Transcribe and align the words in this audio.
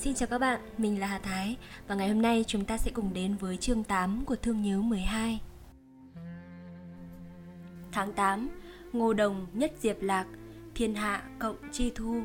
Xin 0.00 0.14
chào 0.14 0.26
các 0.26 0.38
bạn, 0.38 0.60
mình 0.78 1.00
là 1.00 1.06
Hà 1.06 1.18
Thái 1.18 1.56
và 1.88 1.94
ngày 1.94 2.08
hôm 2.08 2.22
nay 2.22 2.44
chúng 2.46 2.64
ta 2.64 2.78
sẽ 2.78 2.90
cùng 2.90 3.14
đến 3.14 3.36
với 3.36 3.56
chương 3.56 3.84
8 3.84 4.24
của 4.24 4.36
Thương 4.36 4.62
Nhớ 4.62 4.80
12. 4.80 5.40
Tháng 7.92 8.12
8, 8.12 8.48
Ngô 8.92 9.12
Đồng 9.12 9.46
nhất 9.52 9.72
Diệp 9.80 10.02
Lạc, 10.02 10.26
Thiên 10.74 10.94
Hạ 10.94 11.22
cộng 11.38 11.56
Chi 11.72 11.92
Thu. 11.94 12.22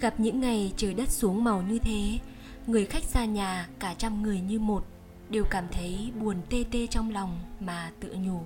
Gặp 0.00 0.20
những 0.20 0.40
ngày 0.40 0.72
trời 0.76 0.94
đất 0.94 1.10
xuống 1.10 1.44
màu 1.44 1.62
như 1.62 1.78
thế, 1.78 2.18
người 2.66 2.86
khách 2.86 3.04
xa 3.04 3.24
nhà 3.24 3.68
cả 3.78 3.94
trăm 3.94 4.22
người 4.22 4.40
như 4.40 4.58
một 4.58 4.84
đều 5.30 5.44
cảm 5.50 5.64
thấy 5.72 6.12
buồn 6.20 6.36
tê 6.50 6.64
tê 6.70 6.86
trong 6.86 7.12
lòng 7.12 7.38
mà 7.60 7.90
tự 8.00 8.16
nhủ. 8.18 8.40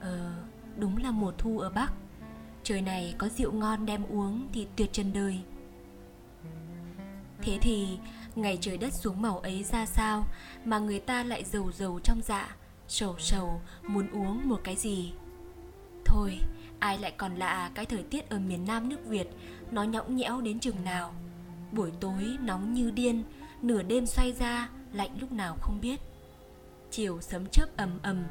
Ờ, 0.00 0.34
đúng 0.76 0.96
là 0.96 1.10
mùa 1.10 1.32
thu 1.38 1.58
ở 1.58 1.70
Bắc 1.70 1.92
trời 2.66 2.82
này 2.82 3.14
có 3.18 3.28
rượu 3.28 3.52
ngon 3.52 3.86
đem 3.86 4.04
uống 4.04 4.48
thì 4.52 4.66
tuyệt 4.76 4.92
trần 4.92 5.12
đời. 5.12 5.38
Thế 7.42 7.58
thì, 7.60 7.98
ngày 8.34 8.58
trời 8.60 8.78
đất 8.78 8.92
xuống 9.02 9.22
màu 9.22 9.38
ấy 9.38 9.64
ra 9.64 9.86
sao 9.86 10.26
mà 10.64 10.78
người 10.78 11.00
ta 11.00 11.22
lại 11.22 11.44
giàu 11.44 11.72
giàu 11.72 11.98
trong 12.04 12.20
dạ 12.22 12.56
sầu 12.88 13.14
sầu, 13.18 13.60
muốn 13.82 14.10
uống 14.10 14.48
một 14.48 14.60
cái 14.64 14.76
gì? 14.76 15.12
Thôi, 16.04 16.38
ai 16.78 16.98
lại 16.98 17.12
còn 17.16 17.34
lạ 17.34 17.70
cái 17.74 17.86
thời 17.86 18.02
tiết 18.02 18.30
ở 18.30 18.38
miền 18.38 18.64
nam 18.66 18.88
nước 18.88 19.06
việt, 19.06 19.28
nó 19.70 19.82
nhõng 19.82 20.16
nhẽo 20.16 20.40
đến 20.40 20.60
chừng 20.60 20.84
nào. 20.84 21.14
Buổi 21.72 21.90
tối 22.00 22.36
nóng 22.40 22.74
như 22.74 22.90
điên, 22.90 23.22
nửa 23.62 23.82
đêm 23.82 24.06
xoay 24.06 24.32
ra, 24.32 24.68
lạnh 24.92 25.10
lúc 25.20 25.32
nào 25.32 25.56
không 25.60 25.80
biết. 25.80 26.00
Chiều 26.90 27.20
sấm 27.20 27.46
chớp 27.46 27.66
ầm 27.76 27.98
ầm, 28.02 28.24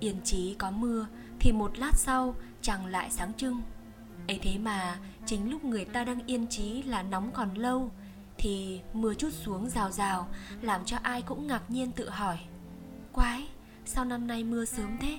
yên 0.00 0.16
chí 0.24 0.54
có 0.58 0.70
mưa 0.70 1.06
thì 1.38 1.52
một 1.52 1.78
lát 1.78 1.92
sau 1.94 2.34
chẳng 2.62 2.86
lại 2.86 3.10
sáng 3.10 3.32
trưng. 3.34 3.62
Ấy 4.28 4.38
thế 4.42 4.58
mà, 4.58 4.98
chính 5.26 5.50
lúc 5.50 5.64
người 5.64 5.84
ta 5.84 6.04
đang 6.04 6.26
yên 6.26 6.46
trí 6.46 6.82
là 6.82 7.02
nóng 7.02 7.30
còn 7.32 7.54
lâu, 7.54 7.90
thì 8.38 8.80
mưa 8.92 9.14
chút 9.14 9.30
xuống 9.32 9.68
rào 9.68 9.90
rào, 9.90 10.28
làm 10.60 10.84
cho 10.84 10.96
ai 11.02 11.22
cũng 11.22 11.46
ngạc 11.46 11.70
nhiên 11.70 11.92
tự 11.92 12.10
hỏi, 12.10 12.38
quái, 13.12 13.48
sao 13.84 14.04
năm 14.04 14.26
nay 14.26 14.44
mưa 14.44 14.64
sớm 14.64 14.96
thế? 15.00 15.18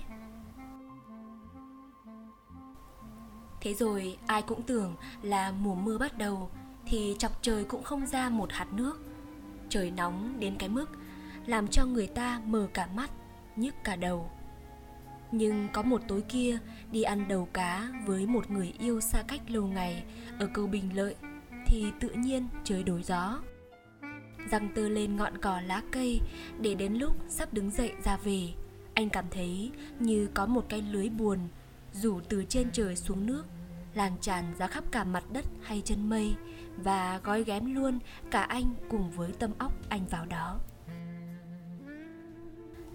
Thế 3.62 3.73
rồi 3.73 4.17
ai 4.28 4.42
cũng 4.42 4.62
tưởng 4.62 4.95
là 5.22 5.52
mùa 5.52 5.75
mưa 5.75 5.97
bắt 5.97 6.17
đầu, 6.17 6.50
thì 6.86 7.16
chọc 7.19 7.42
trời 7.42 7.64
cũng 7.64 7.84
không 7.84 8.08
ra 8.08 8.30
một 8.30 8.52
hạt 8.52 8.67
nước. 8.73 9.00
Trời 9.69 9.92
nóng 9.92 10.39
đến 10.39 10.56
cái 10.59 10.69
mức 10.69 10.89
làm 11.45 11.67
cho 11.67 11.86
người 11.86 12.08
ta 12.08 12.42
mờ 12.45 12.67
cả 12.73 12.88
mắt, 12.95 13.12
nhức 13.56 13.75
cả 13.84 13.95
đầu 13.95 14.31
nhưng 15.32 15.68
có 15.74 15.82
một 15.82 16.02
tối 16.08 16.24
kia 16.30 16.58
đi 16.92 17.04
ăn 17.04 17.28
đầu 17.28 17.48
cá 17.54 17.92
với 18.06 18.26
một 18.26 18.52
người 18.52 18.74
yêu 18.80 19.02
xa 19.02 19.24
cách 19.28 19.42
lâu 19.48 19.68
ngày 19.68 20.04
ở 20.40 20.50
cầu 20.54 20.68
Bình 20.68 20.96
Lợi 20.96 21.16
thì 21.66 21.86
tự 22.00 22.10
nhiên 22.10 22.48
trời 22.64 22.84
đổi 22.84 23.04
gió. 23.04 23.42
Răng 24.50 24.70
tơ 24.76 24.90
lên 24.90 25.16
ngọn 25.16 25.38
cỏ 25.38 25.62
lá 25.66 25.82
cây 25.92 26.20
để 26.59 26.76
đến 26.76 26.94
lúc 26.94 27.16
sắp 27.30 27.54
đứng 27.54 27.70
dậy 27.70 27.92
ra 28.04 28.18
về, 28.18 28.50
anh 28.94 29.09
cảm 29.09 29.26
thấy 29.32 29.72
như 30.00 30.28
có 30.34 30.46
một 30.46 30.66
cái 30.70 30.82
lưới 30.82 31.09
buồn 31.09 31.40
rủ 31.94 32.20
từ 32.30 32.44
trên 32.50 32.72
trời 32.72 32.96
xuống 32.96 33.26
nước 33.26 33.44
lan 33.94 34.12
tràn 34.22 34.54
ra 34.58 34.68
khắp 34.68 34.84
cả 34.92 35.04
mặt 35.04 35.24
đất 35.32 35.46
hay 35.62 35.82
chân 35.86 36.09
mây 36.09 36.34
và 36.78 37.20
gói 37.24 37.44
ghém 37.44 37.76
luôn 37.76 38.00
cả 38.32 38.42
anh 38.42 38.74
cùng 38.90 39.12
với 39.12 39.32
tâm 39.32 39.52
óc 39.58 39.74
anh 39.90 40.08
vào 40.09 40.26
đó 40.26 40.59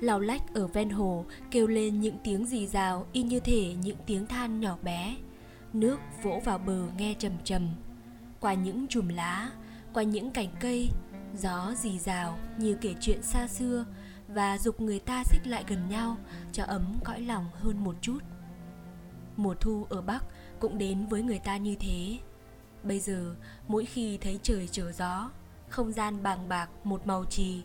lau 0.00 0.20
lách 0.20 0.54
ở 0.54 0.66
ven 0.66 0.90
hồ, 0.90 1.24
kêu 1.50 1.66
lên 1.66 2.00
những 2.00 2.18
tiếng 2.24 2.46
rì 2.46 2.66
rào, 2.66 3.06
y 3.12 3.22
như 3.22 3.40
thể 3.40 3.74
những 3.74 3.96
tiếng 4.06 4.26
than 4.26 4.60
nhỏ 4.60 4.76
bé. 4.82 5.16
Nước 5.72 6.00
vỗ 6.22 6.40
vào 6.44 6.58
bờ 6.58 6.82
nghe 6.98 7.14
trầm 7.18 7.32
trầm. 7.44 7.68
Qua 8.40 8.54
những 8.54 8.86
chùm 8.86 9.08
lá, 9.08 9.50
qua 9.92 10.02
những 10.02 10.30
cành 10.30 10.48
cây, 10.60 10.88
gió 11.38 11.74
rì 11.76 11.98
rào 11.98 12.38
như 12.58 12.74
kể 12.80 12.94
chuyện 13.00 13.22
xa 13.22 13.48
xưa 13.48 13.84
và 14.28 14.58
dục 14.58 14.80
người 14.80 14.98
ta 14.98 15.24
xích 15.24 15.46
lại 15.46 15.64
gần 15.68 15.88
nhau, 15.88 16.16
cho 16.52 16.64
ấm 16.64 16.98
cõi 17.04 17.20
lòng 17.20 17.46
hơn 17.54 17.84
một 17.84 17.94
chút. 18.00 18.18
Mùa 19.36 19.54
thu 19.54 19.86
ở 19.90 20.02
bắc 20.02 20.24
cũng 20.60 20.78
đến 20.78 21.06
với 21.06 21.22
người 21.22 21.38
ta 21.38 21.56
như 21.56 21.76
thế. 21.80 22.18
Bây 22.82 23.00
giờ, 23.00 23.34
mỗi 23.68 23.84
khi 23.84 24.18
thấy 24.18 24.40
trời 24.42 24.68
trở 24.72 24.92
gió, 24.92 25.30
không 25.68 25.92
gian 25.92 26.22
bàng 26.22 26.48
bạc 26.48 26.68
một 26.84 27.06
màu 27.06 27.24
trì 27.24 27.62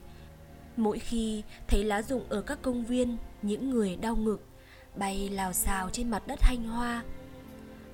Mỗi 0.77 0.99
khi 0.99 1.43
thấy 1.67 1.83
lá 1.83 2.01
rụng 2.01 2.23
ở 2.29 2.41
các 2.41 2.61
công 2.61 2.85
viên, 2.85 3.17
những 3.41 3.69
người 3.69 3.95
đau 3.95 4.15
ngực 4.15 4.47
bay 4.95 5.29
lào 5.29 5.53
xào 5.53 5.89
trên 5.89 6.09
mặt 6.09 6.27
đất 6.27 6.41
hanh 6.41 6.63
hoa. 6.63 7.03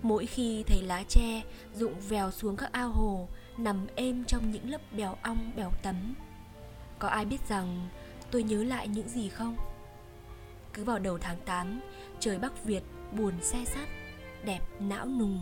Mỗi 0.02 0.26
khi 0.26 0.64
thấy 0.68 0.82
lá 0.82 1.04
tre 1.10 1.42
rụng 1.74 1.94
vèo 2.10 2.32
xuống 2.32 2.56
các 2.56 2.72
ao 2.72 2.90
hồ, 2.90 3.28
nằm 3.58 3.88
êm 3.96 4.24
trong 4.24 4.52
những 4.52 4.70
lớp 4.70 4.82
bèo 4.92 5.16
ong 5.22 5.52
bèo 5.56 5.72
tấm. 5.84 6.16
Có 7.00 7.08
ai 7.08 7.26
biết 7.26 7.48
rằng 7.50 7.88
tôi 8.32 8.44
nhớ 8.44 8.64
lại 8.64 8.88
những 8.88 9.10
gì 9.10 9.30
không? 9.30 9.56
Cứ 10.74 10.84
vào 10.84 11.00
đầu 11.00 11.18
tháng 11.18 11.38
8, 11.46 11.80
trời 12.20 12.40
Bắc 12.40 12.66
Việt 12.66 12.84
buồn 13.12 13.34
xe 13.42 13.66
sắt, 13.66 13.88
đẹp 14.46 14.62
não 14.80 15.06
nùng. 15.06 15.40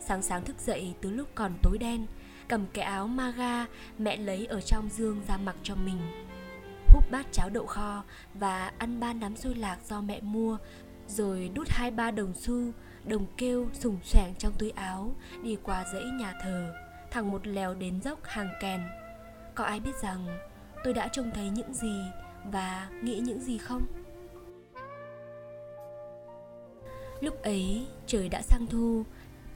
Sáng 0.00 0.22
sáng 0.22 0.44
thức 0.44 0.56
dậy 0.60 0.94
từ 1.00 1.10
lúc 1.10 1.28
còn 1.34 1.52
tối 1.62 1.78
đen, 1.78 2.06
cầm 2.48 2.66
cái 2.72 2.84
áo 2.84 3.06
maga 3.06 3.66
mẹ 3.98 4.16
lấy 4.16 4.46
ở 4.46 4.60
trong 4.60 4.88
dương 4.88 5.20
ra 5.28 5.36
mặc 5.36 5.56
cho 5.62 5.74
mình 5.74 6.25
húp 6.96 7.10
bát 7.10 7.26
cháo 7.32 7.50
đậu 7.50 7.66
kho 7.66 8.04
và 8.34 8.72
ăn 8.78 9.00
ba 9.00 9.12
nắm 9.12 9.36
xôi 9.36 9.54
lạc 9.54 9.78
do 9.88 10.00
mẹ 10.00 10.20
mua, 10.20 10.58
rồi 11.08 11.50
đút 11.54 11.68
hai 11.68 11.90
ba 11.90 12.10
đồng 12.10 12.34
xu, 12.34 12.72
đồng 13.04 13.26
kêu 13.36 13.68
sùng 13.72 13.98
xoảng 14.04 14.34
trong 14.38 14.52
túi 14.58 14.70
áo, 14.70 15.14
đi 15.42 15.56
qua 15.62 15.84
dãy 15.92 16.02
nhà 16.04 16.34
thờ, 16.42 16.74
thẳng 17.10 17.30
một 17.30 17.46
lèo 17.46 17.74
đến 17.74 18.00
dốc 18.02 18.18
hàng 18.24 18.48
kèn. 18.60 18.80
Có 19.54 19.64
ai 19.64 19.80
biết 19.80 19.90
rằng 20.02 20.38
tôi 20.84 20.94
đã 20.94 21.08
trông 21.08 21.30
thấy 21.34 21.50
những 21.50 21.74
gì 21.74 22.02
và 22.44 22.88
nghĩ 23.02 23.18
những 23.18 23.40
gì 23.40 23.58
không? 23.58 23.82
Lúc 27.20 27.42
ấy 27.42 27.86
trời 28.06 28.28
đã 28.28 28.42
sang 28.42 28.66
thu 28.66 29.04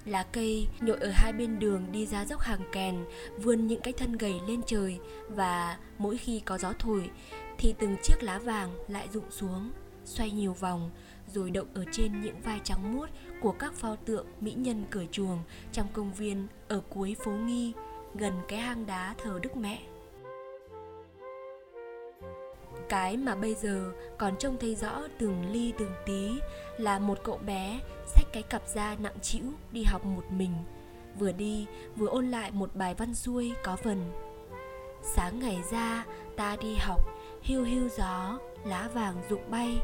lá 0.04 0.22
cây 0.32 0.68
nhội 0.80 0.98
ở 0.98 1.10
hai 1.10 1.32
bên 1.32 1.58
đường 1.58 1.86
đi 1.92 2.06
ra 2.06 2.24
dốc 2.24 2.40
hàng 2.40 2.62
kèn, 2.72 3.04
vươn 3.38 3.66
những 3.66 3.80
cái 3.80 3.92
thân 3.92 4.16
gầy 4.16 4.34
lên 4.48 4.60
trời 4.66 4.98
và 5.28 5.78
mỗi 5.98 6.16
khi 6.16 6.40
có 6.40 6.58
gió 6.58 6.72
thổi 6.78 7.10
thì 7.58 7.74
từng 7.78 7.96
chiếc 8.02 8.22
lá 8.22 8.38
vàng 8.38 8.70
lại 8.88 9.08
rụng 9.12 9.30
xuống, 9.30 9.70
xoay 10.04 10.30
nhiều 10.30 10.52
vòng, 10.52 10.90
rồi 11.34 11.50
động 11.50 11.66
ở 11.74 11.84
trên 11.92 12.20
những 12.20 12.40
vai 12.40 12.60
trắng 12.64 12.94
muốt 12.94 13.10
của 13.40 13.52
các 13.52 13.74
pho 13.74 13.96
tượng 13.96 14.26
mỹ 14.40 14.52
nhân 14.52 14.84
cởi 14.90 15.08
chuồng 15.12 15.38
trong 15.72 15.86
công 15.92 16.12
viên 16.12 16.46
ở 16.68 16.80
cuối 16.88 17.16
phố 17.24 17.30
nghi, 17.30 17.72
gần 18.14 18.32
cái 18.48 18.58
hang 18.58 18.86
đá 18.86 19.14
thờ 19.18 19.38
đức 19.42 19.56
mẹ 19.56 19.78
cái 22.90 23.16
mà 23.16 23.34
bây 23.34 23.54
giờ 23.54 23.92
còn 24.18 24.36
trông 24.38 24.56
thấy 24.60 24.74
rõ 24.74 25.02
từng 25.18 25.52
ly 25.52 25.72
từng 25.78 25.92
tí 26.06 26.30
là 26.78 26.98
một 26.98 27.18
cậu 27.24 27.38
bé 27.38 27.80
xách 28.06 28.26
cái 28.32 28.42
cặp 28.42 28.62
da 28.68 28.96
nặng 28.98 29.20
trĩu 29.22 29.44
đi 29.72 29.82
học 29.82 30.04
một 30.04 30.24
mình. 30.30 30.52
Vừa 31.18 31.32
đi, 31.32 31.66
vừa 31.96 32.06
ôn 32.06 32.30
lại 32.30 32.50
một 32.50 32.76
bài 32.76 32.94
văn 32.94 33.14
xuôi 33.14 33.52
có 33.64 33.76
vần 33.82 34.12
sáng 35.02 35.38
ngày 35.38 35.62
ra, 35.70 36.04
ta 36.36 36.56
đi 36.60 36.74
học, 36.74 37.00
hiu 37.42 37.64
hiu 37.64 37.88
gió, 37.88 38.38
lá 38.64 38.88
vàng 38.94 39.14
rụng 39.30 39.50
bay. 39.50 39.78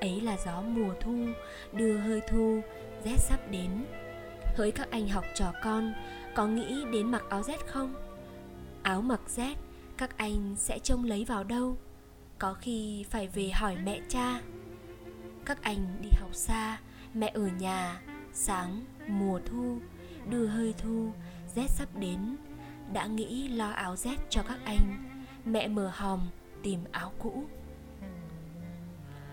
Ấy 0.00 0.20
là 0.20 0.36
gió 0.46 0.60
mùa 0.60 0.94
thu, 1.00 1.26
đưa 1.72 1.98
hơi 1.98 2.20
thu, 2.30 2.60
rét 3.04 3.16
sắp 3.18 3.40
đến. 3.50 3.84
Hỡi 4.56 4.70
các 4.70 4.90
anh 4.90 5.08
học 5.08 5.24
trò 5.34 5.52
con, 5.64 5.92
có 6.34 6.46
nghĩ 6.46 6.84
đến 6.92 7.10
mặc 7.10 7.22
áo 7.28 7.42
rét 7.42 7.66
không? 7.66 7.94
Áo 8.82 9.00
mặc 9.00 9.20
rét, 9.26 9.54
các 9.96 10.16
anh 10.16 10.54
sẽ 10.58 10.78
trông 10.78 11.04
lấy 11.04 11.24
vào 11.24 11.44
đâu? 11.44 11.76
Có 12.38 12.54
khi 12.54 13.04
phải 13.10 13.28
về 13.28 13.50
hỏi 13.50 13.76
mẹ 13.84 14.00
cha. 14.08 14.40
Các 15.44 15.62
anh 15.62 15.98
đi 16.02 16.08
học 16.20 16.34
xa, 16.34 16.78
mẹ 17.14 17.30
ở 17.34 17.46
nhà, 17.46 18.00
sáng, 18.32 18.84
mùa 19.08 19.40
thu, 19.46 19.78
đưa 20.28 20.46
hơi 20.46 20.74
thu 20.78 21.12
rét 21.54 21.66
sắp 21.70 21.88
đến. 21.94 22.36
Đã 22.92 23.06
nghĩ 23.06 23.48
lo 23.48 23.70
áo 23.70 23.96
rét 23.96 24.16
cho 24.30 24.42
các 24.48 24.58
anh, 24.64 25.04
mẹ 25.44 25.68
mở 25.68 25.90
hòm 25.94 26.20
tìm 26.62 26.80
áo 26.92 27.12
cũ. 27.18 27.44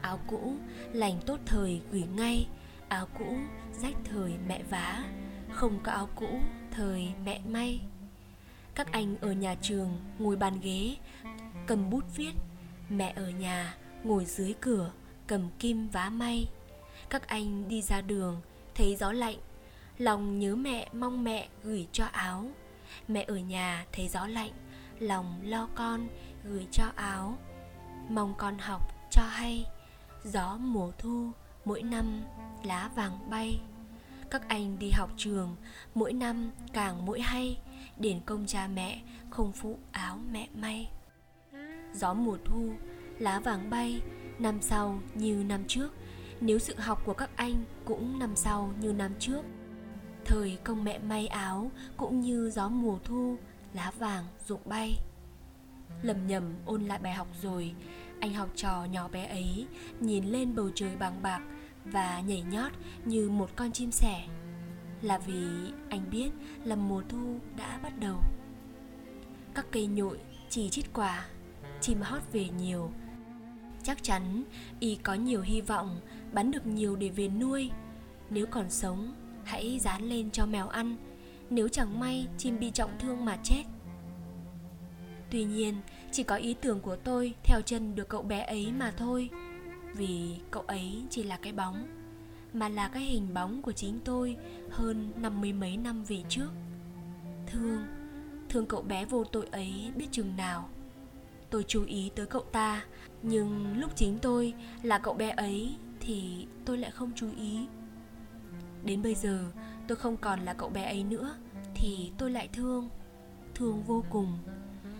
Áo 0.01 0.19
cũ, 0.27 0.55
lành 0.91 1.19
tốt 1.25 1.39
thời 1.45 1.81
gửi 1.91 2.03
ngay. 2.15 2.47
Áo 2.87 3.07
cũ, 3.19 3.37
rách 3.71 3.95
thời 4.03 4.33
mẹ 4.47 4.63
vá. 4.69 5.03
Không 5.51 5.79
có 5.83 5.91
áo 5.91 6.09
cũ, 6.15 6.39
thời 6.71 7.13
mẹ 7.25 7.41
may. 7.49 7.81
Các 8.75 8.91
anh 8.91 9.15
ở 9.21 9.31
nhà 9.31 9.55
trường 9.61 9.97
ngồi 10.19 10.35
bàn 10.35 10.59
ghế, 10.61 10.95
cầm 11.67 11.89
bút 11.89 12.03
viết 12.15 12.31
mẹ 12.89 13.13
ở 13.15 13.29
nhà, 13.29 13.75
ngồi 14.03 14.25
dưới 14.25 14.53
cửa, 14.61 14.91
cầm 15.27 15.49
kim 15.59 15.87
vá 15.89 16.09
may. 16.09 16.49
Các 17.09 17.27
anh 17.27 17.67
đi 17.67 17.81
ra 17.81 18.01
đường, 18.01 18.41
thấy 18.75 18.95
gió 18.95 19.11
lạnh. 19.11 19.37
Lòng 19.97 20.39
nhớ 20.39 20.55
mẹ, 20.55 20.89
mong 20.93 21.23
mẹ 21.23 21.47
gửi 21.63 21.87
cho 21.91 22.05
áo. 22.05 22.45
Mẹ 23.07 23.23
ở 23.27 23.35
nhà, 23.35 23.85
thấy 23.91 24.07
gió 24.07 24.27
lạnh. 24.27 24.51
Lòng 24.99 25.39
lo 25.43 25.69
con, 25.75 26.07
gửi 26.43 26.67
cho 26.71 26.83
áo. 26.95 27.37
Mong 28.09 28.33
con 28.37 28.57
học 28.57 28.81
cho 29.11 29.21
hay. 29.21 29.65
Gió 30.23 30.57
mùa 30.57 30.91
thu, 30.97 31.31
mỗi 31.65 31.83
năm 31.83 32.23
lá 32.63 32.89
vàng 32.95 33.29
bay. 33.29 33.59
Các 34.29 34.47
anh 34.47 34.79
đi 34.79 34.91
học 34.91 35.09
trường, 35.17 35.55
mỗi 35.95 36.13
năm 36.13 36.51
càng 36.73 37.05
mỗi 37.05 37.21
hay. 37.21 37.57
Đền 37.97 38.19
công 38.25 38.45
cha 38.45 38.67
mẹ, 38.67 39.01
không 39.29 39.51
phụ 39.51 39.79
áo 39.91 40.19
mẹ 40.31 40.47
may 40.55 40.89
gió 41.95 42.13
mùa 42.13 42.37
thu, 42.45 42.71
lá 43.19 43.39
vàng 43.39 43.69
bay 43.69 44.01
năm 44.39 44.61
sau 44.61 44.99
như 45.15 45.43
năm 45.43 45.63
trước. 45.67 45.93
Nếu 46.41 46.59
sự 46.59 46.75
học 46.77 47.01
của 47.05 47.13
các 47.13 47.29
anh 47.35 47.63
cũng 47.85 48.19
năm 48.19 48.35
sau 48.35 48.73
như 48.81 48.93
năm 48.93 49.11
trước, 49.19 49.41
thời 50.25 50.57
công 50.63 50.83
mẹ 50.83 50.99
may 50.99 51.27
áo 51.27 51.71
cũng 51.97 52.21
như 52.21 52.49
gió 52.49 52.69
mùa 52.69 52.97
thu, 53.03 53.37
lá 53.73 53.91
vàng 53.99 54.23
rụng 54.47 54.61
bay. 54.65 54.97
Lầm 56.01 56.27
nhầm 56.27 56.53
ôn 56.65 56.83
lại 56.83 56.99
bài 56.99 57.13
học 57.13 57.27
rồi, 57.41 57.73
anh 58.19 58.33
học 58.33 58.49
trò 58.55 58.85
nhỏ 58.85 59.07
bé 59.07 59.25
ấy 59.25 59.67
nhìn 59.99 60.25
lên 60.25 60.55
bầu 60.55 60.69
trời 60.75 60.95
bằng 60.95 61.21
bạc 61.21 61.41
và 61.85 62.19
nhảy 62.19 62.41
nhót 62.41 62.71
như 63.05 63.29
một 63.29 63.49
con 63.55 63.71
chim 63.71 63.91
sẻ. 63.91 64.27
Là 65.01 65.17
vì, 65.17 65.47
anh 65.89 66.09
biết 66.11 66.29
là 66.63 66.75
mùa 66.75 67.03
thu 67.09 67.39
đã 67.57 67.79
bắt 67.83 67.99
đầu. 67.99 68.17
Các 69.53 69.65
cây 69.71 69.87
nhội 69.87 70.19
chỉ 70.49 70.69
chít 70.69 70.85
quả 70.93 71.25
chim 71.85 72.01
hót 72.01 72.21
về 72.31 72.49
nhiều. 72.57 72.91
Chắc 73.83 74.03
chắn, 74.03 74.43
y 74.79 74.95
có 74.95 75.13
nhiều 75.13 75.41
hy 75.41 75.61
vọng, 75.61 75.99
bắn 76.33 76.51
được 76.51 76.67
nhiều 76.67 76.95
để 76.95 77.09
về 77.09 77.27
nuôi. 77.27 77.71
Nếu 78.29 78.45
còn 78.45 78.69
sống, 78.69 79.13
hãy 79.43 79.79
dán 79.79 80.03
lên 80.03 80.31
cho 80.31 80.45
mèo 80.45 80.67
ăn. 80.67 80.95
Nếu 81.49 81.67
chẳng 81.67 81.99
may, 81.99 82.27
chim 82.37 82.59
bị 82.59 82.71
trọng 82.71 82.91
thương 82.99 83.25
mà 83.25 83.37
chết. 83.43 83.63
Tuy 85.31 85.43
nhiên, 85.43 85.75
chỉ 86.11 86.23
có 86.23 86.35
ý 86.35 86.53
tưởng 86.53 86.79
của 86.79 86.95
tôi 86.95 87.33
theo 87.43 87.61
chân 87.61 87.95
được 87.95 88.09
cậu 88.09 88.21
bé 88.21 88.43
ấy 88.43 88.71
mà 88.71 88.91
thôi. 88.97 89.29
Vì 89.93 90.37
cậu 90.51 90.63
ấy 90.63 91.03
chỉ 91.09 91.23
là 91.23 91.37
cái 91.37 91.53
bóng, 91.53 91.87
mà 92.53 92.69
là 92.69 92.87
cái 92.87 93.03
hình 93.03 93.33
bóng 93.33 93.61
của 93.61 93.71
chính 93.71 93.99
tôi 94.05 94.37
hơn 94.69 95.11
năm 95.15 95.41
mươi 95.41 95.53
mấy 95.53 95.77
năm 95.77 96.03
về 96.03 96.23
trước. 96.29 96.49
Thương 97.47 97.85
thương 98.49 98.65
cậu 98.65 98.81
bé 98.81 99.05
vô 99.05 99.23
tội 99.23 99.47
ấy 99.51 99.91
biết 99.95 100.07
chừng 100.11 100.35
nào 100.37 100.69
tôi 101.55 101.65
chú 101.67 101.83
ý 101.85 102.11
tới 102.15 102.25
cậu 102.25 102.41
ta. 102.41 102.85
Nhưng 103.21 103.77
lúc 103.77 103.91
chính 103.95 104.19
tôi 104.21 104.53
là 104.83 104.99
cậu 104.99 105.13
bé 105.13 105.29
ấy 105.29 105.75
thì 105.99 106.47
tôi 106.65 106.77
lại 106.77 106.91
không 106.91 107.11
chú 107.15 107.27
ý. 107.37 107.67
Đến 108.83 109.01
bây 109.01 109.15
giờ, 109.15 109.51
tôi 109.87 109.95
không 109.95 110.17
còn 110.17 110.39
là 110.39 110.53
cậu 110.53 110.69
bé 110.69 110.83
ấy 110.83 111.03
nữa 111.03 111.35
thì 111.75 112.11
tôi 112.17 112.31
lại 112.31 112.49
thương 112.53 112.89
thương 113.55 113.83
vô 113.83 114.03
cùng. 114.09 114.37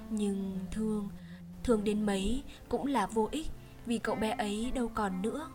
Nhưng 0.10 0.60
thương 0.72 1.10
thương 1.63 1.84
đến 1.84 2.06
mấy 2.06 2.44
cũng 2.69 2.86
là 2.86 3.08
vô 3.08 3.30
ích 3.31 3.48
vì 3.86 3.98
cậu 3.98 4.16
bé 4.16 4.30
ấy 4.31 4.72
đâu 4.75 4.88
còn 4.88 5.22
nữa. 5.22 5.50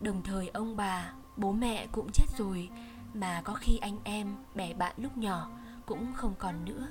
Đồng 0.00 0.22
thời 0.22 0.48
ông 0.48 0.76
bà, 0.76 1.12
bố 1.36 1.52
mẹ 1.52 1.86
cũng 1.92 2.10
chết 2.12 2.26
rồi 2.38 2.68
mà 3.14 3.42
có 3.44 3.54
khi 3.54 3.78
anh 3.78 3.98
em, 4.04 4.34
bè 4.54 4.74
bạn 4.74 4.94
lúc 4.96 5.18
nhỏ 5.18 5.50
cũng 5.86 6.12
không 6.14 6.34
còn 6.38 6.64
nữa. 6.64 6.88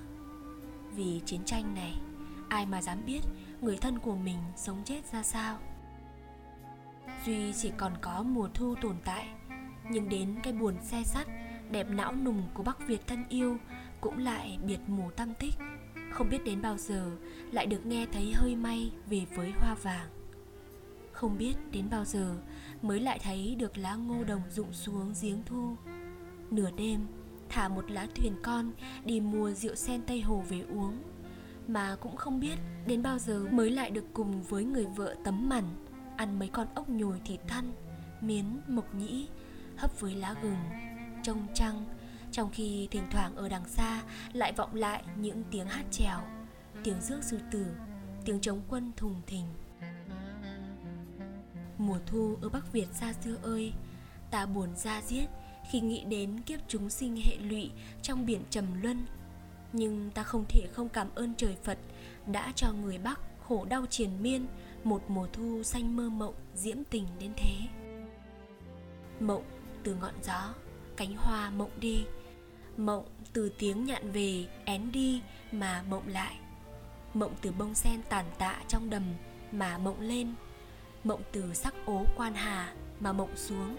Vì 0.96 1.22
chiến 1.26 1.42
tranh 1.46 1.76
này, 1.76 2.00
ai 2.50 2.66
mà 2.66 2.82
dám 2.82 2.98
biết 3.06 3.22
người 3.62 3.78
thân 3.78 4.00
của 4.00 4.16
mình 4.16 4.38
sống 4.56 4.82
chết 4.86 5.02
ra 5.12 5.24
sao. 5.24 5.58
Duy 7.26 7.54
chỉ 7.54 7.72
còn 7.78 7.94
có 8.02 8.24
mùa 8.24 8.50
thu 8.54 8.76
tồn 8.82 8.96
tại, 9.06 9.30
nhưng 9.92 10.10
đến 10.10 10.36
cái 10.44 10.54
buồn 10.54 10.76
xe 10.82 11.04
sắt, 11.04 11.28
đẹp 11.72 11.88
não 11.90 12.16
nùng 12.16 12.44
của 12.54 12.64
bắc 12.64 12.88
việt 12.88 13.08
thân 13.08 13.24
yêu 13.30 13.58
cũng 14.02 14.18
lại 14.18 14.58
biệt 14.66 14.80
mù 14.88 15.12
tâm 15.12 15.34
tích. 15.40 15.54
Không 16.12 16.30
biết 16.30 16.46
đến 16.46 16.62
bao 16.62 16.78
giờ 16.78 17.12
lại 17.52 17.66
được 17.66 17.86
nghe 17.86 18.06
thấy 18.12 18.34
hơi 18.34 18.56
may 18.56 18.92
về 19.10 19.26
với 19.36 19.52
hoa 19.52 19.76
vàng. 19.84 20.10
Không 21.12 21.38
biết 21.38 21.54
đến 21.72 21.90
bao 21.90 22.06
giờ 22.06 22.36
mới 22.82 23.00
lại 23.00 23.20
thấy 23.24 23.56
được 23.56 23.78
lá 23.78 23.96
ngô 23.96 24.24
đồng 24.24 24.42
rụng 24.50 24.74
xuống 24.74 25.14
giếng 25.22 25.44
thu. 25.46 25.76
Nửa 26.52 26.72
đêm, 26.72 27.08
thả 27.50 27.68
một 27.68 27.92
lá 27.92 28.08
thuyền 28.16 28.34
con 28.44 28.72
đi 29.06 29.20
mua 29.20 29.52
rượu 29.52 29.76
sen 29.76 30.02
tây 30.02 30.22
hồ 30.22 30.44
về 30.50 30.62
uống 30.62 30.98
mà 31.70 31.96
cũng 32.02 32.16
không 32.16 32.40
biết 32.40 32.60
đến 32.88 33.04
bao 33.04 33.20
giờ 33.20 33.46
mới 33.52 33.72
lại 33.72 33.92
được 33.92 34.06
cùng 34.14 34.44
với 34.44 34.64
người 34.64 34.86
vợ 34.86 35.16
tấm 35.24 35.50
mằn 35.50 35.64
ăn 36.18 36.40
mấy 36.40 36.48
con 36.48 36.68
ốc 36.76 36.90
nhồi 36.90 37.22
thịt 37.26 37.40
thăn 37.48 37.72
miến, 38.22 38.46
mộc 38.68 38.96
nhĩ, 38.96 39.28
hấp 39.78 40.00
với 40.00 40.16
lá 40.16 40.36
gừng, 40.42 40.58
trông 41.24 41.48
trăng, 41.54 41.86
trong 42.32 42.50
khi 42.52 42.88
thỉnh 42.92 43.04
thoảng 43.12 43.36
ở 43.36 43.50
đằng 43.50 43.68
xa 43.68 44.02
lại 44.34 44.54
vọng 44.54 44.76
lại 44.76 45.04
những 45.16 45.44
tiếng 45.52 45.68
hát 45.68 45.86
trèo 45.92 46.20
tiếng 46.84 47.02
rước 47.02 47.24
sư 47.24 47.40
tử, 47.52 47.66
tiếng 48.26 48.42
chống 48.42 48.62
quân 48.70 48.92
thùng 48.98 49.22
thình. 49.28 49.46
Mùa 51.78 51.98
thu 52.06 52.38
ở 52.42 52.50
bắc 52.50 52.72
việt 52.72 52.88
xa 52.94 53.14
xưa 53.14 53.36
ơi, 53.44 53.74
ta 54.32 54.46
buồn 54.46 54.76
ra 54.76 55.02
giết 55.02 55.26
khi 55.70 55.80
nghĩ 55.80 56.04
đến 56.04 56.42
kiếp 56.42 56.60
chúng 56.68 56.90
sinh 56.90 57.16
hệ 57.16 57.38
lụy 57.38 57.72
trong 58.02 58.26
biển 58.26 58.42
trầm 58.50 58.66
luân 58.82 59.06
nhưng 59.74 60.12
ta 60.12 60.24
không 60.24 60.46
thể 60.50 60.68
không 60.74 60.90
cảm 60.90 61.08
ơn 61.16 61.34
trời 61.38 61.56
phật 61.64 61.78
đã 62.28 62.54
cho 62.56 62.72
người 62.72 62.98
bắc 62.98 63.20
khổ 63.48 63.66
đau 63.66 63.86
triền 63.86 64.10
miên, 64.22 64.48
một 64.84 65.04
mùa 65.08 65.28
thu 65.34 65.64
xanh 65.64 65.96
mơ 65.96 66.10
mộng 66.10 66.34
diễm 66.56 66.78
tình 66.90 67.06
đến 67.20 67.32
thế. 67.38 67.56
Mộng 69.20 69.44
từ 69.84 69.96
ngọn 69.96 70.14
gió, 70.24 70.54
cánh 70.96 71.16
hoa 71.18 71.50
mộng 71.50 71.72
đi. 71.80 72.06
Mộng 72.78 73.06
từ 73.34 73.52
tiếng 73.58 73.86
nhạn 73.86 74.12
về, 74.12 74.46
én 74.66 74.92
đi 74.92 75.22
mà 75.52 75.84
mộng 75.90 76.08
lại. 76.08 76.36
Mộng 77.14 77.36
từ 77.42 77.52
bông 77.52 77.76
sen 77.76 78.02
tàn 78.10 78.26
tạ 78.38 78.62
trong 78.68 78.90
đầm 78.90 79.04
mà 79.52 79.78
mộng 79.78 80.02
lên. 80.02 80.34
Mộng 81.04 81.22
từ 81.32 81.54
sắc 81.54 81.74
ố 81.86 82.06
quan 82.18 82.34
hà 82.34 82.74
mà 83.00 83.14
mộng 83.14 83.36
xuống. 83.36 83.78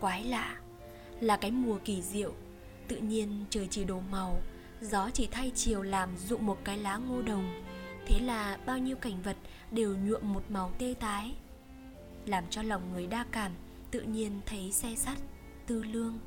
Quái 0.00 0.24
lạ 0.24 0.56
là 1.20 1.36
cái 1.36 1.50
mùa 1.50 1.78
kỳ 1.84 2.02
diệu, 2.02 2.34
tự 2.88 2.96
nhiên 2.96 3.44
trời 3.50 3.68
chỉ 3.70 3.84
đổ 3.84 4.00
màu 4.10 4.42
gió 4.84 5.10
chỉ 5.10 5.28
thay 5.30 5.52
chiều 5.54 5.82
làm 5.82 6.16
rụng 6.16 6.46
một 6.46 6.58
cái 6.64 6.78
lá 6.78 6.96
ngô 6.96 7.22
đồng. 7.22 7.62
Thế 8.06 8.20
là 8.20 8.58
bao 8.66 8.78
nhiêu 8.78 8.96
cảnh 8.96 9.22
vật 9.22 9.36
đều 9.70 9.96
nhuộm 9.96 10.32
một 10.32 10.42
màu 10.48 10.72
tê 10.78 10.94
tái. 11.00 11.34
Làm 12.26 12.44
cho 12.50 12.62
lòng 12.62 12.92
người 12.92 13.06
đa 13.06 13.24
cảm, 13.32 13.52
tự 13.90 14.00
nhiên 14.00 14.40
thấy 14.46 14.72
xe 14.72 14.94
sắt, 14.96 15.18
tư 15.66 15.82
lương. 15.82 16.18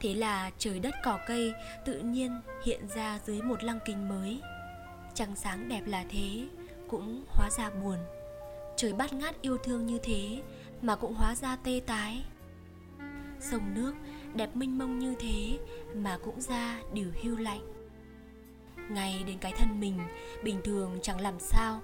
Thế 0.00 0.14
là 0.14 0.50
trời 0.58 0.78
đất 0.78 0.94
cỏ 1.04 1.18
cây 1.26 1.52
tự 1.86 1.98
nhiên 1.98 2.40
hiện 2.64 2.88
ra 2.94 3.20
dưới 3.26 3.42
một 3.42 3.64
lăng 3.64 3.78
kính 3.84 4.08
mới. 4.08 4.40
Trăng 5.14 5.36
sáng 5.36 5.68
đẹp 5.68 5.82
là 5.86 6.04
thế, 6.10 6.46
cũng 6.88 7.24
hóa 7.28 7.50
ra 7.50 7.70
buồn. 7.70 7.98
Trời 8.76 8.92
bát 8.92 9.12
ngát 9.12 9.42
yêu 9.42 9.58
thương 9.58 9.86
như 9.86 9.98
thế 10.02 10.42
mà 10.82 10.96
cũng 10.96 11.14
hóa 11.14 11.34
ra 11.34 11.56
tê 11.56 11.80
tái. 11.86 12.24
Sông 13.40 13.74
nước 13.74 13.94
đẹp 14.34 14.56
mênh 14.56 14.78
mông 14.78 14.98
như 14.98 15.14
thế 15.18 15.58
mà 15.94 16.18
cũng 16.24 16.40
ra 16.40 16.80
điều 16.92 17.10
hưu 17.22 17.36
lạnh. 17.36 17.60
Ngay 18.90 19.24
đến 19.26 19.38
cái 19.38 19.52
thân 19.56 19.80
mình, 19.80 19.98
bình 20.44 20.60
thường 20.64 20.98
chẳng 21.02 21.20
làm 21.20 21.38
sao, 21.38 21.80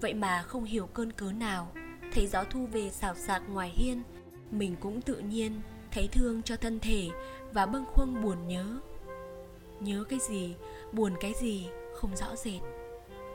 vậy 0.00 0.14
mà 0.14 0.42
không 0.42 0.64
hiểu 0.64 0.86
cơn 0.86 1.12
cớ 1.12 1.32
nào, 1.32 1.72
thấy 2.12 2.26
gió 2.26 2.44
thu 2.44 2.66
về 2.66 2.90
xào 2.90 3.14
xạc 3.14 3.42
ngoài 3.48 3.72
hiên, 3.74 4.02
mình 4.50 4.76
cũng 4.80 5.02
tự 5.02 5.18
nhiên 5.18 5.60
thấy 5.92 6.08
thương 6.12 6.42
cho 6.42 6.56
thân 6.56 6.80
thể 6.80 7.08
và 7.52 7.66
bâng 7.66 7.84
khuâng 7.86 8.22
buồn 8.22 8.48
nhớ. 8.48 8.80
Nhớ 9.80 10.04
cái 10.08 10.18
gì, 10.18 10.54
buồn 10.92 11.14
cái 11.20 11.32
gì 11.40 11.68
không 11.94 12.16
rõ 12.16 12.36
rệt. 12.36 12.60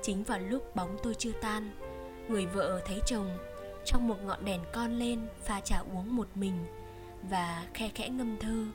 Chính 0.01 0.23
vào 0.23 0.39
lúc 0.39 0.75
bóng 0.75 0.97
tôi 1.03 1.15
chưa 1.15 1.31
tan, 1.41 1.71
người 2.29 2.45
vợ 2.45 2.81
thấy 2.85 3.01
chồng, 3.05 3.37
trong 3.85 4.07
một 4.07 4.17
ngọn 4.23 4.45
đèn 4.45 4.61
con 4.73 4.91
lên 4.91 5.27
pha 5.43 5.61
trà 5.61 5.77
uống 5.77 6.15
một 6.15 6.27
mình 6.35 6.65
và 7.29 7.65
khe 7.73 7.89
khẽ 7.95 8.09
ngâm 8.09 8.37
thơ, 8.37 8.65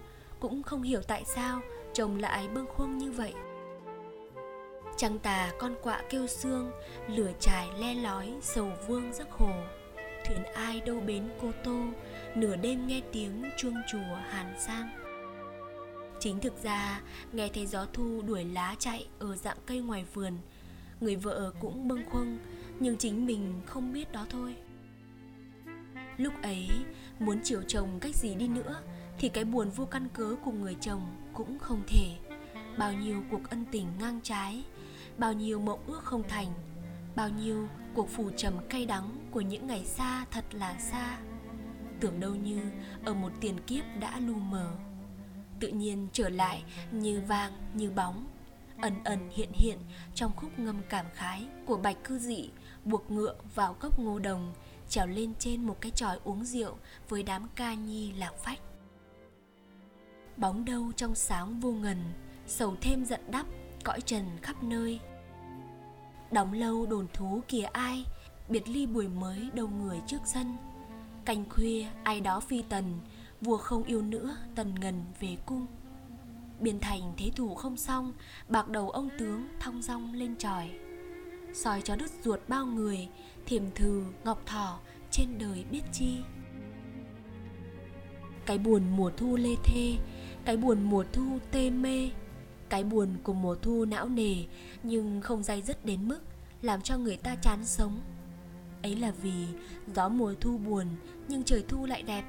cũng 0.41 0.63
không 0.63 0.83
hiểu 0.83 1.01
tại 1.03 1.25
sao 1.25 1.61
chồng 1.95 2.17
lại 2.17 2.49
bâng 2.49 2.67
khuâng 2.67 2.99
như 2.99 3.13
vậy. 3.13 3.35
Trăng 4.97 5.19
tà 5.19 5.53
con 5.59 5.75
quạ 5.83 6.03
kêu 6.11 6.27
xương 6.27 6.71
lửa 7.09 7.33
trài 7.41 7.69
le 7.79 7.95
lói 7.95 8.35
sầu 8.41 8.73
vương 8.89 9.13
giấc 9.13 9.31
hồ. 9.31 9.51
Thuyền 10.27 10.45
ai 10.55 10.81
đâu 10.81 11.01
bến 11.01 11.29
cô 11.41 11.53
tô, 11.65 11.81
nửa 12.35 12.57
đêm 12.57 12.87
nghe 12.87 13.01
tiếng 13.13 13.51
chuông 13.59 13.77
chùa 13.93 14.17
hàn 14.29 14.55
sang. 14.59 14.91
Chính 16.21 16.41
thực 16.41 16.63
ra, 16.63 17.01
nghe 17.33 17.49
thấy 17.49 17.67
gió 17.67 17.87
thu 17.93 18.23
đuổi 18.27 18.45
lá 18.45 18.75
chạy 18.79 19.07
ở 19.19 19.37
dạng 19.37 19.57
cây 19.67 19.81
ngoài 19.81 20.05
vườn, 20.15 20.39
người 21.01 21.17
vợ 21.17 21.53
cũng 21.61 21.89
bâng 21.89 22.05
khuâng, 22.11 22.39
nhưng 22.81 22.97
chính 22.97 23.27
mình 23.27 23.61
không 23.67 23.93
biết 23.93 24.13
đó 24.13 24.27
thôi. 24.31 24.55
Lúc 26.17 26.33
ấy 26.43 26.69
muốn 27.21 27.41
chiều 27.45 27.63
chồng 27.69 27.99
cách 28.01 28.17
gì 28.17 28.35
đi 28.35 28.49
nữa, 28.49 28.83
thì 29.19 29.29
cái 29.29 29.45
buồn 29.45 29.71
vô 29.71 29.85
căn 29.85 30.09
cớ 30.15 30.37
của 30.45 30.53
người 30.53 30.77
chồng 30.81 31.17
cũng 31.35 31.59
không 31.59 31.83
thể. 31.87 32.17
Bao 32.79 32.93
nhiêu 32.93 33.23
cuộc 33.31 33.51
ân 33.51 33.65
tình 33.73 33.87
ngang 33.99 34.21
trái, 34.23 34.65
bao 35.19 35.33
nhiêu 35.33 35.61
mộng 35.61 35.81
ước 35.87 36.05
không 36.05 36.23
thành, 36.29 36.53
bao 37.17 37.29
nhiêu 37.29 37.69
cuộc 37.95 38.09
phù 38.09 38.31
trầm 38.37 38.55
cay 38.69 38.87
đắng 38.87 39.17
của 39.31 39.41
những 39.41 39.67
ngày 39.67 39.85
xa 39.85 40.25
thật 40.31 40.45
là 40.53 40.79
xa. 40.79 41.19
Tưởng 42.01 42.21
đâu 42.21 42.35
như 42.35 42.61
ở 43.05 43.15
một 43.15 43.33
tiền 43.41 43.61
kiếp 43.67 43.85
đã 44.01 44.21
lu 44.21 44.35
mờ, 44.35 44.73
tự 45.61 45.69
nhiên 45.69 46.09
trở 46.13 46.29
lại 46.29 46.63
như 46.91 47.23
vàng, 47.29 47.53
như 47.75 47.91
bóng, 47.91 48.27
ẩn 48.81 49.05
ẩn 49.05 49.29
hiện 49.31 49.51
hiện 49.55 49.79
trong 50.15 50.33
khúc 50.37 50.59
ngâm 50.59 50.83
cảm 50.89 51.07
khái 51.15 51.47
của 51.67 51.77
bạch 51.77 52.05
cư 52.05 52.19
dị 52.19 52.51
buộc 52.85 53.11
ngựa 53.11 53.35
vào 53.55 53.75
cốc 53.75 53.99
ngô 53.99 54.19
đồng 54.19 54.53
trèo 54.91 55.07
lên 55.07 55.33
trên 55.39 55.67
một 55.67 55.77
cái 55.81 55.93
tròi 55.95 56.19
uống 56.25 56.45
rượu 56.45 56.77
với 57.09 57.23
đám 57.23 57.49
ca 57.55 57.75
nhi 57.75 58.13
lạc 58.13 58.33
phách. 58.45 58.59
Bóng 60.37 60.65
đâu 60.65 60.93
trong 60.97 61.15
sáng 61.15 61.61
vô 61.61 61.73
ngần, 61.73 61.99
sầu 62.47 62.77
thêm 62.81 63.05
giận 63.05 63.21
đắp, 63.31 63.47
cõi 63.85 64.01
trần 64.01 64.25
khắp 64.43 64.63
nơi. 64.63 65.01
Đóng 66.33 66.53
lâu 66.53 66.87
đồn 66.87 67.07
thú 67.15 67.41
kìa 67.49 67.63
ai, 67.63 68.05
biệt 68.49 68.69
ly 68.69 68.87
buổi 68.87 69.09
mới 69.09 69.51
đầu 69.55 69.69
người 69.69 70.01
trước 70.07 70.21
sân. 70.25 70.57
Canh 71.25 71.45
khuya, 71.51 71.87
ai 72.05 72.21
đó 72.21 72.41
phi 72.41 72.63
tần, 72.63 72.99
vua 73.41 73.57
không 73.57 73.83
yêu 73.85 74.03
nữa, 74.03 74.37
tần 74.55 74.75
ngần 74.81 75.05
về 75.21 75.37
cung. 75.47 75.67
Biên 76.61 76.81
thành 76.81 77.13
thế 77.17 77.31
thủ 77.37 77.55
không 77.55 77.77
xong, 77.77 78.13
bạc 78.49 78.69
đầu 78.69 78.91
ông 78.91 79.09
tướng 79.19 79.49
thong 79.61 79.83
dong 79.83 80.15
lên 80.15 80.37
tròi. 80.37 80.71
Soi 81.55 81.83
cho 81.83 81.97
đứt 81.97 82.11
ruột 82.25 82.41
bao 82.49 82.67
người 82.67 83.09
thiềm 83.47 83.63
thừ 83.75 84.05
ngọc 84.25 84.43
thỏ 84.47 84.79
trên 85.11 85.29
đời 85.39 85.65
biết 85.71 85.83
chi. 85.93 86.17
Cái 88.47 88.59
buồn 88.59 88.83
mùa 88.97 89.11
thu 89.17 89.37
lê 89.37 89.51
thê, 89.65 89.97
cái 90.45 90.57
buồn 90.57 90.83
mùa 90.83 91.05
thu 91.13 91.39
tê 91.51 91.71
mê, 91.71 92.11
cái 92.69 92.85
buồn 92.85 93.09
của 93.23 93.33
mùa 93.33 93.55
thu 93.55 93.85
não 93.85 94.09
nề, 94.09 94.35
nhưng 94.83 95.21
không 95.21 95.43
dai 95.43 95.63
dứt 95.63 95.85
đến 95.85 96.09
mức 96.09 96.21
làm 96.63 96.83
cho 96.83 96.97
người 96.97 97.17
ta 97.17 97.35
chán 97.35 97.65
sống. 97.65 98.01
Ấy 98.83 98.97
là 98.97 99.11
vì 99.23 99.47
gió 99.95 100.09
mùa 100.09 100.35
thu 100.41 100.59
buồn, 100.59 100.87
nhưng 101.29 101.43
trời 101.43 101.65
thu 101.69 101.87
lại 101.87 102.03
đẹp. 102.03 102.25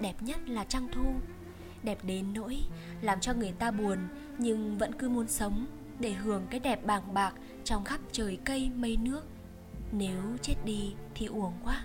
Đẹp 0.00 0.22
nhất 0.22 0.48
là 0.48 0.64
trăng 0.64 0.88
thu. 0.92 1.14
Đẹp 1.82 2.04
đến 2.04 2.32
nỗi 2.34 2.58
làm 3.00 3.20
cho 3.20 3.34
người 3.34 3.52
ta 3.52 3.70
buồn, 3.70 3.98
nhưng 4.38 4.78
vẫn 4.78 4.92
cứ 4.98 5.08
muốn 5.08 5.28
sống 5.28 5.66
để 5.98 6.12
hưởng 6.12 6.46
cái 6.50 6.60
đẹp 6.60 6.86
bàng 6.86 7.14
bạc 7.14 7.34
trong 7.64 7.84
khắp 7.84 8.00
trời 8.12 8.38
cây 8.44 8.70
mây 8.76 8.96
nước 8.96 9.22
nếu 9.92 10.22
chết 10.42 10.54
đi 10.64 10.94
thì 11.14 11.26
uổng 11.26 11.54
quá. 11.64 11.84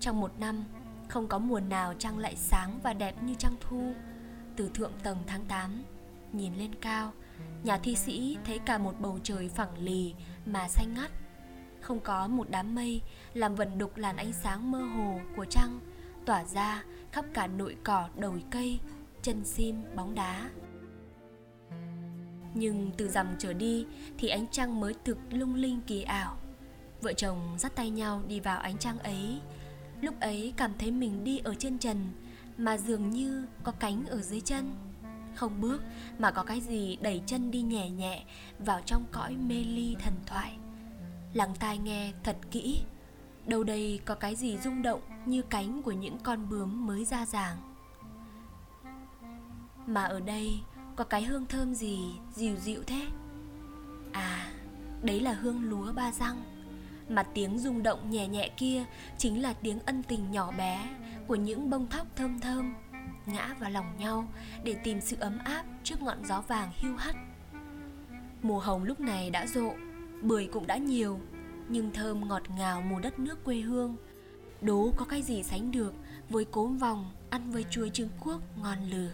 Trong 0.00 0.20
một 0.20 0.32
năm, 0.38 0.64
không 1.08 1.28
có 1.28 1.38
mùa 1.38 1.60
nào 1.60 1.94
trăng 1.98 2.18
lại 2.18 2.36
sáng 2.36 2.80
và 2.82 2.92
đẹp 2.92 3.22
như 3.22 3.34
trăng 3.34 3.56
thu. 3.60 3.92
Từ 4.56 4.70
thượng 4.74 4.92
tầng 5.02 5.18
tháng 5.26 5.44
8 5.44 5.82
nhìn 6.32 6.54
lên 6.54 6.74
cao, 6.74 7.12
nhà 7.64 7.78
thi 7.78 7.96
sĩ 7.96 8.38
thấy 8.44 8.58
cả 8.58 8.78
một 8.78 9.00
bầu 9.00 9.18
trời 9.22 9.48
phẳng 9.48 9.78
lì 9.78 10.14
mà 10.46 10.68
xanh 10.68 10.94
ngắt. 10.94 11.10
Không 11.80 12.00
có 12.00 12.26
một 12.26 12.46
đám 12.50 12.74
mây 12.74 13.02
làm 13.34 13.54
vần 13.54 13.78
đục 13.78 13.96
làn 13.96 14.16
ánh 14.16 14.32
sáng 14.32 14.70
mơ 14.70 14.82
hồ 14.82 15.20
của 15.36 15.44
trăng, 15.44 15.80
tỏa 16.26 16.44
ra 16.44 16.84
khắp 17.12 17.24
cả 17.34 17.46
nội 17.46 17.76
cỏ 17.84 18.08
đồi 18.18 18.44
cây, 18.50 18.80
chân 19.22 19.44
sim, 19.44 19.76
bóng 19.96 20.14
đá. 20.14 20.50
Nhưng 22.54 22.90
từ 22.96 23.08
rằm 23.08 23.26
trở 23.38 23.52
đi 23.52 23.86
thì 24.18 24.28
ánh 24.28 24.46
trăng 24.46 24.80
mới 24.80 24.94
thực 25.04 25.18
lung 25.30 25.54
linh 25.54 25.80
kỳ 25.86 26.02
ảo 26.02 26.36
vợ 27.04 27.12
chồng 27.12 27.56
dắt 27.58 27.72
tay 27.74 27.90
nhau 27.90 28.22
đi 28.28 28.40
vào 28.40 28.58
ánh 28.58 28.78
trăng 28.78 28.98
ấy. 28.98 29.40
Lúc 30.00 30.20
ấy 30.20 30.54
cảm 30.56 30.72
thấy 30.78 30.90
mình 30.90 31.24
đi 31.24 31.38
ở 31.38 31.54
trên 31.54 31.78
trần, 31.78 32.12
mà 32.58 32.78
dường 32.78 33.10
như 33.10 33.46
có 33.64 33.72
cánh 33.72 34.06
ở 34.06 34.20
dưới 34.22 34.40
chân. 34.40 34.74
Không 35.34 35.60
bước, 35.60 35.82
mà 36.18 36.30
có 36.30 36.42
cái 36.42 36.60
gì 36.60 36.98
đẩy 37.00 37.22
chân 37.26 37.50
đi 37.50 37.62
nhẹ 37.62 37.90
nhẹ 37.90 38.24
vào 38.58 38.80
trong 38.86 39.04
cõi 39.12 39.36
mê 39.36 39.54
ly 39.54 39.96
thần 39.98 40.14
thoại. 40.26 40.56
Lắng 41.32 41.54
tai 41.60 41.78
nghe 41.78 42.12
thật 42.22 42.36
kỹ. 42.50 42.80
Đâu 43.46 43.64
đây 43.64 44.00
có 44.04 44.14
cái 44.14 44.34
gì 44.34 44.58
rung 44.64 44.82
động 44.82 45.00
như 45.26 45.42
cánh 45.42 45.82
của 45.82 45.92
những 45.92 46.18
con 46.18 46.48
bướm 46.48 46.86
mới 46.86 47.04
ra 47.04 47.26
ràng. 47.26 47.56
Mà 49.86 50.04
ở 50.04 50.20
đây 50.20 50.60
có 50.96 51.04
cái 51.04 51.22
hương 51.22 51.46
thơm 51.46 51.74
gì 51.74 51.98
dịu 52.34 52.56
dịu 52.56 52.82
thế? 52.86 53.06
À 54.12 54.52
đấy 55.02 55.20
là 55.20 55.32
hương 55.32 55.64
lúa 55.64 55.92
ba 55.92 56.12
răng 56.12 56.53
mà 57.08 57.22
tiếng 57.22 57.58
rung 57.58 57.82
động 57.82 58.10
nhẹ 58.10 58.28
nhẹ 58.28 58.50
kia 58.56 58.84
chính 59.18 59.42
là 59.42 59.52
tiếng 59.52 59.78
ân 59.86 60.02
tình 60.02 60.30
nhỏ 60.30 60.52
bé 60.58 60.88
của 61.26 61.34
những 61.34 61.70
bông 61.70 61.86
thóc 61.86 62.06
thơm 62.16 62.40
thơm 62.40 62.74
ngã 63.26 63.54
vào 63.60 63.70
lòng 63.70 63.96
nhau 63.98 64.28
để 64.64 64.74
tìm 64.84 65.00
sự 65.00 65.16
ấm 65.20 65.38
áp 65.44 65.64
trước 65.82 66.02
ngọn 66.02 66.24
gió 66.24 66.40
vàng 66.48 66.70
hiu 66.74 66.96
hắt. 66.96 67.16
Mùa 68.42 68.58
hồng 68.58 68.84
lúc 68.84 69.00
này 69.00 69.30
đã 69.30 69.46
rộ, 69.46 69.72
bưởi 70.22 70.48
cũng 70.52 70.66
đã 70.66 70.76
nhiều, 70.76 71.20
nhưng 71.68 71.92
thơm 71.92 72.28
ngọt 72.28 72.42
ngào 72.56 72.82
mùa 72.82 72.98
đất 72.98 73.18
nước 73.18 73.44
quê 73.44 73.56
hương. 73.56 73.96
Đố 74.60 74.92
có 74.96 75.04
cái 75.04 75.22
gì 75.22 75.42
sánh 75.42 75.70
được 75.70 75.94
với 76.30 76.44
cốm 76.44 76.76
vòng 76.76 77.10
ăn 77.30 77.50
với 77.50 77.64
chuối 77.70 77.90
trứng 77.90 78.08
cuốc 78.20 78.40
ngon 78.62 78.78
lừ. 78.90 79.08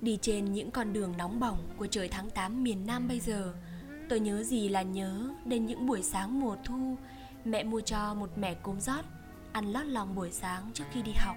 Đi 0.00 0.18
trên 0.22 0.52
những 0.52 0.70
con 0.70 0.92
đường 0.92 1.14
nóng 1.18 1.40
bỏng 1.40 1.58
của 1.76 1.86
trời 1.86 2.08
tháng 2.08 2.30
8 2.30 2.62
miền 2.62 2.86
Nam 2.86 3.08
bây 3.08 3.20
giờ 3.20 3.54
tôi 4.08 4.20
nhớ 4.20 4.42
gì 4.42 4.68
là 4.68 4.82
nhớ 4.82 5.30
đến 5.44 5.66
những 5.66 5.86
buổi 5.86 6.02
sáng 6.02 6.40
mùa 6.40 6.56
thu. 6.64 6.96
Mẹ 7.44 7.64
mua 7.64 7.80
cho 7.80 8.14
một 8.14 8.38
mẻ 8.38 8.54
cốm 8.54 8.80
rót, 8.80 9.04
ăn 9.52 9.72
lót 9.72 9.86
lòng 9.86 10.14
buổi 10.14 10.32
sáng 10.32 10.70
trước 10.74 10.84
khi 10.92 11.02
đi 11.02 11.12
học. 11.16 11.36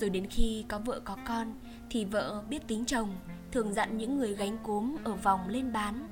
Rồi 0.00 0.10
đến 0.10 0.26
khi 0.30 0.64
có 0.68 0.78
vợ 0.78 1.00
có 1.04 1.16
con, 1.26 1.54
thì 1.90 2.04
vợ 2.04 2.42
biết 2.48 2.68
tính 2.68 2.84
chồng, 2.84 3.16
thường 3.52 3.74
dặn 3.74 3.98
những 3.98 4.18
người 4.18 4.34
gánh 4.34 4.58
cốm 4.62 4.96
ở 5.04 5.14
vòng 5.14 5.48
lên 5.48 5.72
bán. 5.72 6.08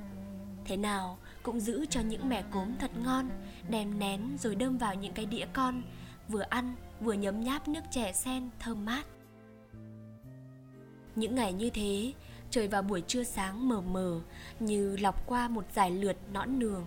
Thế 0.65 0.77
nào 0.77 1.19
cũng 1.43 1.61
giữ 1.61 1.87
cho 1.91 2.01
những 2.01 2.29
mẻ 2.29 2.45
cốm 2.51 2.69
thật 2.79 2.91
ngon, 3.05 3.31
đem 3.69 3.99
nén 3.99 4.37
rồi 4.39 4.55
đâm 4.55 4.79
vào 4.79 4.95
những 4.95 5.13
cái 5.13 5.27
đĩa 5.27 5.47
con, 5.53 5.83
vừa 6.29 6.45
ăn 6.49 6.75
vừa 7.01 7.13
nhấm 7.13 7.41
nháp 7.41 7.69
nước 7.69 7.81
chè 7.91 8.13
sen 8.13 8.51
thơm 8.59 8.85
mát. 8.85 9.07
Những 11.17 11.35
ngày 11.35 11.53
như 11.53 11.71
thế 11.71 12.13
trời 12.51 12.69
vào 12.69 12.83
buổi 12.83 13.01
trưa 13.01 13.25
sáng 13.25 13.69
mờ 13.69 13.81
mờ, 13.81 14.21
như 14.61 14.97
lọc 14.97 15.27
qua 15.27 15.49
một 15.49 15.65
dải 15.75 15.91
lượt 15.91 16.17
nõn 16.33 16.59
nường. 16.59 16.85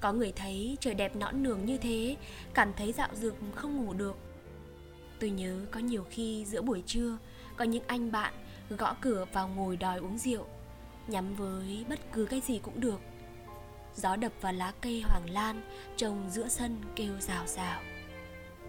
Có 0.00 0.12
người 0.12 0.32
thấy 0.36 0.76
trời 0.80 0.94
đẹp 0.94 1.16
nõn 1.16 1.42
nường 1.42 1.64
như 1.64 1.78
thế, 1.78 2.16
cảm 2.54 2.72
thấy 2.76 2.92
dạo 2.92 3.08
dực 3.14 3.34
không 3.54 3.76
ngủ 3.76 3.92
được. 3.92 4.16
Tôi 5.20 5.30
nhớ 5.30 5.66
có 5.70 5.80
nhiều 5.80 6.04
khi 6.10 6.44
giữa 6.44 6.62
buổi 6.62 6.82
trưa, 6.86 7.18
có 7.56 7.64
những 7.64 7.84
anh 7.86 8.12
bạn 8.12 8.34
gõ 8.70 8.96
cửa 9.00 9.26
vào 9.32 9.48
ngồi 9.48 9.76
đòi 9.76 9.98
uống 9.98 10.18
rượu, 10.18 10.46
nhắm 11.08 11.34
với 11.34 11.84
bất 11.88 12.12
cứ 12.12 12.24
cái 12.24 12.40
gì 12.40 12.58
cũng 12.58 12.80
được. 12.80 13.00
Gió 13.96 14.16
đập 14.16 14.32
vào 14.40 14.52
lá 14.52 14.72
cây 14.80 15.02
hoàng 15.06 15.30
lan 15.30 15.62
trồng 15.96 16.30
giữa 16.30 16.48
sân 16.48 16.76
kêu 16.96 17.20
rào 17.20 17.46
rào. 17.46 17.80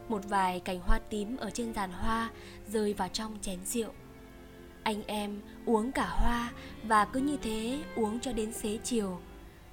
Một 0.09 0.21
vài 0.29 0.59
cành 0.59 0.79
hoa 0.79 0.99
tím 1.09 1.37
ở 1.37 1.49
trên 1.49 1.73
giàn 1.73 1.91
hoa 1.91 2.29
rơi 2.67 2.93
vào 2.93 3.07
trong 3.07 3.37
chén 3.41 3.65
rượu 3.65 3.91
anh 4.83 5.03
em 5.07 5.41
uống 5.65 5.91
cả 5.91 6.07
hoa 6.09 6.51
và 6.83 7.05
cứ 7.05 7.19
như 7.19 7.37
thế 7.37 7.79
uống 7.95 8.19
cho 8.19 8.33
đến 8.33 8.53
xế 8.53 8.77
chiều, 8.83 9.19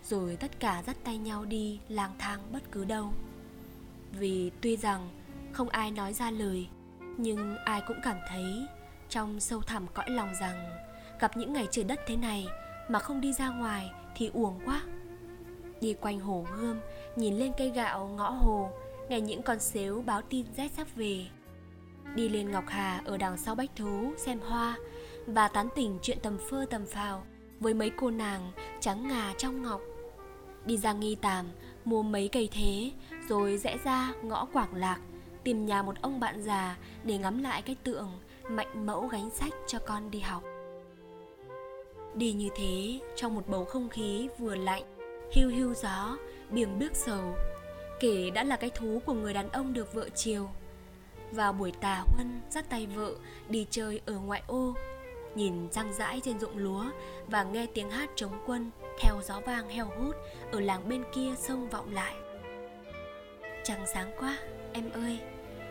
rồi 0.04 0.36
tất 0.36 0.60
cả 0.60 0.82
dắt 0.86 0.96
tay 1.04 1.18
nhau 1.18 1.44
đi 1.44 1.80
lang 1.88 2.12
thang 2.18 2.40
bất 2.52 2.62
cứ 2.72 2.84
đâu. 2.84 3.12
Vì 4.12 4.50
tuy 4.60 4.76
rằng 4.76 5.08
không 5.52 5.68
ai 5.68 5.90
nói 5.90 6.12
ra 6.12 6.30
lời, 6.30 6.68
nhưng 7.16 7.56
ai 7.64 7.82
cũng 7.86 8.00
cảm 8.02 8.16
thấy 8.28 8.66
trong 9.08 9.40
sâu 9.40 9.60
thẳm 9.60 9.86
cõi 9.94 10.10
lòng 10.10 10.32
rằng 10.40 10.70
gặp 11.20 11.36
những 11.36 11.52
ngày 11.52 11.68
trời 11.70 11.84
đất 11.84 12.00
thế 12.06 12.16
này 12.16 12.46
mà 12.88 12.98
không 12.98 13.20
đi 13.20 13.32
ra 13.32 13.48
ngoài 13.48 13.90
thì 14.16 14.30
uổng 14.34 14.60
quá. 14.64 14.82
Đi 15.80 15.94
quanh 15.94 16.20
hồ 16.20 16.46
gươm, 16.56 16.80
nhìn 17.16 17.34
lên 17.34 17.52
cây 17.58 17.70
gạo 17.70 18.08
ngõ 18.08 18.30
hồ, 18.30 18.70
nghe 19.08 19.20
những 19.20 19.42
con 19.42 19.60
xếu 19.60 20.02
báo 20.06 20.22
tin 20.22 20.46
rét 20.56 20.70
sắp 20.76 20.86
về 20.96 21.26
đi 22.14 22.28
lên 22.28 22.50
ngọc 22.50 22.64
hà 22.68 23.02
ở 23.04 23.16
đằng 23.16 23.36
sau 23.38 23.54
bách 23.54 23.76
thú 23.76 24.12
xem 24.16 24.38
hoa 24.40 24.76
và 25.26 25.48
tán 25.48 25.68
tỉnh 25.74 25.98
chuyện 26.02 26.18
tầm 26.22 26.38
phơ 26.50 26.66
tầm 26.70 26.86
phào 26.86 27.24
với 27.60 27.74
mấy 27.74 27.90
cô 27.96 28.10
nàng 28.10 28.52
trắng 28.80 29.08
ngà 29.08 29.34
trong 29.38 29.62
ngọc. 29.62 29.80
Đi 30.64 30.76
ra 30.76 30.92
nghi 30.92 31.14
tàm, 31.14 31.46
mua 31.84 32.02
mấy 32.02 32.28
cây 32.28 32.48
thế, 32.52 32.90
rồi 33.28 33.58
rẽ 33.58 33.78
ra 33.84 34.12
ngõ 34.22 34.44
quảng 34.44 34.74
lạc, 34.74 34.98
tìm 35.44 35.66
nhà 35.66 35.82
một 35.82 35.96
ông 36.02 36.20
bạn 36.20 36.42
già 36.42 36.76
để 37.04 37.18
ngắm 37.18 37.42
lại 37.42 37.62
cái 37.62 37.76
tượng 37.84 38.10
mạnh 38.48 38.86
mẫu 38.86 39.06
gánh 39.06 39.30
sách 39.30 39.52
cho 39.66 39.78
con 39.78 40.10
đi 40.10 40.20
học. 40.20 40.42
Đi 42.14 42.32
như 42.32 42.48
thế, 42.56 43.00
trong 43.16 43.34
một 43.34 43.48
bầu 43.48 43.64
không 43.64 43.88
khí 43.88 44.28
vừa 44.38 44.54
lạnh 44.54 44.82
hưu 45.34 45.50
hưu 45.50 45.74
gió 45.74 46.16
biềng 46.50 46.78
bước 46.78 46.92
sầu, 46.94 47.34
kể 48.00 48.30
đã 48.30 48.44
là 48.44 48.56
cái 48.56 48.70
thú 48.70 49.02
của 49.06 49.12
người 49.12 49.34
đàn 49.34 49.48
ông 49.50 49.72
được 49.72 49.94
vợ 49.94 50.08
chiều 50.14 50.48
vào 51.32 51.52
buổi 51.52 51.72
tà 51.72 52.04
huân, 52.06 52.40
dắt 52.50 52.70
tay 52.70 52.86
vợ, 52.86 53.14
đi 53.48 53.66
chơi 53.70 54.00
ở 54.06 54.18
ngoại 54.18 54.42
ô. 54.46 54.74
Nhìn 55.34 55.68
răng 55.72 55.94
rãi 55.94 56.20
trên 56.24 56.38
ruộng 56.40 56.56
lúa 56.56 56.84
và 57.26 57.42
nghe 57.42 57.66
tiếng 57.74 57.90
hát 57.90 58.10
chống 58.16 58.42
quân, 58.46 58.70
theo 59.00 59.20
gió 59.24 59.40
vang 59.40 59.68
heo 59.68 59.90
hút 59.98 60.16
ở 60.52 60.60
làng 60.60 60.88
bên 60.88 61.04
kia 61.14 61.34
sông 61.38 61.68
vọng 61.68 61.92
lại. 61.92 62.14
Trăng 63.64 63.86
sáng 63.94 64.10
quá, 64.18 64.38
em 64.72 64.90
ơi, 64.90 65.18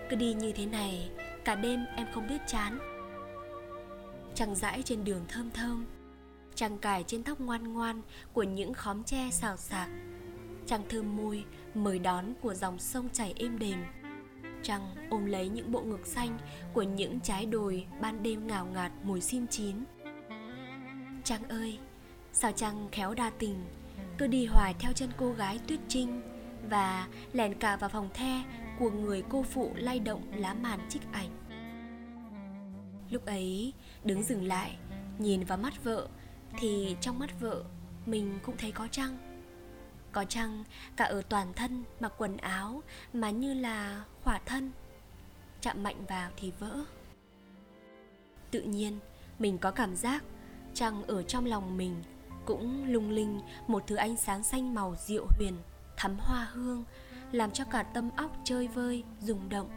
cứ 0.09 0.15
đi 0.15 0.33
như 0.33 0.51
thế 0.51 0.65
này, 0.65 1.09
cả 1.45 1.55
đêm 1.55 1.85
em 1.95 2.07
không 2.13 2.27
biết 2.27 2.41
chán. 2.47 2.79
Trăng 4.35 4.55
rãi 4.55 4.81
trên 4.85 5.03
đường 5.03 5.25
thơm 5.27 5.51
thơm, 5.51 5.85
trăng 6.55 6.77
cài 6.77 7.03
trên 7.03 7.23
tóc 7.23 7.39
ngoan 7.39 7.73
ngoan 7.73 8.01
của 8.33 8.43
những 8.43 8.73
khóm 8.73 9.03
tre 9.03 9.29
xào 9.31 9.57
xạc. 9.57 9.89
Trăng 10.67 10.83
thơm 10.89 11.17
môi, 11.17 11.43
mời 11.73 11.99
đón 11.99 12.33
của 12.41 12.53
dòng 12.53 12.79
sông 12.79 13.09
chảy 13.13 13.33
êm 13.37 13.59
đềm 13.59 13.83
trăng 14.63 14.95
ôm 15.09 15.25
lấy 15.25 15.49
những 15.49 15.71
bộ 15.71 15.81
ngực 15.81 16.07
xanh 16.07 16.37
của 16.73 16.83
những 16.83 17.19
trái 17.19 17.45
đồi 17.45 17.85
ban 18.01 18.23
đêm 18.23 18.47
ngào 18.47 18.65
ngạt 18.65 18.91
mùi 19.03 19.21
sim 19.21 19.47
chín 19.47 19.75
trăng 21.23 21.49
ơi 21.49 21.79
sao 22.33 22.51
trăng 22.51 22.87
khéo 22.91 23.13
đa 23.13 23.29
tình 23.29 23.65
cứ 24.17 24.27
đi 24.27 24.45
hoài 24.45 24.73
theo 24.79 24.91
chân 24.93 25.09
cô 25.17 25.31
gái 25.31 25.59
Tuyết 25.67 25.79
Trinh 25.87 26.21
và 26.69 27.07
lèn 27.33 27.53
cả 27.53 27.77
vào 27.77 27.89
phòng 27.89 28.09
the 28.13 28.43
của 28.79 28.89
người 28.89 29.23
cô 29.29 29.43
phụ 29.43 29.71
lay 29.75 29.99
động 29.99 30.21
lá 30.35 30.53
màn 30.53 30.79
trích 30.89 31.01
ảnh. 31.11 31.29
Lúc 33.09 33.25
ấy, 33.25 33.73
đứng 34.03 34.23
dừng 34.23 34.43
lại, 34.43 34.77
nhìn 35.17 35.43
vào 35.43 35.57
mắt 35.57 35.83
vợ 35.83 36.07
thì 36.59 36.95
trong 37.01 37.19
mắt 37.19 37.39
vợ 37.39 37.63
mình 38.05 38.39
cũng 38.43 38.57
thấy 38.57 38.71
có 38.71 38.87
trăng. 38.91 39.36
Có 40.17 40.25
chăng 40.25 40.63
cả 40.95 41.05
ở 41.05 41.21
toàn 41.29 41.53
thân 41.53 41.83
mặc 41.99 42.13
quần 42.17 42.37
áo 42.37 42.83
mà 43.13 43.29
như 43.29 43.53
là 43.53 44.03
khỏa 44.23 44.39
thân. 44.45 44.71
Chạm 45.61 45.83
mạnh 45.83 46.05
vào 46.07 46.31
thì 46.37 46.51
vỡ. 46.59 46.79
Tự 48.51 48.61
nhiên, 48.61 48.99
mình 49.39 49.57
có 49.57 49.71
cảm 49.71 49.95
giác 49.95 50.23
chăng 50.73 51.03
ở 51.03 51.23
trong 51.23 51.45
lòng 51.45 51.77
mình 51.77 51.95
cũng 52.45 52.85
lung 52.87 53.09
linh 53.09 53.41
một 53.67 53.83
thứ 53.87 53.95
ánh 53.95 54.17
sáng 54.17 54.43
xanh 54.43 54.73
màu 54.73 54.95
diệu 55.07 55.27
huyền 55.37 55.53
thắm 55.97 56.15
hoa 56.19 56.47
hương 56.51 56.83
làm 57.31 57.51
cho 57.51 57.63
cả 57.65 57.83
tâm 57.83 58.09
óc 58.15 58.37
chơi 58.43 58.67
vơi 58.67 59.03
rung 59.21 59.49
động 59.49 59.69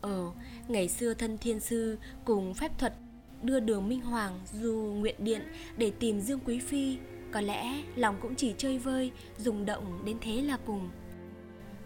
ờ 0.00 0.30
ngày 0.68 0.88
xưa 0.88 1.14
thân 1.14 1.38
thiên 1.38 1.60
sư 1.60 1.98
cùng 2.24 2.54
phép 2.54 2.78
thuật 2.78 2.94
đưa 3.42 3.60
đường 3.60 3.88
minh 3.88 4.00
hoàng 4.00 4.40
du 4.52 4.72
nguyện 4.72 5.16
điện 5.18 5.42
để 5.76 5.92
tìm 6.00 6.20
dương 6.20 6.40
quý 6.44 6.58
phi 6.58 6.98
có 7.34 7.40
lẽ 7.40 7.82
lòng 7.96 8.16
cũng 8.20 8.34
chỉ 8.34 8.54
chơi 8.58 8.78
vơi, 8.78 9.12
rung 9.38 9.66
động 9.66 10.02
đến 10.04 10.16
thế 10.20 10.42
là 10.42 10.58
cùng. 10.66 10.90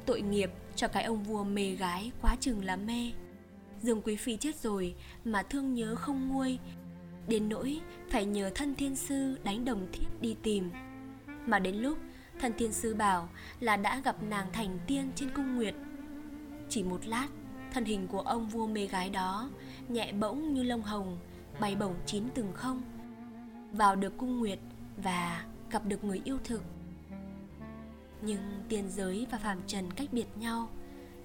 Tội 0.06 0.20
nghiệp 0.20 0.50
cho 0.76 0.88
cái 0.88 1.02
ông 1.02 1.22
vua 1.22 1.44
mê 1.44 1.70
gái 1.70 2.12
quá 2.22 2.36
chừng 2.40 2.64
là 2.64 2.76
mê. 2.76 3.12
Dương 3.82 4.02
quý 4.02 4.16
phi 4.16 4.36
chết 4.36 4.56
rồi 4.56 4.94
mà 5.24 5.42
thương 5.42 5.74
nhớ 5.74 5.94
không 5.94 6.28
nguôi. 6.28 6.58
Đến 7.28 7.48
nỗi 7.48 7.80
phải 8.10 8.24
nhờ 8.24 8.50
thân 8.54 8.74
thiên 8.74 8.96
sư 8.96 9.38
đánh 9.44 9.64
đồng 9.64 9.86
thiết 9.92 10.06
đi 10.20 10.36
tìm. 10.42 10.70
Mà 11.46 11.58
đến 11.58 11.76
lúc 11.76 11.98
thân 12.40 12.52
thiên 12.58 12.72
sư 12.72 12.94
bảo 12.94 13.28
là 13.60 13.76
đã 13.76 14.00
gặp 14.04 14.22
nàng 14.22 14.46
thành 14.52 14.78
tiên 14.86 15.10
trên 15.14 15.30
cung 15.34 15.56
nguyệt, 15.56 15.74
chỉ 16.68 16.82
một 16.82 17.06
lát, 17.06 17.28
thân 17.72 17.84
hình 17.84 18.06
của 18.08 18.20
ông 18.20 18.48
vua 18.48 18.66
mê 18.66 18.86
gái 18.86 19.10
đó 19.10 19.50
nhẹ 19.88 20.12
bỗng 20.12 20.54
như 20.54 20.62
lông 20.62 20.82
hồng, 20.82 21.18
bay 21.60 21.76
bổng 21.76 21.94
chín 22.06 22.24
từng 22.34 22.52
không. 22.54 22.82
Vào 23.72 23.96
được 23.96 24.16
cung 24.16 24.38
nguyệt 24.38 24.58
và 25.02 25.44
gặp 25.70 25.82
được 25.86 26.04
người 26.04 26.20
yêu 26.24 26.38
thực. 26.44 26.62
Nhưng 28.22 28.62
tiên 28.68 28.88
giới 28.90 29.26
và 29.30 29.38
phàm 29.38 29.58
trần 29.66 29.90
cách 29.90 30.08
biệt 30.12 30.26
nhau, 30.36 30.68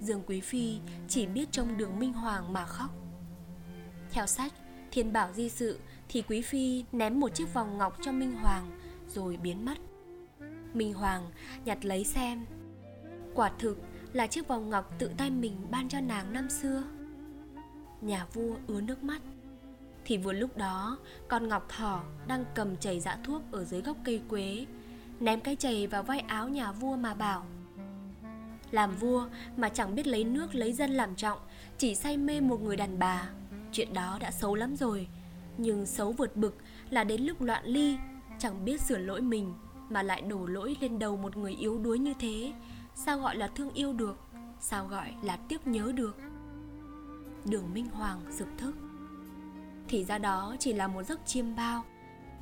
dương 0.00 0.22
quý 0.26 0.40
phi 0.40 0.78
chỉ 1.08 1.26
biết 1.26 1.48
trông 1.52 1.76
đường 1.76 1.98
minh 1.98 2.12
hoàng 2.12 2.52
mà 2.52 2.66
khóc. 2.66 2.90
Theo 4.10 4.26
sách 4.26 4.52
thiên 4.90 5.12
bảo 5.12 5.32
di 5.32 5.48
sự 5.48 5.78
thì 6.08 6.22
quý 6.22 6.42
phi 6.42 6.84
ném 6.92 7.20
một 7.20 7.34
chiếc 7.34 7.54
vòng 7.54 7.78
ngọc 7.78 7.96
cho 8.02 8.12
minh 8.12 8.32
hoàng 8.32 8.80
rồi 9.08 9.36
biến 9.36 9.64
mất. 9.64 9.78
Minh 10.74 10.94
hoàng 10.94 11.30
nhặt 11.64 11.84
lấy 11.84 12.04
xem, 12.04 12.44
quả 13.34 13.50
thực 13.58 13.78
là 14.12 14.26
chiếc 14.26 14.48
vòng 14.48 14.70
ngọc 14.70 14.94
tự 14.98 15.10
tay 15.16 15.30
mình 15.30 15.66
ban 15.70 15.88
cho 15.88 16.00
nàng 16.00 16.32
năm 16.32 16.50
xưa. 16.50 16.82
Nhà 18.00 18.26
vua 18.32 18.54
ứa 18.66 18.80
nước 18.80 19.04
mắt 19.04 19.22
thì 20.04 20.16
vừa 20.18 20.32
lúc 20.32 20.56
đó, 20.56 20.98
con 21.28 21.48
ngọc 21.48 21.68
thỏ 21.68 22.02
đang 22.26 22.44
cầm 22.54 22.76
chảy 22.76 23.00
dã 23.00 23.10
dạ 23.16 23.22
thuốc 23.24 23.42
ở 23.52 23.64
dưới 23.64 23.82
gốc 23.82 23.96
cây 24.04 24.22
quế, 24.28 24.66
ném 25.20 25.40
cái 25.40 25.56
chày 25.56 25.86
vào 25.86 26.02
vai 26.02 26.20
áo 26.20 26.48
nhà 26.48 26.72
vua 26.72 26.96
mà 26.96 27.14
bảo, 27.14 27.46
làm 28.70 28.96
vua 28.96 29.28
mà 29.56 29.68
chẳng 29.68 29.94
biết 29.94 30.06
lấy 30.06 30.24
nước 30.24 30.54
lấy 30.54 30.72
dân 30.72 30.90
làm 30.90 31.14
trọng, 31.14 31.38
chỉ 31.78 31.94
say 31.94 32.16
mê 32.16 32.40
một 32.40 32.60
người 32.60 32.76
đàn 32.76 32.98
bà. 32.98 33.28
Chuyện 33.72 33.94
đó 33.94 34.18
đã 34.20 34.30
xấu 34.30 34.54
lắm 34.54 34.76
rồi, 34.76 35.08
nhưng 35.58 35.86
xấu 35.86 36.12
vượt 36.12 36.36
bực 36.36 36.56
là 36.90 37.04
đến 37.04 37.22
lúc 37.22 37.42
loạn 37.42 37.64
ly, 37.64 37.96
chẳng 38.38 38.64
biết 38.64 38.80
sửa 38.80 38.98
lỗi 38.98 39.20
mình 39.20 39.54
mà 39.90 40.02
lại 40.02 40.22
đổ 40.22 40.46
lỗi 40.46 40.76
lên 40.80 40.98
đầu 40.98 41.16
một 41.16 41.36
người 41.36 41.52
yếu 41.54 41.78
đuối 41.78 41.98
như 41.98 42.14
thế. 42.18 42.52
Sao 42.94 43.18
gọi 43.18 43.36
là 43.36 43.48
thương 43.48 43.70
yêu 43.70 43.92
được, 43.92 44.18
sao 44.60 44.86
gọi 44.86 45.14
là 45.22 45.36
tiếc 45.36 45.66
nhớ 45.66 45.92
được? 45.94 46.16
Đường 47.44 47.74
minh 47.74 47.86
hoàng 47.92 48.20
sực 48.30 48.48
thức 48.58 48.74
thì 49.88 50.04
ra 50.04 50.18
đó 50.18 50.56
chỉ 50.58 50.72
là 50.72 50.86
một 50.86 51.02
giấc 51.02 51.26
chiêm 51.26 51.56
bao 51.56 51.84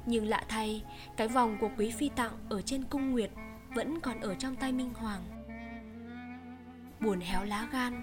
nhưng 0.07 0.27
lạ 0.27 0.45
thay, 0.49 0.83
cái 1.17 1.29
vòng 1.29 1.57
của 1.61 1.71
quý 1.79 1.91
phi 1.91 2.09
tặng 2.09 2.33
ở 2.49 2.63
trên 2.63 2.85
cung 2.85 3.11
nguyệt 3.11 3.31
vẫn 3.75 4.01
còn 4.01 4.21
ở 4.21 4.35
trong 4.35 4.57
tay 4.57 4.73
minh 4.73 4.95
hoàng 4.95 5.23
buồn 7.01 7.21
héo 7.21 7.45
lá 7.45 7.69
gan 7.73 8.03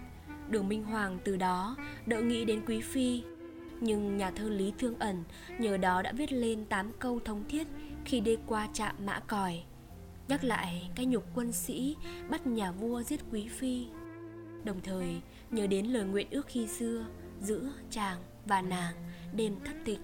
đường 0.50 0.68
minh 0.68 0.84
hoàng 0.84 1.20
từ 1.24 1.38
đó 1.38 1.76
đỡ 2.06 2.22
nghĩ 2.22 2.46
đến 2.46 2.62
quý 2.68 2.82
phi 2.82 3.24
nhưng 3.82 4.18
nhà 4.18 4.32
thơ 4.32 4.50
Lý 4.50 4.74
Thương 4.78 5.00
Ẩn 5.00 5.24
nhờ 5.60 5.78
đó 5.78 6.02
đã 6.02 6.12
viết 6.12 6.32
lên 6.32 6.66
8 6.66 6.92
câu 7.00 7.20
thống 7.20 7.44
thiết 7.50 7.68
khi 8.06 8.20
đi 8.20 8.38
qua 8.48 8.68
trạm 8.74 8.96
mã 9.06 9.20
còi. 9.20 9.64
Nhắc 10.28 10.44
lại 10.44 10.90
cái 10.96 11.06
nhục 11.06 11.24
quân 11.36 11.52
sĩ 11.52 11.96
bắt 12.30 12.48
nhà 12.48 12.72
vua 12.72 13.04
giết 13.04 13.20
quý 13.32 13.48
phi. 13.48 13.88
Đồng 14.64 14.82
thời, 14.82 15.22
nhớ 15.52 15.68
đến 15.68 15.86
lời 15.86 16.04
nguyện 16.04 16.28
ước 16.32 16.48
khi 16.48 16.68
xưa 16.68 17.06
giữa 17.42 17.72
chàng 17.90 18.20
và 18.46 18.62
nàng 18.62 18.96
đêm 19.36 19.56
thất 19.66 19.76
tịch. 19.86 20.00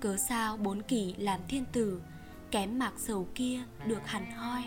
Cớ 0.00 0.16
sao 0.16 0.56
bốn 0.56 0.82
kỷ 0.82 1.14
làm 1.18 1.40
thiên 1.48 1.64
tử, 1.72 2.02
Kém 2.50 2.78
mạc 2.78 2.92
sầu 2.96 3.28
kia 3.34 3.60
được 3.86 4.00
hẳn 4.04 4.30
hoi? 4.30 4.62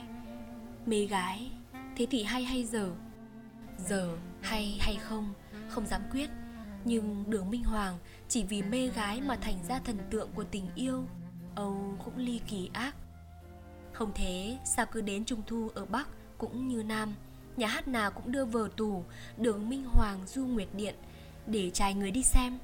Mê 0.86 1.06
gái, 1.06 1.52
Thế 1.95 2.08
thì 2.10 2.23
hay 2.23 2.43
hay 2.43 2.63
giờ 2.65 2.91
Giờ 3.78 4.17
hay 4.41 4.78
hay 4.80 4.95
không 4.95 5.34
không 5.69 5.86
dám 5.86 6.02
quyết. 6.12 6.30
Nhưng 6.86 7.23
đường 7.28 7.49
minh 7.49 7.63
hoàng 7.63 7.97
chỉ 8.28 8.43
vì 8.43 8.62
mê 8.62 8.88
gái 8.88 9.21
mà 9.21 9.36
thành 9.36 9.63
ra 9.67 9.80
thần 9.80 9.97
tượng 10.10 10.30
của 10.36 10.43
tình 10.43 10.67
yêu, 10.75 11.06
âu 11.56 11.95
cũng 12.06 12.17
ly 12.17 12.41
kỳ 12.47 12.69
ác. 12.73 12.95
Không 13.93 14.12
thế, 14.15 14.58
sao 14.65 14.86
cứ 14.91 15.02
đến 15.02 15.25
trung 15.25 15.41
thu 15.47 15.69
ở 15.75 15.86
bắc 15.86 16.08
cũng 16.38 16.67
như 16.67 16.84
nam? 16.84 17.13
Nhà 17.58 17.67
hát 17.67 17.88
nào 17.88 18.12
cũng 18.12 18.32
đưa 18.32 18.45
vờ 18.45 18.69
tù, 18.78 19.04
đường 19.38 19.69
minh 19.69 19.84
hoàng 19.86 20.19
du 20.28 20.45
nguyệt 20.45 20.67
điện 20.73 20.95
để 21.47 21.69
trai 21.69 21.93
người 21.93 22.12
đi 22.12 22.23
xem 22.23 22.60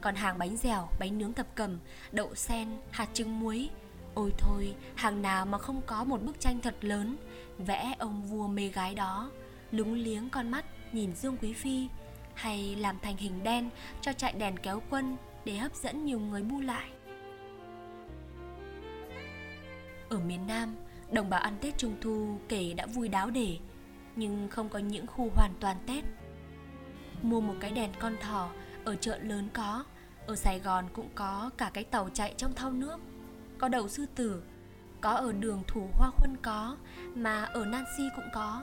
còn 0.00 0.14
hàng 0.14 0.38
bánh 0.38 0.56
dẻo 0.56 0.88
bánh 0.98 1.18
nướng 1.18 1.32
thập 1.32 1.54
cẩm 1.54 1.78
đậu 2.12 2.34
sen 2.34 2.68
hạt 2.90 3.08
trứng 3.12 3.40
muối 3.40 3.70
ôi 4.14 4.32
thôi 4.38 4.74
hàng 4.94 5.22
nào 5.22 5.46
mà 5.46 5.58
không 5.58 5.80
có 5.86 6.04
một 6.04 6.22
bức 6.22 6.40
tranh 6.40 6.60
thật 6.60 6.74
lớn 6.80 7.16
vẽ 7.58 7.94
ông 7.98 8.22
vua 8.22 8.46
mê 8.46 8.68
gái 8.68 8.94
đó 8.94 9.30
lúng 9.70 9.94
liếng 9.94 10.30
con 10.30 10.50
mắt 10.50 10.64
nhìn 10.92 11.14
dương 11.14 11.36
quý 11.42 11.52
phi 11.52 11.88
hay 12.34 12.76
làm 12.76 12.98
thành 13.02 13.16
hình 13.16 13.42
đen 13.42 13.70
cho 14.00 14.12
chạy 14.12 14.32
đèn 14.32 14.56
kéo 14.56 14.82
quân 14.90 15.16
để 15.44 15.56
hấp 15.56 15.74
dẫn 15.74 16.04
nhiều 16.04 16.18
người 16.20 16.42
bu 16.42 16.60
lại. 16.60 16.90
Ở 20.08 20.18
miền 20.18 20.46
Nam, 20.46 20.76
đồng 21.10 21.30
bào 21.30 21.40
ăn 21.40 21.56
Tết 21.60 21.78
Trung 21.78 21.96
Thu 22.00 22.38
kể 22.48 22.74
đã 22.76 22.86
vui 22.86 23.08
đáo 23.08 23.30
để, 23.30 23.58
nhưng 24.16 24.48
không 24.50 24.68
có 24.68 24.78
những 24.78 25.06
khu 25.06 25.30
hoàn 25.34 25.52
toàn 25.60 25.76
Tết. 25.86 26.04
Mua 27.24 27.40
một 27.40 27.54
cái 27.60 27.70
đèn 27.70 27.90
con 27.98 28.16
thỏ 28.20 28.48
ở 28.84 28.96
chợ 28.96 29.18
lớn 29.18 29.48
có, 29.52 29.84
ở 30.26 30.36
Sài 30.36 30.60
Gòn 30.60 30.84
cũng 30.92 31.08
có 31.14 31.50
cả 31.58 31.70
cái 31.74 31.84
tàu 31.84 32.08
chạy 32.14 32.34
trong 32.36 32.54
thau 32.54 32.72
nước, 32.72 33.00
có 33.58 33.68
đầu 33.68 33.88
sư 33.88 34.06
tử, 34.14 34.42
có 35.00 35.10
ở 35.10 35.32
đường 35.32 35.62
Thủ 35.66 35.88
Hoa 35.92 36.10
Khuân 36.10 36.36
có, 36.42 36.76
mà 37.14 37.44
ở 37.44 37.64
Nancy 37.64 38.08
cũng 38.16 38.28
có. 38.34 38.62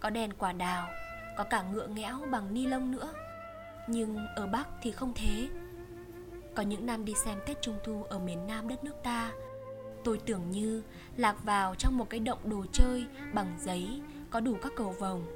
Có 0.00 0.10
đèn 0.10 0.30
quả 0.38 0.52
đào, 0.52 0.88
có 1.36 1.44
cả 1.44 1.62
ngựa 1.62 1.86
nghẽo 1.86 2.20
bằng 2.30 2.54
ni 2.54 2.66
lông 2.66 2.90
nữa. 2.90 3.12
Nhưng 3.88 4.26
ở 4.26 4.46
bắc 4.46 4.68
thì 4.82 4.92
không 4.92 5.12
thế. 5.14 5.48
Có 6.54 6.62
những 6.62 6.86
năm 6.86 7.04
đi 7.04 7.14
xem 7.24 7.38
tết 7.46 7.62
trung 7.62 7.78
thu 7.84 8.04
ở 8.04 8.18
miền 8.18 8.46
nam 8.46 8.68
đất 8.68 8.84
nước 8.84 8.94
ta. 9.02 9.30
Tôi 10.04 10.20
tưởng 10.26 10.50
như 10.50 10.82
lạc 11.16 11.44
vào 11.44 11.74
trong 11.74 11.98
một 11.98 12.10
cái 12.10 12.20
động 12.20 12.38
đồ 12.44 12.66
chơi 12.72 13.06
bằng 13.32 13.56
giấy 13.60 14.02
có 14.30 14.40
đủ 14.40 14.56
các 14.62 14.72
cầu 14.76 14.94
vồng 14.98 15.26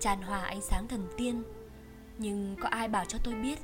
tràn 0.00 0.22
hòa 0.22 0.40
ánh 0.44 0.60
sáng 0.60 0.88
thần 0.88 1.06
tiên 1.16 1.42
nhưng 2.18 2.56
có 2.60 2.68
ai 2.68 2.88
bảo 2.88 3.04
cho 3.04 3.18
tôi 3.24 3.34
biết 3.34 3.58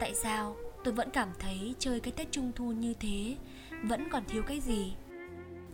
tại 0.00 0.14
sao 0.14 0.56
tôi 0.84 0.94
vẫn 0.94 1.10
cảm 1.10 1.28
thấy 1.38 1.74
chơi 1.78 2.00
cái 2.00 2.12
tết 2.12 2.32
trung 2.32 2.52
thu 2.54 2.72
như 2.72 2.94
thế 3.00 3.36
vẫn 3.82 4.08
còn 4.10 4.24
thiếu 4.24 4.42
cái 4.42 4.60
gì? 4.60 4.94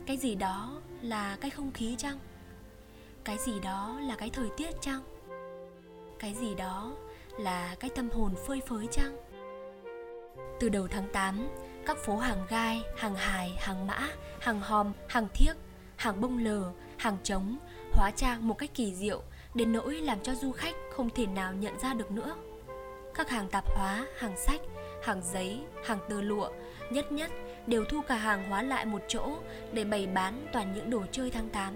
Cái 0.07 0.17
gì 0.17 0.35
đó 0.35 0.81
là 1.03 1.37
cái 1.41 1.51
không 1.51 1.73
khí 1.73 1.95
chăng? 1.99 2.19
Cái 3.25 3.39
gì 3.39 3.53
đó 3.61 4.01
là 4.03 4.17
cái 4.17 4.31
thời 4.31 4.49
tiết 4.57 4.71
chăng? 4.81 5.03
Cái 6.19 6.35
gì 6.35 6.55
đó 6.55 6.95
là 7.39 7.77
cái 7.81 7.91
tâm 7.95 8.11
hồn 8.11 8.35
phơi 8.47 8.61
phới 8.69 8.87
chăng? 8.91 9.17
Từ 10.61 10.69
đầu 10.69 10.89
tháng 10.89 11.09
8 11.13 11.49
các 11.87 11.99
phố 11.99 12.17
hàng 12.17 12.47
gai, 12.49 12.83
hàng 12.97 13.15
hài, 13.15 13.53
hàng 13.59 13.87
mã, 13.87 14.09
hàng 14.41 14.61
hòm, 14.61 14.93
hàng 15.09 15.29
thiếc, 15.35 15.55
hàng 15.97 16.21
bông 16.21 16.39
lờ, 16.39 16.73
hàng 16.97 17.17
trống 17.23 17.57
hóa 17.93 18.11
trang 18.11 18.49
một 18.49 18.59
cách 18.59 18.71
kỳ 18.75 18.95
diệu 18.95 19.23
đến 19.55 19.73
nỗi 19.73 19.95
làm 19.95 20.19
cho 20.23 20.35
du 20.35 20.53
khách 20.53 20.75
không 20.91 21.11
thể 21.11 21.27
nào 21.27 21.53
nhận 21.53 21.79
ra 21.79 21.95
được 21.95 22.11
nữa. 22.11 22.37
Các 23.15 23.31
hàng 23.31 23.49
tạp 23.49 23.65
hóa 23.69 24.07
hàng 24.19 24.37
sách 24.37 24.61
hàng 25.03 25.23
giấy 25.33 25.61
hàng 25.85 25.99
tơ 26.09 26.21
lụa 26.21 26.51
nhất 26.91 27.13
nhất 27.13 27.31
đều 27.67 27.85
thu 27.85 28.01
cả 28.09 28.17
hàng 28.17 28.51
hóa 28.51 28.63
lại 28.63 28.87
một 28.87 29.03
chỗ 29.09 29.39
để 29.73 29.85
bày 29.85 30.07
bán 30.07 30.47
toàn 30.53 30.75
những 30.75 30.91
đồ 30.91 31.03
chơi 31.13 31.31
tháng 31.31 31.49
8 31.49 31.75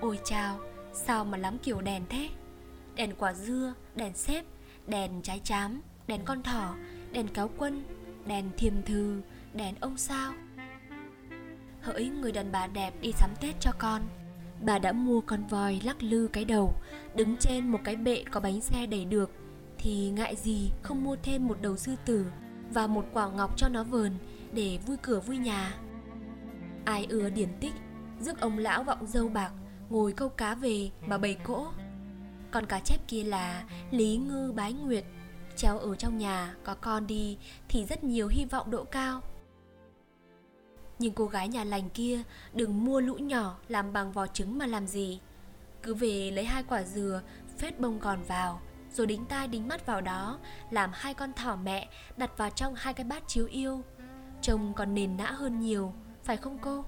ôi 0.00 0.18
chao 0.24 0.60
sao 0.92 1.24
mà 1.24 1.38
lắm 1.38 1.58
kiểu 1.58 1.80
đèn 1.80 2.02
thế? 2.08 2.28
Đèn 2.94 3.14
quả 3.18 3.32
dưa, 3.32 3.74
đèn 3.94 4.14
xếp, 4.14 4.44
đèn 4.86 5.22
trái 5.22 5.40
chám, 5.44 5.80
đèn 6.06 6.20
con 6.24 6.42
thỏ, 6.42 6.74
đèn 7.12 7.28
cáo 7.28 7.50
quân, 7.58 7.84
đèn 8.26 8.50
thiềm 8.56 8.82
thư, 8.82 9.22
đèn 9.54 9.74
ông 9.80 9.96
sao? 9.96 10.34
Hỡi 11.80 12.08
người 12.08 12.32
đàn 12.32 12.52
bà 12.52 12.66
đẹp 12.66 12.94
đi 13.00 13.12
sắm 13.12 13.30
Tết 13.40 13.54
cho 13.60 13.70
con. 13.78 14.02
Bà 14.60 14.78
đã 14.78 14.92
mua 14.92 15.20
con 15.20 15.46
voi 15.46 15.80
lắc 15.84 16.02
lư 16.02 16.28
cái 16.32 16.44
đầu, 16.44 16.74
Đứng 17.14 17.36
trên 17.36 17.68
một 17.68 17.78
cái 17.84 17.96
bệ 17.96 18.24
có 18.30 18.40
bánh 18.40 18.60
xe 18.60 18.86
đẩy 18.86 19.04
được. 19.04 19.30
Thì 19.78 20.10
ngại 20.10 20.36
gì 20.36 20.70
không 20.82 21.04
mua 21.04 21.16
thêm 21.22 21.46
một 21.46 21.58
đầu 21.60 21.76
sư 21.76 21.94
tử 22.04 22.26
Và 22.70 22.86
một 22.86 23.04
quả 23.12 23.30
ngọc 23.30 23.56
cho 23.56 23.68
nó 23.68 23.84
vờn 23.84 24.12
Để 24.52 24.78
vui 24.86 24.96
cửa 25.02 25.20
vui 25.20 25.38
nhà? 25.38 25.74
Ai 26.84 27.06
ưa 27.08 27.30
điển 27.30 27.48
tích, 27.60 27.74
Rước 28.20 28.40
ông 28.40 28.58
lão 28.58 28.84
vọng 28.84 29.06
dâu 29.06 29.28
bạc 29.28 29.52
Ngồi 29.90 30.12
câu 30.12 30.28
cá 30.28 30.54
về 30.54 30.90
mà 31.06 31.18
bầy 31.18 31.34
cỗ. 31.34 31.66
Còn 32.50 32.66
cá 32.66 32.80
chép 32.80 33.08
kia 33.08 33.24
là 33.24 33.64
Lý 33.90 34.16
ngư 34.16 34.52
bái 34.52 34.72
nguyệt, 34.72 35.04
Treo 35.56 35.78
ở 35.78 35.96
trong 35.96 36.18
nhà, 36.18 36.54
có 36.64 36.74
con 36.74 37.06
đi 37.06 37.38
Thì 37.68 37.84
rất 37.84 38.04
nhiều 38.04 38.28
hy 38.28 38.44
vọng 38.44 38.70
độ 38.70 38.84
cao 38.84 39.20
nhưng 40.98 41.14
cô 41.14 41.26
gái 41.26 41.48
nhà 41.48 41.64
lành 41.64 41.90
kia 41.90 42.22
đừng 42.52 42.84
mua 42.84 43.00
lũ 43.00 43.14
nhỏ 43.14 43.58
làm 43.68 43.92
bằng 43.92 44.12
vỏ 44.12 44.26
trứng 44.26 44.58
mà 44.58 44.66
làm 44.66 44.86
gì. 44.86 45.20
Cứ 45.82 45.94
về 45.94 46.30
lấy 46.30 46.44
hai 46.44 46.62
quả 46.62 46.82
dừa, 46.82 47.22
phết 47.58 47.80
bông 47.80 47.98
gòn 47.98 48.18
vào 48.28 48.60
Rồi 48.92 49.06
đính 49.06 49.24
tai 49.24 49.48
đính 49.48 49.68
mắt 49.68 49.86
vào 49.86 50.00
đó 50.00 50.38
Làm 50.70 50.90
hai 50.92 51.14
con 51.14 51.32
thỏ 51.32 51.56
mẹ 51.56 51.88
đặt 52.16 52.38
vào 52.38 52.50
trong 52.50 52.74
hai 52.76 52.94
cái 52.94 53.04
bát 53.04 53.22
chiếu 53.26 53.46
yêu. 53.46 53.82
Trông 54.42 54.74
còn 54.74 54.94
nền 54.94 55.16
nã 55.16 55.30
hơn 55.30 55.60
nhiều, 55.60 55.92
phải 56.24 56.36
không 56.36 56.58
cô? 56.58 56.84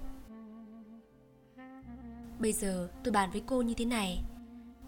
Bây 2.39 2.53
giờ 2.53 2.89
tôi 3.05 3.13
bàn 3.13 3.31
với 3.31 3.43
cô 3.47 3.63
như 3.63 3.75
thế 3.75 3.85
này. 3.85 4.23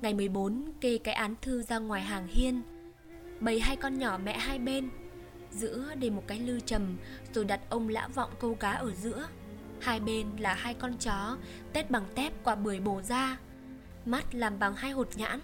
Ngày 0.00 0.14
14 0.14 0.72
kê 0.80 0.98
cái 0.98 1.14
án 1.14 1.34
thư 1.42 1.62
ra 1.62 1.78
ngoài 1.78 2.02
hàng 2.02 2.26
hiên 2.26 2.62
Bày 3.40 3.60
hai 3.60 3.76
con 3.76 3.98
nhỏ 3.98 4.18
mẹ 4.24 4.38
hai 4.38 4.58
bên 4.58 4.90
giữa 5.52 5.94
để 5.98 6.10
một 6.10 6.22
cái 6.26 6.38
lư 6.38 6.60
trầm, 6.60 6.96
rồi 7.34 7.44
đặt 7.44 7.60
ông 7.68 7.88
lã 7.88 8.08
vọng 8.14 8.30
câu 8.40 8.54
cá 8.54 8.70
ở 8.70 8.92
giữa. 8.94 9.28
Hai 9.80 10.00
bên 10.00 10.26
là 10.38 10.54
hai 10.54 10.74
con 10.74 10.94
chó, 10.98 11.36
tét 11.72 11.90
bằng 11.90 12.04
tép 12.14 12.32
quả 12.44 12.54
bưởi 12.54 12.80
bổ 12.80 13.02
ra, 13.02 13.38
mắt 14.04 14.34
làm 14.34 14.58
bằng 14.58 14.74
hai 14.76 14.90
hột 14.90 15.08
nhãn. 15.16 15.40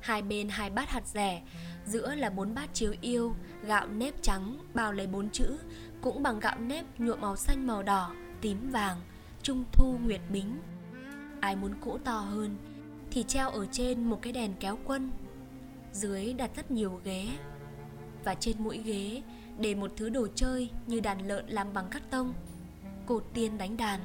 Hai 0.00 0.22
bên 0.22 0.48
hai 0.48 0.70
bát 0.70 0.90
hạt 0.90 1.06
rẻ, 1.06 1.42
giữa 1.86 2.14
là 2.14 2.30
bốn 2.30 2.54
bát 2.54 2.74
chiếu 2.74 2.94
yêu, 3.00 3.34
gạo 3.62 3.86
nếp 3.88 4.22
trắng, 4.22 4.58
bao 4.74 4.92
lấy 4.92 5.06
bốn 5.06 5.30
chữ, 5.30 5.58
cũng 6.00 6.22
bằng 6.22 6.40
gạo 6.40 6.58
nếp 6.58 7.00
nhuộm 7.00 7.20
màu 7.20 7.36
xanh 7.36 7.66
màu 7.66 7.82
đỏ, 7.82 8.14
tím 8.40 8.70
vàng, 8.70 9.00
trung 9.42 9.64
thu 9.72 9.98
nguyệt 10.04 10.20
bính. 10.32 10.58
Ai 11.40 11.56
muốn 11.56 11.74
cỗ 11.84 11.98
to 11.98 12.18
hơn 12.18 12.56
thì 13.10 13.22
treo 13.22 13.50
ở 13.50 13.66
trên 13.72 14.04
một 14.04 14.18
cái 14.22 14.32
đèn 14.32 14.54
kéo 14.60 14.78
quân. 14.84 15.10
Dưới 15.92 16.32
đặt 16.32 16.50
rất 16.56 16.70
nhiều 16.70 17.00
ghế 17.04 17.28
và 18.24 18.34
trên 18.34 18.56
mũi 18.58 18.78
ghế 18.78 19.22
để 19.58 19.74
một 19.74 19.90
thứ 19.96 20.08
đồ 20.08 20.26
chơi 20.34 20.70
như 20.86 21.00
đàn 21.00 21.28
lợn 21.28 21.46
làm 21.48 21.72
bằng 21.74 21.88
cắt 21.90 22.02
tông, 22.10 22.34
cột 23.06 23.24
tiên 23.34 23.58
đánh 23.58 23.76
đàn, 23.76 24.00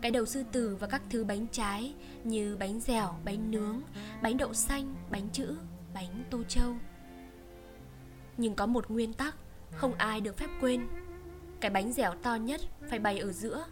cái 0.00 0.10
đầu 0.10 0.26
sư 0.26 0.44
tử 0.52 0.76
và 0.80 0.86
các 0.86 1.02
thứ 1.10 1.24
bánh 1.24 1.46
trái 1.52 1.94
như 2.24 2.56
bánh 2.60 2.80
dẻo, 2.80 3.14
bánh 3.24 3.50
nướng, 3.50 3.80
bánh 4.22 4.36
đậu 4.36 4.54
xanh, 4.54 4.94
bánh 5.10 5.28
chữ, 5.32 5.56
bánh 5.94 6.24
tô 6.30 6.42
châu. 6.48 6.74
Nhưng 8.36 8.54
có 8.54 8.66
một 8.66 8.90
nguyên 8.90 9.12
tắc 9.12 9.36
không 9.72 9.94
ai 9.94 10.20
được 10.20 10.36
phép 10.36 10.48
quên. 10.60 10.88
Cái 11.60 11.70
bánh 11.70 11.92
dẻo 11.92 12.14
to 12.22 12.34
nhất 12.34 12.60
phải 12.90 12.98
bày 12.98 13.18
ở 13.18 13.32
giữa, 13.32 13.64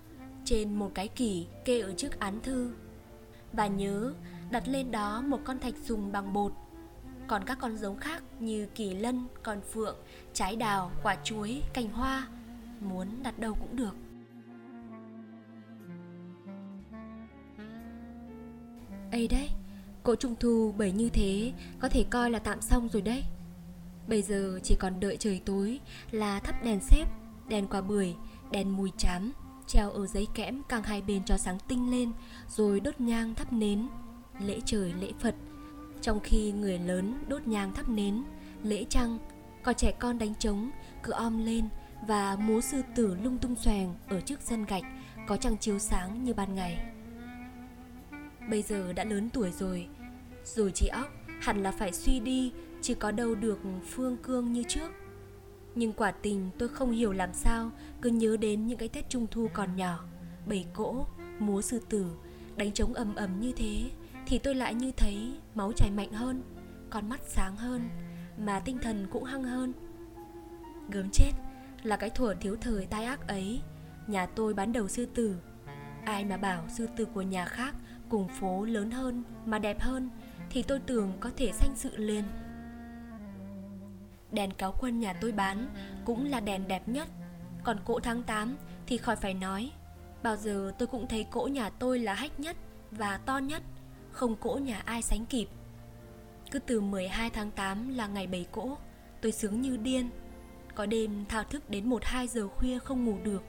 trên 0.45 0.75
một 0.75 0.91
cái 0.95 1.09
kỷ 1.09 1.47
kê 1.65 1.81
ở 1.81 1.93
trước 1.97 2.19
án 2.19 2.41
thư. 2.43 2.73
Và 3.53 3.67
nhớ 3.67 4.13
đặt 4.51 4.69
lên 4.69 4.91
đó 4.91 5.23
một 5.23 5.41
con 5.45 5.59
thạch 5.59 5.75
sùng 5.85 6.13
bằng 6.13 6.33
bột 6.33 6.53
còn 7.29 7.45
các 7.45 7.59
con 7.61 7.77
giống 7.77 7.97
khác 7.97 8.23
như 8.41 8.67
kỳ 8.75 8.95
lân, 8.95 9.27
con 9.43 9.61
phượng, 9.73 9.97
trái 10.35 10.57
đào, 10.57 10.91
quả 11.03 11.17
chuối, 11.25 11.63
cành 11.75 11.91
hoa 11.91 12.29
Muốn 12.81 13.23
đặt 13.23 13.39
đâu 13.39 13.55
cũng 13.55 13.77
được. 13.77 13.95
Ấy 19.13 19.29
đấy, 19.29 19.49
cỗ 20.03 20.17
trung 20.17 20.35
thu 20.41 20.75
bởi 20.79 20.93
như 20.93 21.09
thế 21.09 21.53
có 21.79 21.89
thể 21.89 22.05
coi 22.11 22.31
là 22.31 22.39
tạm 22.39 22.61
xong 22.61 22.89
rồi 22.93 23.03
đấy. 23.03 23.25
Bây 24.09 24.23
giờ 24.23 24.61
chỉ 24.63 24.77
còn 24.79 25.01
đợi 25.01 25.17
trời 25.17 25.41
tối 25.45 25.81
là 26.11 26.41
thắp 26.41 26.65
đèn 26.65 26.81
xếp, 26.81 27.05
đèn 27.49 27.67
quả 27.67 27.81
bưởi, 27.81 28.15
đèn 28.51 28.77
mùi 28.77 28.93
chám 28.99 29.33
Treo 29.67 29.91
ở 29.91 30.07
giấy 30.07 30.27
kẽm 30.35 30.63
càng 30.69 30.83
hai 30.83 31.03
bên 31.03 31.25
cho 31.25 31.37
sáng 31.37 31.59
tinh 31.69 31.91
lên 31.91 32.13
Rồi 32.49 32.81
đốt 32.81 33.01
nhang 33.01 33.35
thắp 33.35 33.53
nến 33.53 33.89
Lễ 34.41 34.61
trời 34.65 34.95
lễ 35.01 35.13
Phật 35.21 35.35
trong 36.03 36.21
khi 36.21 36.53
người 36.53 36.79
lớn 36.79 37.25
đốt 37.29 37.47
nhang 37.47 37.75
thắp 37.75 37.89
nến, 37.89 38.23
lễ 38.63 38.85
trăng, 38.89 39.19
còn 39.63 39.75
trẻ 39.75 39.93
con 39.99 40.19
đánh 40.19 40.35
trống, 40.35 40.71
cứ 41.03 41.13
om 41.13 41.45
lên 41.45 41.69
và 42.07 42.37
múa 42.37 42.61
sư 42.61 42.83
tử 42.95 43.17
lung 43.23 43.39
tung 43.39 43.57
xoèng 43.57 43.95
ở 44.09 44.21
trước 44.21 44.41
sân 44.43 44.65
gạch 44.65 44.85
có 45.27 45.37
trăng 45.37 45.59
chiếu 45.59 45.79
sáng 45.79 46.25
như 46.25 46.35
ban 46.35 46.55
ngày. 46.55 46.79
Bây 48.51 48.63
giờ 48.63 48.93
đã 48.93 49.05
lớn 49.05 49.31
tuổi 49.33 49.51
rồi, 49.51 49.87
rồi 50.45 50.73
chị 50.75 50.87
óc 50.87 51.09
hẳn 51.41 51.63
là 51.63 51.73
phải 51.73 51.93
suy 51.93 52.21
đi, 52.21 52.53
chỉ 52.83 52.95
có 52.95 53.11
đâu 53.11 53.35
được 53.35 53.59
phương 53.89 54.17
cương 54.17 54.53
như 54.53 54.63
trước. 54.69 54.91
Nhưng 55.75 55.93
quả 55.93 56.11
tình 56.11 56.51
tôi 56.59 56.69
không 56.69 56.91
hiểu 56.91 57.13
làm 57.13 57.31
sao 57.33 57.71
cứ 58.03 58.11
nhớ 58.11 58.37
đến 58.37 58.67
những 58.67 58.79
cái 58.79 58.89
Tết 58.89 59.09
Trung 59.09 59.27
Thu 59.31 59.49
còn 59.53 59.77
nhỏ, 59.77 60.05
bầy 60.47 60.67
cỗ, 60.75 61.07
múa 61.39 61.63
sư 61.63 61.81
tử, 61.89 62.07
đánh 62.57 62.73
trống 62.73 62.95
ầm 62.95 63.15
ầm 63.15 63.41
như 63.41 63.53
thế 63.53 63.91
thì 64.27 64.39
tôi 64.39 64.55
lại 64.55 64.75
như 64.75 64.93
thấy 64.97 65.33
máu 65.55 65.73
chảy 65.73 65.91
mạnh 65.91 66.13
hơn, 66.13 66.43
con 66.91 67.09
mắt 67.09 67.21
sáng 67.27 67.57
hơn, 67.57 67.89
mà 68.39 68.61
tinh 68.61 68.79
thần 68.83 69.07
cũng 69.11 69.25
hăng 69.25 69.45
hơn. 69.45 69.73
Gớm 70.91 71.09
chết, 71.13 71.33
là 71.83 71.97
cái 71.97 72.11
thuở 72.11 72.35
thiếu 72.41 72.57
thời 72.61 72.87
tai 72.87 73.05
ác 73.05 73.29
ấy, 73.29 73.61
nhà 74.07 74.27
tôi 74.27 74.55
bán 74.55 74.73
đầu 74.73 74.89
sư 74.89 75.07
tử. 75.15 75.37
Ai 76.05 76.25
mà 76.25 76.37
bảo 76.37 76.69
sư 76.69 76.89
tử 76.97 77.05
của 77.05 77.23
nhà 77.23 77.45
khác 77.45 77.75
cùng 78.09 78.29
phố 78.29 78.65
lớn 78.65 78.91
hơn 78.91 79.23
mà 79.45 79.59
đẹp 79.59 79.81
hơn, 79.81 80.11
thì 80.51 80.63
tôi 80.63 80.79
tưởng 80.79 81.13
có 81.21 81.31
thể 81.37 81.53
sanh 81.53 81.73
sự 81.77 81.97
liền. 81.97 82.25
Đèn 84.33 84.51
cáo 84.51 84.75
quân 84.81 85.01
nhà 85.01 85.13
tôi 85.21 85.33
bán 85.33 85.69
cũng 86.05 86.25
là 86.25 86.41
đèn 86.41 86.69
đẹp 86.69 86.89
nhất. 86.89 87.09
Còn 87.63 87.79
cỗ 87.85 88.01
tháng 88.01 88.23
8 88.23 88.57
thì 88.87 88.97
khỏi 88.97 89.17
phải 89.17 89.35
nói, 89.35 89.73
bao 90.23 90.37
giờ 90.37 90.73
tôi 90.79 90.87
cũng 90.87 91.09
thấy 91.09 91.27
cỗ 91.31 91.47
nhà 91.47 91.71
tôi 91.71 91.99
là 91.99 92.15
hách 92.15 92.41
nhất 92.41 92.57
và 92.91 93.19
to 93.27 93.39
nhất 93.39 93.63
không 94.17 94.37
cỗ 94.37 94.55
nhà 94.55 94.83
ai 94.85 95.03
sánh 95.03 95.27
kịp. 95.27 95.47
Cứ 96.51 96.59
từ 96.59 96.81
12 96.81 97.31
tháng 97.31 97.51
8 97.51 97.89
là 97.97 98.07
ngày 98.07 98.27
bày 98.27 98.47
cỗ, 98.53 98.77
tôi 99.21 99.33
sướng 99.33 99.61
như 99.61 99.77
điên. 99.77 100.11
Có 100.75 100.87
đêm 100.87 101.25
thao 101.29 101.45
thức 101.45 101.71
đến 101.71 101.91
1-2 101.91 102.27
giờ 102.27 102.49
khuya 102.49 102.79
không 102.79 103.05
ngủ 103.05 103.17
được. 103.25 103.43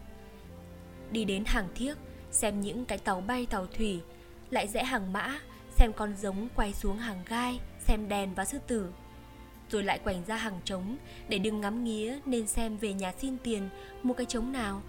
Đi 1.12 1.26
đến 1.26 1.44
hàng 1.46 1.68
thiếc, 1.76 1.98
xem 2.32 2.62
những 2.62 2.86
cái 2.86 2.98
tàu 2.98 3.22
bay 3.22 3.46
tàu 3.46 3.66
thủy, 3.66 4.02
lại 4.50 4.68
rẽ 4.68 4.84
hàng 4.84 5.14
mã, 5.14 5.40
xem 5.76 5.92
con 5.94 6.16
giống 6.16 6.48
quay 6.56 6.74
xuống 6.74 6.98
hàng 6.98 7.24
gai, 7.28 7.60
xem 7.80 8.08
đèn 8.10 8.34
và 8.34 8.46
sư 8.46 8.58
tử. 8.68 8.94
Rồi 9.70 9.84
lại 9.84 10.00
quảnh 10.04 10.26
ra 10.28 10.36
hàng 10.36 10.60
trống 10.64 10.98
để 11.30 11.40
đừng 11.40 11.62
ngắm 11.62 11.84
nghía 11.84 12.20
nên 12.26 12.48
xem 12.48 12.78
về 12.78 12.94
nhà 12.94 13.14
xin 13.18 13.38
tiền 13.38 13.70
mua 14.04 14.14
cái 14.14 14.26
trống 14.26 14.52
nào. 14.52 14.82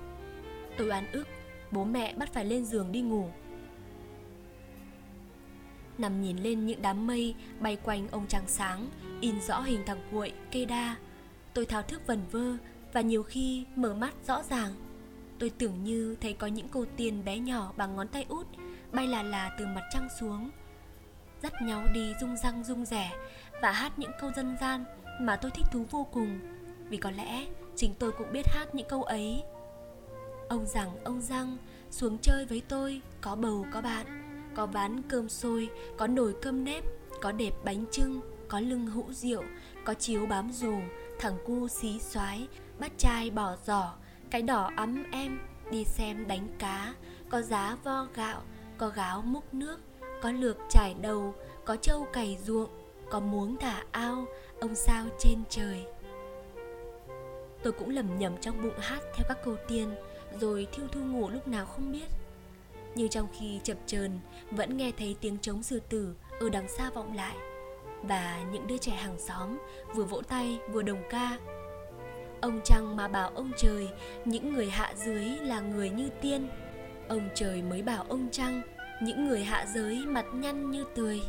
Tôi 0.79 0.89
oán 0.89 1.13
ức, 1.13 1.27
bố 1.71 1.85
mẹ 1.85 2.15
bắt 2.15 2.33
phải 2.33 2.45
lên 2.45 2.65
giường 2.65 2.93
đi 2.93 3.01
ngủ 3.01 3.31
nằm 6.01 6.23
nhìn 6.23 6.37
lên 6.37 6.67
những 6.67 6.83
đám 6.83 7.07
mây 7.07 7.35
bay 7.61 7.77
quanh 7.77 8.09
ông 8.09 8.27
trăng 8.29 8.45
sáng, 8.47 8.89
in 9.21 9.41
rõ 9.41 9.61
hình 9.61 9.83
thằng 9.87 10.01
cuội, 10.13 10.33
cây 10.53 10.67
đa. 10.67 10.97
Tôi 11.55 11.67
thao 11.67 11.83
thức 11.83 12.07
vần 12.07 12.21
vơ 12.31 12.57
và 12.93 13.01
nhiều 13.01 13.23
khi 13.23 13.65
mở 13.77 13.95
mắt 13.95 14.15
rõ 14.27 14.43
ràng. 14.43 14.75
Tôi 15.39 15.51
tưởng 15.51 15.85
như 15.85 16.17
thấy 16.21 16.33
có 16.33 16.47
những 16.47 16.69
cô 16.69 16.85
tiên 16.97 17.25
bé 17.25 17.39
nhỏ 17.39 17.73
bằng 17.77 17.97
ngón 17.97 18.09
tay 18.09 18.27
út 18.29 18.47
bay 18.93 19.07
là 19.07 19.23
là 19.23 19.51
từ 19.59 19.67
mặt 19.67 19.83
trăng 19.93 20.09
xuống. 20.21 20.51
Dắt 21.43 21.53
nhau 21.63 21.85
đi 21.95 22.13
rung 22.21 22.37
răng 22.37 22.65
rung 22.65 22.85
rẻ 22.85 23.13
và 23.63 23.73
hát 23.73 23.99
những 23.99 24.11
câu 24.21 24.31
dân 24.37 24.57
gian 24.61 24.85
mà 25.21 25.37
tôi 25.37 25.51
thích 25.51 25.67
thú 25.73 25.85
vô 25.91 26.07
cùng 26.13 26.39
vì 26.89 26.97
có 26.97 27.11
lẽ 27.11 27.47
chính 27.77 27.95
tôi 27.99 28.13
cũng 28.13 28.33
biết 28.33 28.47
hát 28.47 28.75
những 28.75 28.89
câu 28.89 29.03
ấy. 29.03 29.43
Ông 30.49 30.67
rằng 30.67 30.91
ông 31.05 31.21
răng 31.21 31.57
xuống 31.91 32.19
chơi 32.23 32.45
với 32.47 32.63
tôi 32.69 33.01
có 33.21 33.37
bầu 33.37 33.67
có 33.73 33.81
bạn 33.81 34.28
có 34.59 34.67
bán 34.67 35.03
cơm 35.09 35.29
sôi, 35.29 35.69
có 35.97 36.07
nồi 36.07 36.35
cơm 36.43 36.65
nếp, 36.65 36.85
có 37.21 37.33
đẹp 37.33 37.53
bánh 37.65 37.85
trưng, 37.91 38.21
có 38.49 38.61
lưng 38.61 38.87
hũ 38.87 39.05
rượu, 39.11 39.43
có 39.85 39.95
chiếu 39.95 40.27
bám 40.27 40.51
dù, 40.53 40.75
thằng 41.19 41.37
cu 41.47 41.69
xí 41.69 41.99
xoái, 42.01 42.49
bắt 42.79 42.93
chai 42.99 43.31
bỏ 43.31 43.57
giỏ, 43.67 43.93
cái 44.31 44.43
đỏ 44.43 44.71
ấm 44.77 45.05
em, 45.13 45.41
đi 45.71 45.85
xem 45.85 46.27
đánh 46.27 46.49
cá, 46.59 46.95
có 47.29 47.43
giá 47.43 47.77
vo 47.85 48.07
gạo, 48.15 48.43
có 48.79 48.89
gáo 48.89 49.23
múc 49.23 49.55
nước, 49.55 49.81
có 50.23 50.33
lược 50.33 50.57
trải 50.71 50.95
đầu, 51.01 51.35
có 51.65 51.77
trâu 51.77 52.07
cày 52.13 52.39
ruộng, 52.47 52.71
có 53.11 53.21
muống 53.21 53.57
thả 53.57 53.85
ao, 53.91 54.25
ông 54.61 54.75
sao 54.75 55.07
trên 55.19 55.43
trời. 55.51 55.85
Tôi 57.63 57.73
cũng 57.73 57.91
lầm 57.91 58.19
nhầm 58.19 58.37
trong 58.41 58.63
bụng 58.63 58.79
hát 58.79 59.01
theo 59.15 59.27
các 59.29 59.39
câu 59.45 59.57
tiên, 59.69 59.89
rồi 60.41 60.67
thiêu 60.73 60.87
thu 60.93 61.01
ngủ 61.01 61.29
lúc 61.29 61.49
nào 61.49 61.67
không 61.67 61.93
biết 61.93 62.18
nhưng 62.95 63.09
trong 63.09 63.29
khi 63.39 63.61
chập 63.63 63.77
chờn, 63.87 64.19
vẫn 64.51 64.77
nghe 64.77 64.93
thấy 64.99 65.17
tiếng 65.21 65.39
trống 65.39 65.63
sư 65.63 65.81
tử 65.89 66.17
ở 66.41 66.51
đằng 66.51 66.69
xa 66.69 66.91
vọng 66.91 67.17
lại. 67.17 67.37
Và 68.03 68.45
những 68.53 68.67
đứa 68.67 68.79
trẻ 68.79 68.93
hàng 68.93 69.19
xóm 69.19 69.59
vừa 69.95 70.05
vỗ 70.05 70.23
tay, 70.23 70.59
vừa 70.73 70.83
đồng 70.83 71.03
ca. 71.11 71.39
Ông 72.41 72.61
Trăng 72.65 72.97
mà 72.97 73.09
bảo 73.09 73.31
ông 73.31 73.51
trời, 73.57 73.89
Những 74.25 74.53
người 74.53 74.71
hạ 74.71 74.95
dưới 74.97 75.25
là 75.25 75.61
người 75.61 75.91
như 75.91 76.09
tiên. 76.21 76.49
Ông 77.09 77.29
trời 77.35 77.63
mới 77.63 77.83
bảo 77.83 78.05
ông 78.09 78.29
Trăng, 78.33 78.63
Những 79.03 79.29
người 79.29 79.45
hạ 79.45 79.67
giới 79.75 80.07
mặt 80.07 80.27
nhăn 80.35 80.71
như 80.71 80.85
tươi. 80.95 81.21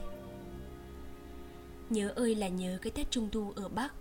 Nhớ 1.90 2.10
ơi 2.16 2.36
là 2.36 2.48
nhớ 2.48 2.78
cái 2.82 2.92
Tết 2.92 3.12
Trung 3.12 3.30
Thu 3.32 3.54
ở 3.56 3.70
Bắc. 3.70 3.94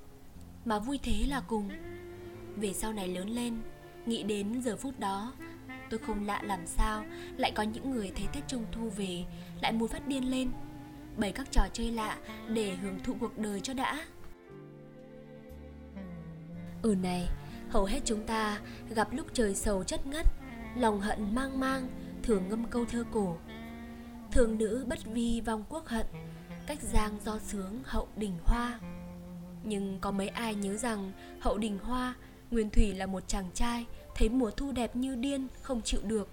Mà 0.65 0.79
vui 0.79 0.99
thế 1.03 1.27
là 1.29 1.43
cùng. 1.49 1.71
Về 2.57 2.73
sau 2.73 2.93
này 2.93 3.09
lớn 3.09 3.29
lên, 3.29 3.59
Nghĩ 4.07 4.23
đến 4.23 4.63
giờ 4.63 4.77
phút 4.77 4.99
đó 4.99 5.33
Tôi 5.91 6.01
không 6.07 6.27
lạ 6.27 6.41
làm 6.45 6.67
sao, 6.67 7.05
Lại 7.37 7.53
có 7.55 7.63
những 7.63 7.91
người 7.91 8.13
thấy 8.17 8.27
Tết 8.33 8.49
Trung 8.49 8.65
Thu 8.73 8.91
về, 8.97 9.25
Lại 9.61 9.73
muốn 9.73 9.89
phát 9.89 10.07
điên 10.07 10.31
lên. 10.31 10.51
Bày 11.17 11.33
các 11.33 11.53
trò 11.53 11.63
chơi 11.73 11.91
lạ 11.91 12.17
Để 12.49 12.75
hưởng 12.83 12.99
thụ 13.05 13.15
cuộc 13.21 13.39
đời 13.39 13.61
cho 13.61 13.75
đã. 13.75 14.05
Ừ 16.83 16.95
này, 17.03 17.29
Hầu 17.71 17.85
hết 17.85 18.01
chúng 18.05 18.27
ta 18.27 18.61
gặp 18.95 19.09
lúc 19.13 19.27
trời 19.33 19.55
sầu 19.55 19.85
chất 19.85 20.07
ngất, 20.07 20.27
Lòng 20.77 21.01
hận 21.01 21.35
mang 21.35 21.61
mang, 21.61 21.89
Thường 22.23 22.49
ngâm 22.49 22.65
câu 22.65 22.85
thơ 22.85 23.05
cổ. 23.13 23.37
Thường 24.33 24.59
nữ 24.59 24.85
bất 24.89 24.99
vi 25.05 25.41
vong 25.41 25.65
quốc 25.69 25.87
hận, 25.87 26.07
Cách 26.67 26.79
giang 26.83 27.19
do 27.25 27.39
sướng 27.39 27.81
hậu 27.85 28.09
đình 28.17 28.39
hoa. 28.45 28.81
Nhưng 29.65 29.99
có 30.01 30.11
mấy 30.11 30.29
ai 30.29 30.55
nhớ 30.55 30.77
rằng 30.77 31.13
Hậu 31.41 31.59
đình 31.59 31.79
hoa, 31.83 32.15
Nguyên 32.51 32.71
Thủy 32.71 32.95
là 32.95 33.07
một 33.07 33.29
chàng 33.29 33.51
trai 33.55 33.87
Thấy 34.19 34.29
mùa 34.29 34.51
thu 34.51 34.73
đẹp 34.73 34.97
như 34.97 35.15
điên 35.15 35.49
Không 35.63 35.83
chịu 35.83 36.01
được 36.05 36.29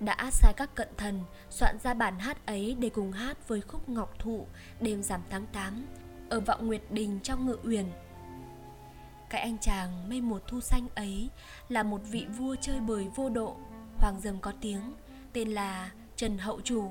Đã 0.00 0.30
sai 0.32 0.52
các 0.56 0.74
cận 0.74 0.88
thần 0.96 1.20
Soạn 1.50 1.76
ra 1.82 1.94
bản 1.94 2.18
hát 2.18 2.46
ấy 2.46 2.76
để 2.80 2.88
cùng 2.88 3.12
hát 3.12 3.48
với 3.48 3.60
khúc 3.60 3.88
ngọc 3.88 4.18
thụ 4.18 4.46
Đêm 4.80 5.02
giảm 5.02 5.20
tháng 5.30 5.46
8 5.52 5.86
Ở 6.28 6.40
vọng 6.40 6.66
Nguyệt 6.66 6.82
Đình 6.90 7.20
trong 7.22 7.46
ngự 7.46 7.58
uyển 7.64 7.86
cái 9.30 9.40
anh 9.40 9.58
chàng 9.58 10.08
mây 10.08 10.20
mùa 10.20 10.38
thu 10.46 10.60
xanh 10.60 10.88
ấy 10.94 11.28
là 11.68 11.82
một 11.82 12.00
vị 12.10 12.26
vua 12.38 12.56
chơi 12.60 12.80
bời 12.80 13.06
vô 13.14 13.28
độ, 13.28 13.56
hoàng 13.98 14.20
dầm 14.22 14.40
có 14.40 14.52
tiếng, 14.60 14.92
tên 15.32 15.48
là 15.48 15.90
Trần 16.16 16.38
Hậu 16.38 16.60
Chủ. 16.60 16.90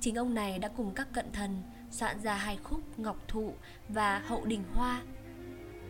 Chính 0.00 0.14
ông 0.14 0.34
này 0.34 0.58
đã 0.58 0.68
cùng 0.68 0.94
các 0.94 1.08
cận 1.12 1.32
thần 1.32 1.62
soạn 1.90 2.20
ra 2.22 2.34
hai 2.34 2.58
khúc 2.62 2.98
Ngọc 2.98 3.16
Thụ 3.28 3.54
và 3.88 4.18
Hậu 4.18 4.44
Đình 4.44 4.64
Hoa. 4.74 5.02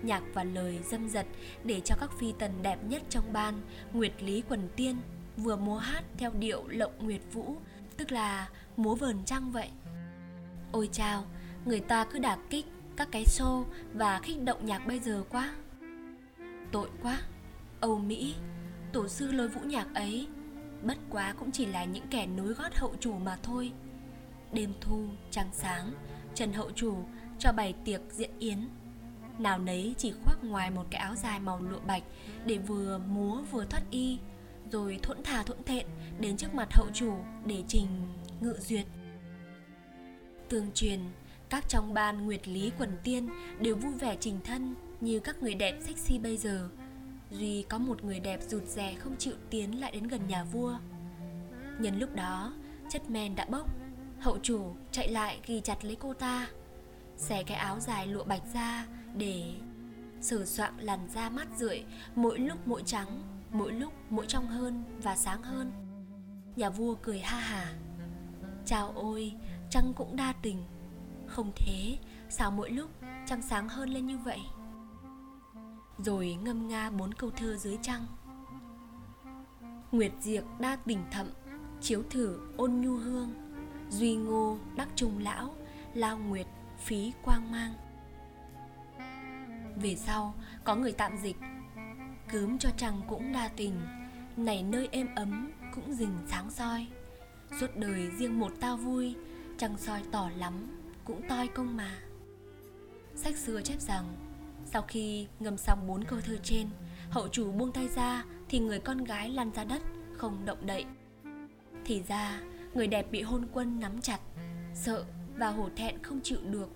Nhạc 0.06 0.22
và 0.34 0.44
lời 0.44 0.78
dâm 0.84 1.08
dật 1.08 1.26
để 1.64 1.80
cho 1.80 1.94
các 2.00 2.10
phi 2.18 2.32
tần 2.38 2.62
đẹp 2.62 2.84
nhất 2.84 3.02
trong 3.10 3.32
ban 3.32 3.60
Nguyệt 3.92 4.22
Lý 4.22 4.42
Quần 4.48 4.68
Tiên 4.76 4.96
vừa 5.36 5.56
múa 5.56 5.78
hát 5.78 6.04
theo 6.18 6.32
điệu 6.32 6.68
lộng 6.68 6.92
Nguyệt 6.98 7.20
Vũ, 7.32 7.56
tức 7.96 8.12
là 8.12 8.48
múa 8.76 8.94
vờn 8.94 9.24
trăng 9.24 9.52
vậy. 9.52 9.68
Ôi 10.72 10.88
chao, 10.92 11.24
người 11.64 11.80
ta 11.80 12.04
cứ 12.04 12.18
đả 12.18 12.36
kích 12.50 12.66
các 12.96 13.08
cái 13.10 13.24
show 13.24 13.64
và 13.94 14.20
khích 14.22 14.42
động 14.44 14.66
nhạc 14.66 14.86
bây 14.86 14.98
giờ 14.98 15.24
quá. 15.30 15.54
Tội 16.72 16.88
quá. 17.02 17.20
Âu 17.80 17.98
mỹ 17.98 18.34
tổ 18.92 19.08
sư 19.08 19.32
lối 19.32 19.48
vũ 19.48 19.60
nhạc 19.60 19.94
ấy 19.94 20.28
bất 20.82 20.98
quá 21.10 21.34
cũng 21.38 21.50
chỉ 21.50 21.66
là 21.66 21.84
những 21.84 22.06
kẻ 22.10 22.26
nối 22.26 22.52
gót 22.52 22.74
hậu 22.74 22.94
chủ 23.00 23.12
mà 23.12 23.38
thôi. 23.42 23.72
Đêm 24.52 24.72
thu 24.80 25.04
trăng 25.30 25.48
sáng 25.52 25.92
trần 26.34 26.52
hậu 26.52 26.70
chủ 26.70 26.96
cho 27.38 27.52
bày 27.52 27.74
tiệc 27.84 28.00
diễn 28.10 28.30
yến 28.38 28.68
nào 29.40 29.58
nấy 29.58 29.94
chỉ 29.98 30.12
khoác 30.24 30.44
ngoài 30.44 30.70
một 30.70 30.84
cái 30.90 31.00
áo 31.00 31.14
dài 31.14 31.40
màu 31.40 31.60
lụa 31.60 31.80
bạch 31.86 32.02
để 32.44 32.58
vừa 32.58 32.98
múa 32.98 33.42
vừa 33.50 33.64
thoát 33.64 33.82
y 33.90 34.18
rồi 34.70 34.98
thuẫn 35.02 35.22
thà 35.22 35.42
thuẫn 35.42 35.62
thện 35.62 35.86
đến 36.20 36.36
trước 36.36 36.54
mặt 36.54 36.68
hậu 36.74 36.86
chủ 36.94 37.14
để 37.44 37.62
trình 37.68 37.88
ngự 38.40 38.56
duyệt 38.60 38.86
tương 40.48 40.72
truyền 40.74 41.00
các 41.48 41.68
trong 41.68 41.94
ban 41.94 42.26
Nguyệt 42.26 42.48
Lý 42.48 42.70
Quần 42.78 42.98
Tiên 43.04 43.28
đều 43.60 43.76
vui 43.76 43.92
vẻ 43.92 44.16
trình 44.20 44.40
thân 44.44 44.74
như 45.00 45.20
các 45.20 45.42
người 45.42 45.54
đẹp 45.54 45.78
sexy 45.80 46.18
bây 46.18 46.36
giờ. 46.36 46.68
Duy 47.30 47.62
có 47.68 47.78
một 47.78 48.04
người 48.04 48.20
đẹp 48.20 48.40
rụt 48.48 48.66
rè 48.66 48.94
không 48.94 49.16
chịu 49.18 49.34
tiến 49.50 49.80
lại 49.80 49.92
đến 49.92 50.08
gần 50.08 50.20
nhà 50.28 50.44
vua. 50.44 50.78
Nhân 51.80 51.98
lúc 51.98 52.14
đó, 52.14 52.52
chất 52.90 53.10
men 53.10 53.34
đã 53.34 53.46
bốc, 53.50 53.70
hậu 54.20 54.38
chủ 54.42 54.76
chạy 54.92 55.08
lại 55.08 55.40
ghi 55.46 55.60
chặt 55.60 55.84
lấy 55.84 55.96
cô 55.96 56.14
ta, 56.14 56.48
xẻ 57.16 57.42
cái 57.42 57.56
áo 57.56 57.80
dài 57.80 58.06
lụa 58.06 58.24
bạch 58.24 58.42
ra 58.54 58.86
để 59.16 59.54
sửa 60.20 60.44
soạn 60.44 60.78
làn 60.78 61.08
da 61.14 61.30
mát 61.30 61.48
rượi, 61.56 61.84
mỗi 62.14 62.38
lúc 62.38 62.58
mỗi 62.68 62.82
trắng, 62.86 63.22
mỗi 63.52 63.72
lúc 63.72 63.92
mỗi 64.10 64.26
trong 64.26 64.46
hơn 64.46 64.84
và 65.02 65.16
sáng 65.16 65.42
hơn. 65.42 65.72
Nhà 66.56 66.70
vua 66.70 66.94
cười 66.94 67.18
ha 67.18 67.38
hà. 67.38 67.74
Chào 68.66 68.92
ôi, 68.94 69.32
trăng 69.70 69.92
cũng 69.96 70.16
đa 70.16 70.32
tình. 70.42 70.64
Không 71.26 71.52
thế 71.56 71.98
Sao 72.28 72.50
mỗi 72.50 72.70
lúc 72.70 72.90
trăng 73.26 73.42
sáng 73.42 73.68
hơn 73.68 73.90
lên 73.90 74.06
như 74.06 74.18
vậy? 74.18 74.40
Rồi 75.98 76.38
ngâm 76.42 76.68
nga 76.68 76.90
bốn 76.90 77.14
câu 77.14 77.30
thơ 77.30 77.56
dưới 77.56 77.78
trăng. 77.82 78.06
Nguyệt 79.92 80.12
diệt 80.20 80.44
đa 80.58 80.76
tình 80.76 81.04
thậm 81.10 81.26
Chiếu 81.80 82.02
thử 82.10 82.40
ôn 82.56 82.80
nhu 82.80 82.96
hương. 82.96 83.34
Duy 83.90 84.14
ngô 84.14 84.58
đắc 84.76 84.88
trung 84.94 85.18
lão 85.18 85.54
Lao 85.94 86.18
nguyệt 86.18 86.46
phí 86.78 87.12
quang 87.22 87.52
mang. 87.52 87.74
Về 89.76 89.96
sau, 89.96 90.34
có 90.64 90.76
người 90.76 90.92
tạm 90.92 91.16
dịch. 91.16 91.36
Cướm 92.32 92.58
cho 92.58 92.70
chàng 92.76 93.00
cũng 93.08 93.32
đa 93.32 93.48
tình. 93.56 93.80
Này 94.36 94.62
nơi 94.62 94.88
êm 94.92 95.08
ấm 95.14 95.52
cũng 95.74 95.92
rình 95.92 96.18
sáng 96.26 96.50
soi. 96.50 96.86
Suốt 97.60 97.76
đời 97.76 98.10
riêng 98.18 98.38
một 98.38 98.52
tao 98.60 98.76
vui 98.76 99.14
Trăng 99.58 99.78
soi 99.78 100.02
tỏ 100.12 100.30
lắm 100.36 100.52
cũng 101.04 101.28
toi 101.28 101.48
công 101.48 101.76
mà. 101.76 101.98
Sách 103.14 103.36
xưa 103.36 103.62
chép 103.62 103.80
rằng, 103.80 104.04
Sau 104.66 104.82
khi 104.82 105.26
ngâm 105.40 105.56
xong 105.56 105.86
bốn 105.86 106.04
câu 106.04 106.20
thơ 106.20 106.36
trên, 106.42 106.68
Hậu 107.10 107.28
chủ 107.28 107.52
buông 107.52 107.72
tay 107.72 107.88
ra 107.88 108.24
Thì 108.48 108.58
người 108.58 108.80
con 108.80 109.04
gái 109.04 109.30
lăn 109.30 109.50
ra 109.50 109.64
đất, 109.64 109.82
Không 110.16 110.44
động 110.44 110.66
đậy. 110.66 110.84
Thì 111.84 112.02
ra, 112.08 112.40
người 112.74 112.86
đẹp 112.86 113.10
bị 113.10 113.22
hôn 113.22 113.48
quân 113.52 113.80
nắm 113.80 114.00
chặt, 114.00 114.20
Sợ 114.74 115.04
và 115.36 115.50
hổ 115.50 115.68
thẹn 115.76 116.02
không 116.02 116.20
chịu 116.22 116.38
được, 116.50 116.68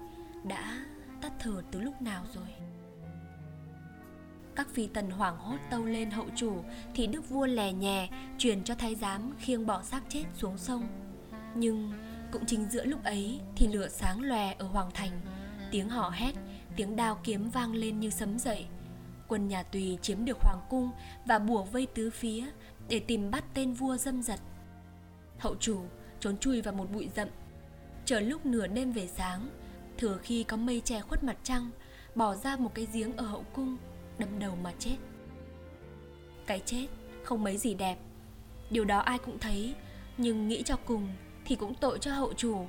Đã 0.44 0.86
tắt 1.22 1.32
thở 1.38 1.62
từ 1.70 1.80
lúc 1.80 2.02
nào 2.02 2.24
rồi 2.34 2.48
các 4.60 4.68
phi 4.74 4.86
tần 4.86 5.10
hoảng 5.10 5.38
hốt 5.38 5.56
tâu 5.70 5.84
lên 5.84 6.10
hậu 6.10 6.26
chủ 6.36 6.64
thì 6.94 7.06
đức 7.06 7.28
vua 7.28 7.46
lè 7.46 7.72
nhè 7.72 8.08
truyền 8.38 8.64
cho 8.64 8.74
thái 8.74 8.94
giám 8.94 9.32
khiêng 9.38 9.66
bỏ 9.66 9.82
xác 9.82 10.02
chết 10.08 10.24
xuống 10.34 10.58
sông. 10.58 10.88
Nhưng 11.54 11.92
cũng 12.32 12.46
chính 12.46 12.70
giữa 12.70 12.84
lúc 12.84 13.04
ấy 13.04 13.40
thì 13.56 13.66
lửa 13.66 13.88
sáng 13.88 14.22
lòe 14.22 14.54
ở 14.58 14.66
Hoàng 14.66 14.90
Thành 14.94 15.20
Tiếng 15.70 15.88
hò 15.88 16.10
hét, 16.10 16.32
tiếng 16.76 16.96
đao 16.96 17.20
kiếm 17.24 17.50
vang 17.50 17.74
lên 17.74 18.00
như 18.00 18.10
sấm 18.10 18.38
dậy. 18.38 18.66
Quân 19.28 19.48
nhà 19.48 19.62
Tùy 19.62 19.98
chiếm 20.02 20.24
được 20.24 20.38
Hoàng 20.40 20.66
Cung 20.70 20.90
và 21.26 21.38
bùa 21.38 21.64
vây 21.64 21.86
tứ 21.86 22.10
phía 22.10 22.46
để 22.88 23.00
tìm 23.00 23.30
bắt 23.30 23.44
tên 23.54 23.72
vua 23.72 23.96
dâm 23.96 24.22
dật. 24.22 24.40
Hậu 25.38 25.56
chủ 25.60 25.80
trốn 26.20 26.38
chui 26.38 26.62
vào 26.62 26.74
một 26.74 26.92
bụi 26.92 27.08
rậm 27.16 27.28
Chờ 28.04 28.20
lúc 28.20 28.46
nửa 28.46 28.66
đêm 28.66 28.92
về 28.92 29.06
sáng 29.06 29.48
Thừa 29.98 30.18
khi 30.22 30.44
có 30.44 30.56
mây 30.56 30.80
che 30.84 31.00
khuất 31.00 31.24
mặt 31.24 31.36
trăng 31.42 31.70
Bỏ 32.14 32.34
ra 32.34 32.56
một 32.56 32.74
cái 32.74 32.86
giếng 32.92 33.16
ở 33.16 33.26
hậu 33.26 33.44
cung 33.52 33.76
Đâm 34.20 34.38
đầu 34.38 34.56
mà 34.62 34.72
chết. 34.78 34.96
Cái 36.46 36.62
chết 36.64 36.87
không 37.22 37.44
mấy 37.44 37.56
gì 37.56 37.74
đẹp. 37.74 37.96
Điều 38.70 38.85
đó 38.85 38.98
ai 38.98 39.18
cũng 39.18 39.38
thấy, 39.38 39.74
Nhưng 40.16 40.48
nghĩ 40.48 40.62
cho 40.62 40.76
cùng 40.76 41.09
thì 41.44 41.56
cũng 41.56 41.74
tội 41.74 41.98
cho 41.98 42.12
hậu 42.12 42.33
chủ. 42.33 42.66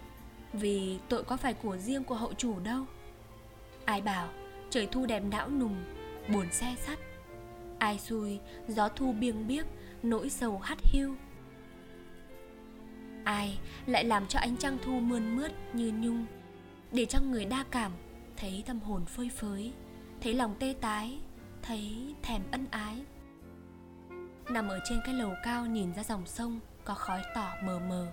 Vì 0.54 1.00
tội 1.10 1.24
có 1.24 1.38
phải 1.38 1.54
của 1.54 1.78
riêng 1.78 2.04
của 2.04 2.16
hậu 2.16 2.34
chủ 2.34 2.60
đâu. 2.60 2.86
Ai 3.86 4.02
bảo 4.02 4.30
trời 4.70 4.88
thu 4.92 5.06
đẹp 5.06 5.20
não 5.20 5.50
nùng, 5.50 5.76
buồn 6.34 6.46
xe 6.52 6.76
sắt. 6.80 7.00
Ai 7.80 8.00
xui 8.00 8.40
gió 8.68 8.88
thu 8.88 9.12
biêng 9.12 9.48
biếc, 9.48 9.66
nỗi 10.04 10.30
sầu 10.30 10.60
hắt 10.60 10.78
hiu. 10.84 11.16
Ai 13.24 13.60
lại 13.86 14.04
làm 14.04 14.28
cho 14.28 14.40
ánh 14.40 14.58
trăng 14.58 14.78
thu 14.84 15.00
mươn 15.00 15.36
mướt 15.36 15.52
như 15.74 15.92
nhung, 15.92 16.26
để 16.92 17.06
cho 17.06 17.20
người 17.22 17.46
đa 17.46 17.64
cảm 17.72 17.92
thấy 18.38 18.64
tâm 18.66 18.80
hồn 18.80 19.06
phơi 19.06 19.30
phới, 19.30 19.74
thấy 20.22 20.34
lòng 20.34 20.56
tê 20.60 20.76
tái 20.82 21.20
thấy 21.64 22.16
thèm 22.24 22.42
ân 22.52 22.66
ái. 22.72 23.06
Nằm 24.50 24.68
ở 24.68 24.80
trên 24.90 25.00
cái 25.06 25.14
lầu 25.14 25.34
cao 25.44 25.66
nhìn 25.66 25.94
ra 25.94 26.04
dòng 26.04 26.26
sông 26.26 26.60
có 26.86 26.94
khói 26.94 27.22
tỏ 27.36 27.54
mờ 27.64 27.80
mờ. 27.90 28.08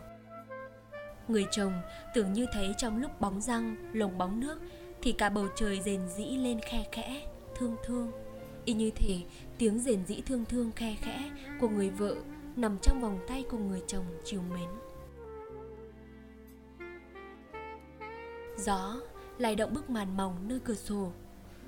Người 1.29 1.47
chồng 1.51 1.73
tưởng 2.15 2.33
như 2.33 2.47
thấy 2.53 2.75
trong 2.77 2.97
lúc 2.97 3.21
bóng 3.21 3.41
răng, 3.41 3.77
lồng 3.93 4.19
bóng 4.19 4.41
nước 4.41 4.61
Thì 5.03 5.13
cả 5.13 5.29
bầu 5.29 5.47
trời 5.57 5.81
rền 5.81 6.09
rĩ 6.09 6.25
lên 6.25 6.61
khe 6.61 6.85
khẽ, 6.93 7.27
thương 7.57 7.77
thương. 7.85 8.13
Y 8.65 8.75
như 8.75 8.91
thể 8.91 9.23
tiếng 9.59 9.79
rền 9.79 10.07
rĩ 10.07 10.21
thương 10.21 10.45
thương 10.45 10.71
khe 10.73 10.97
khẽ 11.01 11.31
của 11.61 11.69
người 11.69 11.91
vợ 11.91 12.17
Nằm 12.57 12.79
trong 12.83 13.01
vòng 13.01 13.19
tay 13.29 13.45
của 13.51 13.59
người 13.59 13.83
chồng 13.87 14.05
chiều 14.25 14.43
mến. 14.43 14.69
Gió 18.57 19.01
lay 19.39 19.57
động 19.57 19.75
bức 19.75 19.91
màn 19.91 20.17
mỏng 20.17 20.49
nơi 20.49 20.61
cửa 20.65 20.75
sổ. 20.75 21.13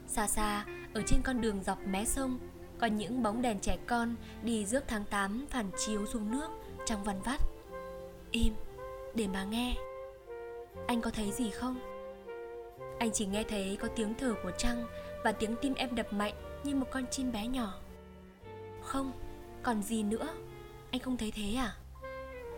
Xa 0.06 0.26
xa, 0.26 0.64
ở 0.94 1.02
trên 1.06 1.22
con 1.22 1.40
đường 1.40 1.62
dọc 1.62 1.78
mé 1.86 2.04
sông, 2.04 2.38
Có 2.78 2.86
những 2.86 3.22
bóng 3.22 3.42
đèn 3.42 3.60
trẻ 3.60 3.78
con 3.86 4.14
đi 4.42 4.66
rước 4.66 4.84
tháng 4.88 5.04
8 5.04 5.46
phản 5.50 5.70
chiếu 5.78 6.06
xuống 6.06 6.30
nước 6.30 6.48
trong 6.86 7.04
văn 7.04 7.20
vắt. 7.24 7.40
Im, 8.30 8.54
để 9.14 9.26
mà 9.26 9.44
nghe. 9.44 9.74
Anh 10.86 11.00
có 11.00 11.10
thấy 11.10 11.32
gì 11.32 11.50
không? 11.50 11.80
Anh 12.98 13.10
chỉ 13.12 13.26
nghe 13.26 13.42
thấy 13.42 13.78
có 13.80 13.88
tiếng 13.96 14.14
thở 14.14 14.34
của 14.42 14.50
trăng 14.58 14.86
và 15.24 15.32
tiếng 15.32 15.56
tim 15.62 15.74
em 15.74 15.94
đập 15.94 16.12
mạnh 16.12 16.34
như 16.64 16.74
một 16.74 16.86
con 16.90 17.04
chim 17.10 17.32
bé 17.32 17.46
nhỏ. 17.46 17.74
Không, 18.82 19.12
còn 19.62 19.82
gì 19.82 20.02
nữa? 20.02 20.28
Anh 20.90 21.00
không 21.00 21.16
thấy 21.16 21.30
thế 21.30 21.54
à? 21.56 21.74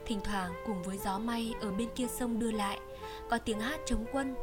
Thỉnh 0.06 0.20
thoảng 0.24 0.52
cùng 0.66 0.82
với 0.82 0.98
gió 0.98 1.18
may 1.18 1.54
ở 1.60 1.72
bên 1.72 1.88
kia 1.94 2.06
sông 2.06 2.38
đưa 2.38 2.50
lại, 2.50 2.80
có 3.30 3.38
tiếng 3.38 3.60
hát 3.60 3.80
chống 3.86 4.04
quân. 4.12 4.34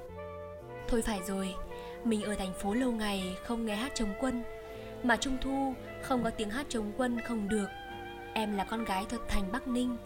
Thôi 0.88 1.02
phải 1.02 1.20
rồi 1.28 1.56
mình 2.06 2.22
ở 2.22 2.36
thành 2.36 2.54
phố 2.54 2.74
lâu 2.74 2.92
ngày, 2.92 3.38
không 3.46 3.66
nghe 3.66 3.76
hát 3.76 3.92
chống 3.96 4.14
quân. 4.20 4.44
Mà 5.04 5.18
trung 5.18 5.38
thu, 5.42 5.74
không 6.04 6.24
có 6.24 6.30
tiếng 6.30 6.50
hát 6.50 6.66
chống 6.70 6.92
quân 6.98 7.22
không 7.22 7.50
được. 7.50 7.70
Em 8.34 8.56
là 8.56 8.64
con 8.64 8.86
gái 8.86 9.06
thuật 9.10 9.22
thành 9.28 9.52
bắc 9.52 9.68
ninh, 9.68 9.98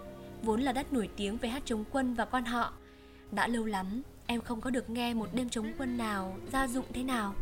vốn 0.42 0.62
là 0.62 0.72
đất 0.72 0.94
nổi 0.94 1.10
tiếng 1.16 1.38
về 1.38 1.50
hát 1.50 1.62
chống 1.66 1.84
quân 1.92 2.14
và 2.14 2.26
quan 2.26 2.46
họ. 2.46 2.74
Đã 3.32 3.48
lâu 3.48 3.66
lắm, 3.66 4.02
em 4.28 4.42
không 4.42 4.62
có 4.62 4.70
được 4.70 4.90
nghe 4.90 5.14
một 5.14 5.30
đêm 5.34 5.50
chống 5.50 5.74
quân 5.78 5.98
nào, 5.98 6.38
gia 6.52 6.68
dụng 6.68 6.86
thế 6.94 7.04
nào. 7.04 7.34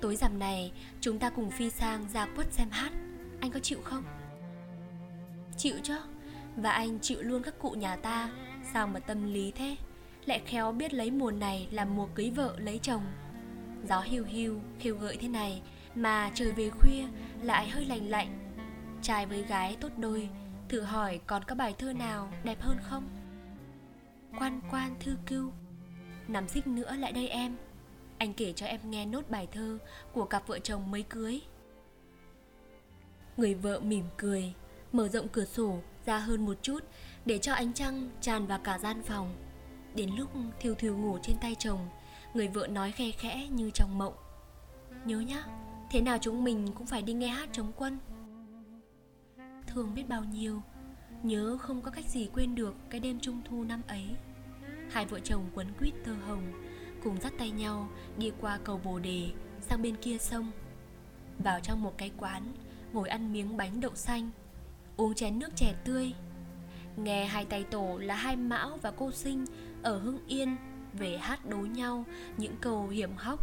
Tối 0.00 0.16
rằm 0.16 0.38
này, 0.38 0.72
chúng 1.00 1.18
ta 1.18 1.30
cùng 1.30 1.50
phi 1.50 1.70
sang 1.70 2.04
ra 2.12 2.26
quất 2.36 2.52
xem 2.52 2.68
hát. 2.70 2.92
Anh 3.40 3.50
có 3.50 3.60
chịu 3.60 3.78
không? 3.84 4.04
Chịu 5.56 5.74
chứ. 5.82 5.96
Và 6.56 6.70
anh 6.70 6.98
chịu 7.00 7.22
luôn 7.22 7.42
các 7.42 7.54
cụ 7.58 7.70
nhà 7.70 7.96
ta. 7.96 8.30
Sao 8.72 8.86
mà 8.86 9.00
tâm 9.00 9.32
lý 9.32 9.50
thế? 9.50 9.76
Lại 10.26 10.42
khéo 10.46 10.72
biết 10.72 10.94
lấy 10.94 11.10
mùa 11.10 11.30
này 11.30 11.68
làm 11.70 11.96
mùa 11.96 12.08
cưới 12.14 12.30
vợ 12.30 12.54
lấy 12.58 12.78
chồng 12.82 13.02
gió 13.88 14.00
hiu 14.00 14.24
hiu 14.24 14.60
khiêu 14.78 14.96
gợi 14.96 15.16
thế 15.20 15.28
này, 15.28 15.62
mà 15.94 16.30
trời 16.34 16.52
về 16.52 16.70
khuya 16.70 17.04
lại 17.42 17.68
hơi 17.68 17.84
lành 17.84 18.08
lạnh. 18.08 18.38
Trai 19.02 19.26
với 19.26 19.42
gái 19.42 19.76
tốt 19.80 19.88
đôi, 19.96 20.28
thử 20.68 20.80
hỏi 20.80 21.20
còn 21.26 21.44
có 21.44 21.54
bài 21.54 21.74
thơ 21.78 21.92
nào 21.92 22.32
đẹp 22.44 22.60
hơn 22.60 22.76
không? 22.82 23.08
Quan 24.38 24.60
quan 24.70 24.94
thư 25.00 25.16
cưu, 25.26 25.52
nằm 26.28 26.48
xích 26.48 26.66
nữa 26.66 26.94
lại 26.96 27.12
đây 27.12 27.28
em. 27.28 27.56
Anh 28.18 28.34
kể 28.34 28.52
cho 28.52 28.66
em 28.66 28.80
nghe 28.90 29.06
nốt 29.06 29.30
bài 29.30 29.48
thơ 29.52 29.78
của 30.12 30.24
cặp 30.24 30.46
vợ 30.46 30.58
chồng 30.58 30.90
mới 30.90 31.02
cưới. 31.02 31.40
Người 33.36 33.54
vợ 33.54 33.80
mỉm 33.80 34.04
cười, 34.16 34.54
mở 34.92 35.08
rộng 35.08 35.28
cửa 35.28 35.44
sổ 35.44 35.78
ra 36.06 36.18
hơn 36.18 36.46
một 36.46 36.56
chút 36.62 36.84
để 37.24 37.38
cho 37.38 37.52
ánh 37.52 37.72
trăng 37.72 38.10
tràn 38.20 38.46
vào 38.46 38.58
cả 38.58 38.78
gian 38.78 39.02
phòng. 39.02 39.34
Đến 39.94 40.10
lúc 40.16 40.30
thiêu 40.60 40.74
thiêu 40.74 40.96
ngủ 40.96 41.18
trên 41.22 41.36
tay 41.40 41.54
chồng 41.58 41.88
người 42.34 42.48
vợ 42.48 42.66
nói 42.66 42.92
khe 42.92 43.10
khẽ 43.10 43.48
như 43.48 43.70
trong 43.70 43.98
mộng. 43.98 44.14
Nhớ 45.04 45.20
nhá, 45.20 45.44
thế 45.90 46.00
nào 46.00 46.18
chúng 46.20 46.44
mình 46.44 46.68
cũng 46.74 46.86
phải 46.86 47.02
đi 47.02 47.12
nghe 47.12 47.28
hát 47.28 47.48
chống 47.52 47.72
quân. 47.76 47.98
Thương 49.66 49.94
biết 49.94 50.08
bao 50.08 50.24
nhiêu, 50.24 50.62
nhớ 51.22 51.58
không 51.60 51.82
có 51.82 51.90
cách 51.90 52.08
gì 52.08 52.28
quên 52.32 52.54
được 52.54 52.74
cái 52.90 53.00
đêm 53.00 53.20
trung 53.20 53.42
thu 53.44 53.64
năm 53.64 53.82
ấy. 53.88 54.06
Hai 54.90 55.06
vợ 55.06 55.20
chồng 55.20 55.44
quấn 55.54 55.66
quýt 55.78 55.94
tơ 56.04 56.12
hồng, 56.12 56.42
cùng 57.04 57.20
dắt 57.20 57.32
tay 57.38 57.50
nhau 57.50 57.88
đi 58.16 58.32
qua 58.40 58.58
cầu 58.64 58.80
bồ 58.84 58.98
đề 58.98 59.30
sang 59.60 59.82
bên 59.82 59.96
kia 59.96 60.18
sông. 60.18 60.50
Vào 61.38 61.60
trong 61.60 61.82
một 61.82 61.94
cái 61.98 62.10
quán, 62.18 62.42
ngồi 62.92 63.08
ăn 63.08 63.32
miếng 63.32 63.56
bánh 63.56 63.80
đậu 63.80 63.94
xanh, 63.94 64.30
uống 64.96 65.14
chén 65.14 65.38
nước 65.38 65.56
chè 65.56 65.74
tươi. 65.84 66.14
Nghe 66.96 67.24
hai 67.24 67.44
tay 67.44 67.64
tổ 67.64 67.98
là 67.98 68.14
hai 68.14 68.36
mão 68.36 68.78
và 68.82 68.90
cô 68.90 69.12
sinh 69.12 69.44
ở 69.82 69.98
hưng 69.98 70.26
yên 70.26 70.56
về 70.92 71.18
hát 71.18 71.46
đối 71.46 71.68
nhau 71.68 72.04
những 72.36 72.56
câu 72.60 72.88
hiểm 72.88 73.10
hóc. 73.16 73.40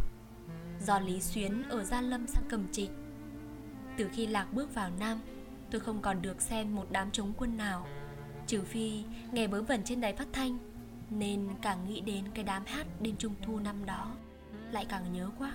Do 0.80 0.98
lý 0.98 1.20
xuyến 1.20 1.62
ở 1.68 1.84
gia 1.84 2.00
lâm 2.00 2.26
sang 2.26 2.44
cầm 2.48 2.66
trịch 2.72 2.90
từ 3.98 4.08
khi 4.12 4.26
lạc 4.26 4.52
bước 4.52 4.74
vào 4.74 4.90
nam, 4.98 5.20
tôi 5.70 5.80
không 5.80 6.02
còn 6.02 6.22
được 6.22 6.40
xem 6.40 6.74
một 6.74 6.86
đám 6.90 7.10
chống 7.10 7.32
quân 7.36 7.56
nào. 7.56 7.86
Trừ 8.46 8.62
phi 8.62 9.04
nghe 9.32 9.46
bớ 9.46 9.62
vẩn 9.62 9.84
trên 9.84 10.00
đài 10.00 10.12
phát 10.12 10.28
thanh, 10.32 10.58
nên 11.10 11.48
càng 11.62 11.88
nghĩ 11.88 12.00
đến 12.00 12.24
cái 12.34 12.44
đám 12.44 12.62
hát 12.66 12.86
đêm 13.00 13.16
trung 13.16 13.34
thu 13.42 13.58
năm 13.58 13.86
đó, 13.86 14.14
lại 14.72 14.86
càng 14.88 15.12
nhớ 15.12 15.30
quá. 15.38 15.52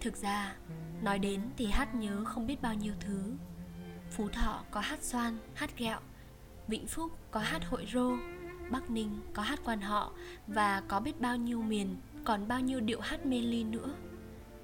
Thực 0.00 0.16
ra, 0.16 0.56
nói 1.02 1.18
đến 1.18 1.40
thì 1.56 1.66
hát 1.66 1.94
nhớ 1.94 2.24
không 2.24 2.46
biết 2.46 2.62
bao 2.62 2.74
nhiêu 2.74 2.94
thứ. 3.00 3.34
Phú 4.10 4.28
thọ 4.28 4.64
có 4.70 4.80
hát 4.80 5.02
xoan, 5.02 5.38
hát 5.54 5.78
gẹo 5.78 6.00
vĩnh 6.68 6.86
phúc 6.86 7.12
có 7.30 7.40
hát 7.40 7.64
hội 7.64 7.86
rô 7.92 8.10
bắc 8.70 8.90
ninh 8.90 9.20
có 9.32 9.42
hát 9.42 9.60
quan 9.64 9.80
họ 9.80 10.12
và 10.46 10.82
có 10.88 11.00
biết 11.00 11.20
bao 11.20 11.36
nhiêu 11.36 11.62
miền, 11.62 11.96
còn 12.24 12.48
bao 12.48 12.60
nhiêu 12.60 12.80
điệu 12.80 13.00
hát 13.00 13.26
mê 13.26 13.40
ly 13.40 13.64
nữa. 13.64 13.94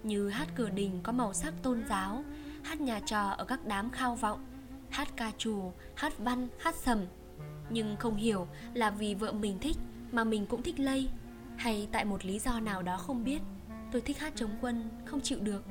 Như 0.03 0.29
hát 0.29 0.49
cửa 0.57 0.71
đình 0.71 1.01
có 1.03 1.13
màu 1.13 1.33
sắc 1.33 1.55
tôn 1.63 1.83
giáo, 1.89 2.25
hát 2.63 2.81
nhà 2.81 3.01
trò 3.01 3.31
ở 3.31 3.45
các 3.45 3.67
đám 3.67 3.91
khao 3.91 4.15
vọng, 4.15 4.45
hát 4.91 5.09
ca 5.17 5.33
trù, 5.39 5.73
hát 5.95 6.19
văn, 6.19 6.49
hát 6.59 6.75
sầm. 6.75 6.99
Nhưng 7.71 7.97
không 7.97 8.17
hiểu 8.17 8.47
là 8.75 8.91
vì 8.91 9.15
vợ 9.15 9.33
mình 9.33 9.59
thích 9.61 9.77
mà 10.13 10.25
mình 10.25 10.47
cũng 10.47 10.63
thích 10.63 10.81
lây, 10.81 11.09
hay 11.57 11.89
tại 11.93 12.05
một 12.05 12.25
lý 12.25 12.39
do 12.39 12.61
nào 12.61 12.83
đó 12.83 12.97
không 12.97 13.25
biết. 13.25 13.41
Tôi 13.93 14.03
thích 14.03 14.19
hát 14.19 14.33
chống 14.37 14.51
quân, 14.61 14.89
không 15.05 15.21
chịu 15.21 15.41
được. 15.41 15.65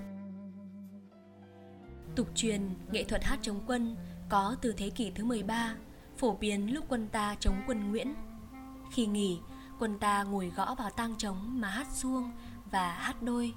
Tục 2.16 2.28
truyền 2.36 2.62
nghệ 2.92 3.04
thuật 3.04 3.24
hát 3.24 3.40
chống 3.42 3.62
quân 3.68 3.96
có 4.30 4.56
từ 4.62 4.74
thế 4.78 4.90
kỷ 4.90 5.12
thứ 5.12 5.26
13 5.26 5.76
phổ 6.20 6.36
biến 6.36 6.74
lúc 6.74 6.86
quân 6.90 7.08
ta 7.12 7.36
chống 7.40 7.62
quân 7.68 7.92
Nguyễn 7.92 8.14
khi 8.92 9.06
nghỉ 9.06 9.40
quân 9.80 10.00
ta 10.00 10.24
ngồi 10.24 10.52
gõ 10.56 10.76
vào 10.76 10.90
tang 10.90 11.16
trống 11.18 11.62
mà 11.62 11.68
hát 11.68 11.88
xuông 11.92 12.32
và 12.72 12.92
hát 12.92 13.24
đôi 13.24 13.54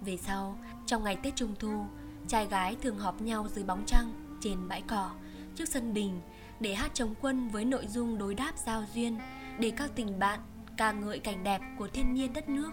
về 0.00 0.16
sau 0.16 0.58
trong 0.86 1.04
ngày 1.04 1.16
tết 1.22 1.36
trung 1.36 1.54
thu 1.58 1.86
trai 2.28 2.46
gái 2.46 2.76
thường 2.82 2.98
họp 2.98 3.22
nhau 3.22 3.46
dưới 3.54 3.64
bóng 3.64 3.84
trăng 3.86 4.38
trên 4.40 4.68
bãi 4.68 4.82
cỏ 4.82 5.10
trước 5.54 5.68
sân 5.68 5.94
đình 5.94 6.20
để 6.60 6.74
hát 6.74 6.90
chống 6.94 7.14
quân 7.20 7.48
với 7.48 7.64
nội 7.64 7.86
dung 7.86 8.18
đối 8.18 8.34
đáp 8.34 8.52
giao 8.66 8.84
duyên 8.94 9.18
để 9.58 9.72
các 9.76 9.90
tình 9.94 10.18
bạn 10.18 10.40
ca 10.76 10.92
ngợi 10.92 11.18
cảnh 11.18 11.44
đẹp 11.44 11.60
của 11.78 11.88
thiên 11.88 12.14
nhiên 12.14 12.32
đất 12.32 12.48
nước 12.48 12.70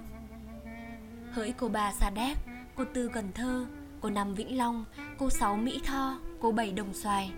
hỡi 1.32 1.54
cô 1.58 1.70
bà 1.70 1.92
Sa 1.92 2.10
Đéc, 2.10 2.38
cô 2.76 2.84
Tư 2.94 3.10
Cần 3.14 3.32
Thơ, 3.32 3.66
cô 4.02 4.10
Năm 4.10 4.34
Vĩnh 4.34 4.58
Long, 4.58 4.86
cô 5.18 5.30
Sáu 5.30 5.56
Mỹ 5.56 5.82
Tho, 5.86 6.20
cô 6.42 6.52
Bảy 6.52 6.72
Đồng 6.72 6.94
Xoài. 6.94 7.32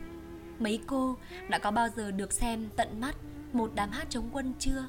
Mấy 0.62 0.80
cô 0.88 1.17
đã 1.50 1.60
có 1.60 1.71
bao 1.71 1.89
giờ 1.89 2.12
được 2.12 2.34
xem 2.34 2.69
tận 2.76 3.02
mắt 3.02 3.15
một 3.54 3.71
đám 3.76 3.89
hát 3.89 4.08
chống 4.10 4.30
quân 4.34 4.54
chưa? 4.60 4.88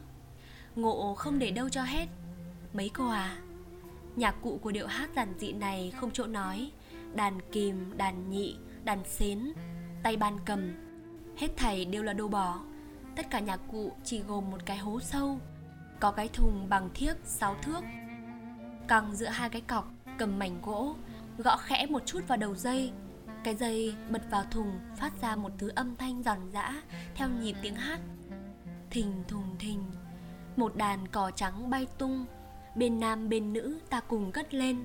Ngộ 0.77 1.15
không 1.15 1.39
để 1.39 1.51
đâu 1.51 1.69
cho 1.69 1.83
hết. 1.83 2.07
Mấy 2.73 2.91
cô 2.95 3.09
à? 3.09 3.37
Nhạc 4.17 4.35
cụ 4.43 4.59
của 4.63 4.71
điệu 4.71 4.87
hát 4.87 5.11
giản 5.17 5.35
dị 5.39 5.53
này 5.53 5.93
không 6.01 6.11
chỗ 6.13 6.27
nói, 6.27 6.71
đàn 7.15 7.41
kìm, 7.53 7.97
đàn 7.97 8.31
nhị, 8.31 8.57
đàn 8.85 9.05
xến, 9.05 9.53
tay 10.03 10.17
ban 10.17 10.39
cầm, 10.45 10.73
hết 11.37 11.49
thảy 11.57 11.85
đều 11.85 12.03
là 12.03 12.13
đồ 12.13 12.29
bỏ. 12.29 12.61
Tất 13.17 13.31
cả 13.31 13.41
nhạc 13.41 13.61
cụ 13.73 13.93
chỉ 14.05 14.21
gồm 14.21 14.51
một 14.51 14.67
cái 14.67 14.79
hố 14.79 15.01
sâu, 15.01 15.39
có 16.01 16.11
cái 16.11 16.29
thùng 16.29 16.67
bằng 16.69 16.91
thiếc 16.95 17.17
6 17.25 17.57
thước, 17.63 17.81
căng 18.89 19.17
giữa 19.17 19.27
hai 19.29 19.51
cái 19.51 19.61
cọc, 19.61 19.93
cầm 20.19 20.39
mảnh 20.39 20.59
gỗ, 20.63 20.97
gõ 21.39 21.57
khẽ 21.57 21.87
một 21.87 22.03
chút 22.07 22.21
vào 22.29 22.39
đầu 22.39 22.55
dây. 22.55 22.93
Cái 23.45 23.55
dây 23.55 23.95
bật 24.11 24.23
vào 24.31 24.45
thùng 24.51 24.81
phát 24.97 25.13
ra 25.21 25.37
một 25.37 25.53
thứ 25.59 25.69
âm 25.75 25.97
thanh 25.97 26.23
giòn 26.23 26.39
giã 26.53 26.83
theo 27.15 27.29
nhịp 27.29 27.55
tiếng 27.63 27.75
hát. 27.75 28.01
Thình 28.91 29.25
thùng 29.29 29.57
thình, 29.59 29.85
một 30.57 30.77
đàn 30.77 31.09
cò 31.09 31.31
trắng 31.31 31.71
bay 31.71 31.87
tung, 31.99 32.27
bên 32.75 33.01
nam 33.01 33.29
bên 33.29 33.53
nữ 33.53 33.79
ta 33.91 34.01
cùng 34.01 34.33
cất 34.33 34.55
lên. 34.55 34.85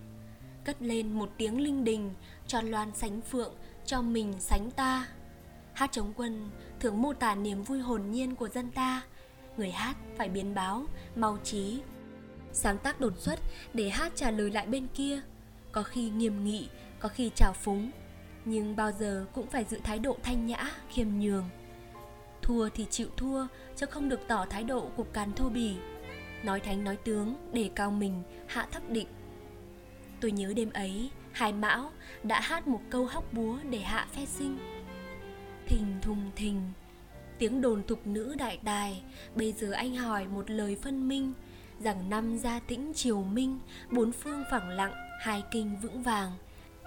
Cất 0.65 0.81
lên 0.81 1.11
một 1.11 1.29
tiếng 1.37 1.61
linh 1.61 1.83
đình, 1.83 2.13
cho 2.47 2.61
loan 2.61 2.91
sánh 2.95 3.21
phượng, 3.21 3.53
cho 3.85 4.01
mình 4.01 4.33
sánh 4.39 4.71
ta. 4.71 5.07
Hát 5.73 5.91
chống 5.91 6.13
quân 6.15 6.49
thường 6.79 7.01
mô 7.01 7.13
tả 7.13 7.35
niềm 7.35 7.63
vui 7.63 7.79
hồn 7.79 8.11
nhiên 8.11 8.35
của 8.35 8.49
dân 8.49 8.71
ta. 8.71 9.01
Người 9.57 9.71
hát 9.71 9.97
phải 10.17 10.29
biến 10.29 10.55
báo, 10.55 10.85
mau 11.15 11.37
trí, 11.43 11.81
sáng 12.53 12.77
tác 12.77 12.99
đột 12.99 13.13
xuất 13.17 13.39
để 13.73 13.89
hát 13.89 14.11
trả 14.15 14.31
lời 14.31 14.51
lại 14.51 14.67
bên 14.67 14.87
kia 14.93 15.21
có 15.71 15.83
khi 15.83 16.09
nghiêm 16.09 16.43
nghị 16.43 16.67
có 16.99 17.09
khi 17.09 17.31
trào 17.35 17.53
phúng 17.53 17.91
nhưng 18.49 18.75
bao 18.75 18.91
giờ 18.91 19.25
cũng 19.33 19.47
phải 19.47 19.63
giữ 19.63 19.79
thái 19.83 19.99
độ 19.99 20.17
thanh 20.23 20.45
nhã, 20.45 20.71
khiêm 20.89 21.07
nhường. 21.19 21.49
Thua 22.41 22.69
thì 22.69 22.85
chịu 22.89 23.07
thua, 23.17 23.47
chứ 23.75 23.85
không 23.85 24.09
được 24.09 24.19
tỏ 24.27 24.45
thái 24.49 24.63
độ 24.63 24.89
cục 24.97 25.13
cán 25.13 25.33
thô 25.33 25.49
bỉ. 25.49 25.75
Nói 26.43 26.59
thánh 26.59 26.83
nói 26.83 26.95
tướng, 26.95 27.35
để 27.53 27.69
cao 27.75 27.91
mình, 27.91 28.23
hạ 28.47 28.67
thấp 28.71 28.89
định. 28.89 29.07
Tôi 30.21 30.31
nhớ 30.31 30.53
đêm 30.55 30.69
ấy, 30.69 31.09
hải 31.31 31.53
mão 31.53 31.91
đã 32.23 32.41
hát 32.41 32.67
một 32.67 32.81
câu 32.89 33.05
hóc 33.05 33.33
búa 33.33 33.57
để 33.69 33.79
hạ 33.79 34.07
phe 34.11 34.25
sinh. 34.25 34.57
Thình 35.67 35.99
thùng 36.01 36.31
thình, 36.35 36.61
tiếng 37.39 37.61
đồn 37.61 37.83
tục 37.83 38.07
nữ 38.07 38.35
đại 38.39 38.59
tài. 38.65 39.03
Bây 39.35 39.51
giờ 39.51 39.71
anh 39.71 39.95
hỏi 39.95 40.27
một 40.27 40.49
lời 40.49 40.77
phân 40.81 41.07
minh, 41.07 41.33
rằng 41.79 42.09
năm 42.09 42.37
gia 42.37 42.59
tĩnh 42.59 42.91
triều 42.95 43.23
minh, 43.23 43.59
bốn 43.91 44.11
phương 44.11 44.43
phẳng 44.51 44.69
lặng, 44.69 44.93
hai 45.21 45.43
kinh 45.51 45.77
vững 45.81 46.03
vàng 46.03 46.31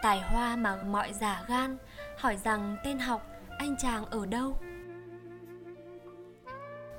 tài 0.02 0.20
hoa 0.20 0.56
mà 0.56 0.82
mọi 0.82 1.12
giả 1.12 1.44
gan, 1.48 1.76
hỏi 2.18 2.36
rằng 2.36 2.76
tên 2.84 2.98
học, 2.98 3.26
anh 3.58 3.76
chàng 3.78 4.04
ở 4.04 4.26
đâu? 4.26 4.58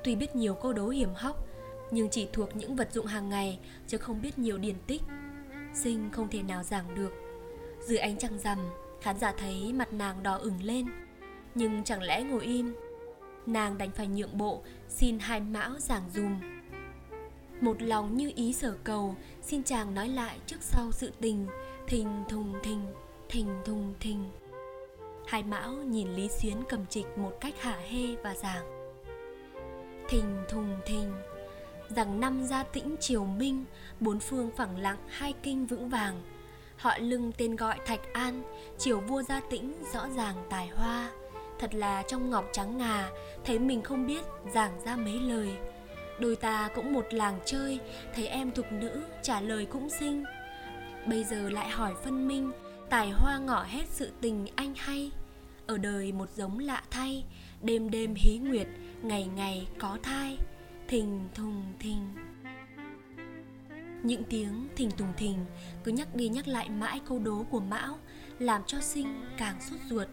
Tuy 0.04 0.16
biết 0.16 0.36
nhiều 0.36 0.54
câu 0.54 0.74
đố 0.74 0.90
hiểm 0.90 1.14
hóc, 1.16 1.48
nhưng 1.92 2.10
chỉ 2.10 2.30
thuộc 2.34 2.56
những 2.56 2.76
vật 2.76 2.92
dụng 2.92 3.06
hàng 3.06 3.30
ngày, 3.30 3.60
chứ 3.88 3.98
không 3.98 4.22
biết 4.22 4.40
nhiều 4.40 4.58
điển 4.58 4.76
tích. 4.88 5.02
Sinh 5.74 6.10
không 6.12 6.28
thể 6.30 6.44
nào 6.44 6.64
giảng 6.64 6.96
được. 6.96 7.14
Dưới 7.80 7.98
ánh 7.98 8.18
trăng 8.18 8.40
rằm, 8.40 8.60
khán 9.02 9.18
giả 9.18 9.34
thấy 9.38 9.74
mặt 9.74 9.94
nàng 9.94 10.24
đỏ 10.24 10.38
ửng 10.38 10.64
lên. 10.64 10.86
Nhưng 11.56 11.84
chẳng 11.84 12.04
lẽ 12.04 12.24
ngồi 12.24 12.42
im? 12.42 12.76
Nàng 13.46 13.78
đành 13.78 13.92
phải 13.92 14.08
nhượng 14.08 14.38
bộ, 14.38 14.64
xin 14.88 15.20
hai 15.20 15.40
mão 15.40 15.72
giảng 15.80 16.04
dùm 16.14 16.51
một 17.64 17.82
lòng 17.82 18.18
như 18.18 18.32
ý 18.36 18.54
sở 18.54 18.78
cầu, 18.84 19.16
xin 19.42 19.64
chàng 19.64 19.94
nói 19.94 20.08
lại 20.08 20.38
trước 20.46 20.58
sau 20.62 20.92
sự 20.92 21.12
tình. 21.22 21.48
Thình 21.88 22.24
thùng 22.30 22.54
thình 22.64 22.86
thình 23.32 23.62
thùng 23.66 23.94
thình. 24.00 24.30
Hai 25.28 25.44
mão 25.44 25.72
nhìn 25.74 26.10
lý 26.10 26.28
xuyến 26.28 26.58
cầm 26.70 26.86
trịch 26.86 27.18
một 27.18 27.32
cách 27.42 27.62
hả 27.62 27.78
hê 27.90 28.16
và 28.24 28.36
giảng. 28.36 28.94
Thình 30.10 30.44
thùng 30.50 30.80
thình, 30.86 31.14
rằng 31.96 32.20
năm 32.20 32.44
gia 32.44 32.64
tĩnh 32.64 32.96
triều 33.00 33.26
minh, 33.26 33.66
bốn 34.00 34.20
phương 34.20 34.50
phẳng 34.56 34.78
lặng, 34.78 34.98
hai 35.08 35.34
kinh 35.44 35.66
vững 35.66 35.90
vàng. 35.90 36.22
Họ 36.78 36.98
lưng 36.98 37.32
tên 37.38 37.56
gọi 37.56 37.80
thạch 37.86 38.14
an, 38.14 38.44
triều 38.78 39.00
vua 39.00 39.22
gia 39.22 39.40
tĩnh 39.40 39.74
rõ 39.94 40.08
ràng 40.16 40.36
tài 40.50 40.68
hoa. 40.68 41.12
Thật 41.60 41.76
là 41.76 42.04
trong 42.08 42.30
ngọc 42.30 42.46
trắng 42.52 42.78
ngà, 42.78 43.10
thấy 43.46 43.60
mình 43.60 43.82
không 43.82 44.08
biết 44.08 44.24
giảng 44.54 44.82
ra 44.86 44.96
mấy 44.96 45.20
lời 45.20 45.50
đôi 46.22 46.36
ta 46.36 46.70
cũng 46.76 46.94
một 46.94 47.06
làng 47.12 47.40
chơi, 47.46 47.80
thấy 48.16 48.28
em 48.28 48.52
thục 48.52 48.72
nữ 48.72 49.04
trả 49.22 49.42
lời 49.42 49.66
cũng 49.66 49.90
xinh. 49.90 50.24
Bây 51.08 51.24
giờ 51.24 51.50
lại 51.50 51.70
hỏi 51.70 51.94
phân 52.04 52.28
minh, 52.28 52.52
tài 52.90 53.12
hoa 53.12 53.38
ngỏ 53.38 53.64
hết 53.64 53.84
sự 53.90 54.12
tình 54.22 54.48
anh 54.56 54.74
hay. 54.78 55.12
Ở 55.68 55.78
đời 55.78 56.12
một 56.12 56.30
giống 56.36 56.60
lạ 56.60 56.84
thay, 56.92 57.24
đêm 57.62 57.90
đêm 57.90 58.14
hí 58.18 58.38
nguyệt, 58.38 58.68
ngày 59.02 59.30
ngày 59.36 59.68
có 59.80 59.98
thai. 60.04 60.38
Thình 60.88 61.30
thùng 61.36 61.64
thình. 61.80 62.16
Những 64.04 64.24
tiếng 64.24 64.68
thình 64.76 64.92
thùng 64.92 65.14
thình 65.18 65.46
cứ 65.84 65.92
nhắc 65.92 66.16
đi 66.16 66.30
nhắc 66.30 66.48
lại 66.48 66.70
mãi 66.70 67.02
câu 67.08 67.20
đố 67.20 67.46
của 67.50 67.60
mão, 67.60 67.98
làm 68.40 68.62
cho 68.68 68.80
sinh 68.82 69.26
càng 69.38 69.56
sốt 69.62 69.80
ruột. 69.90 70.08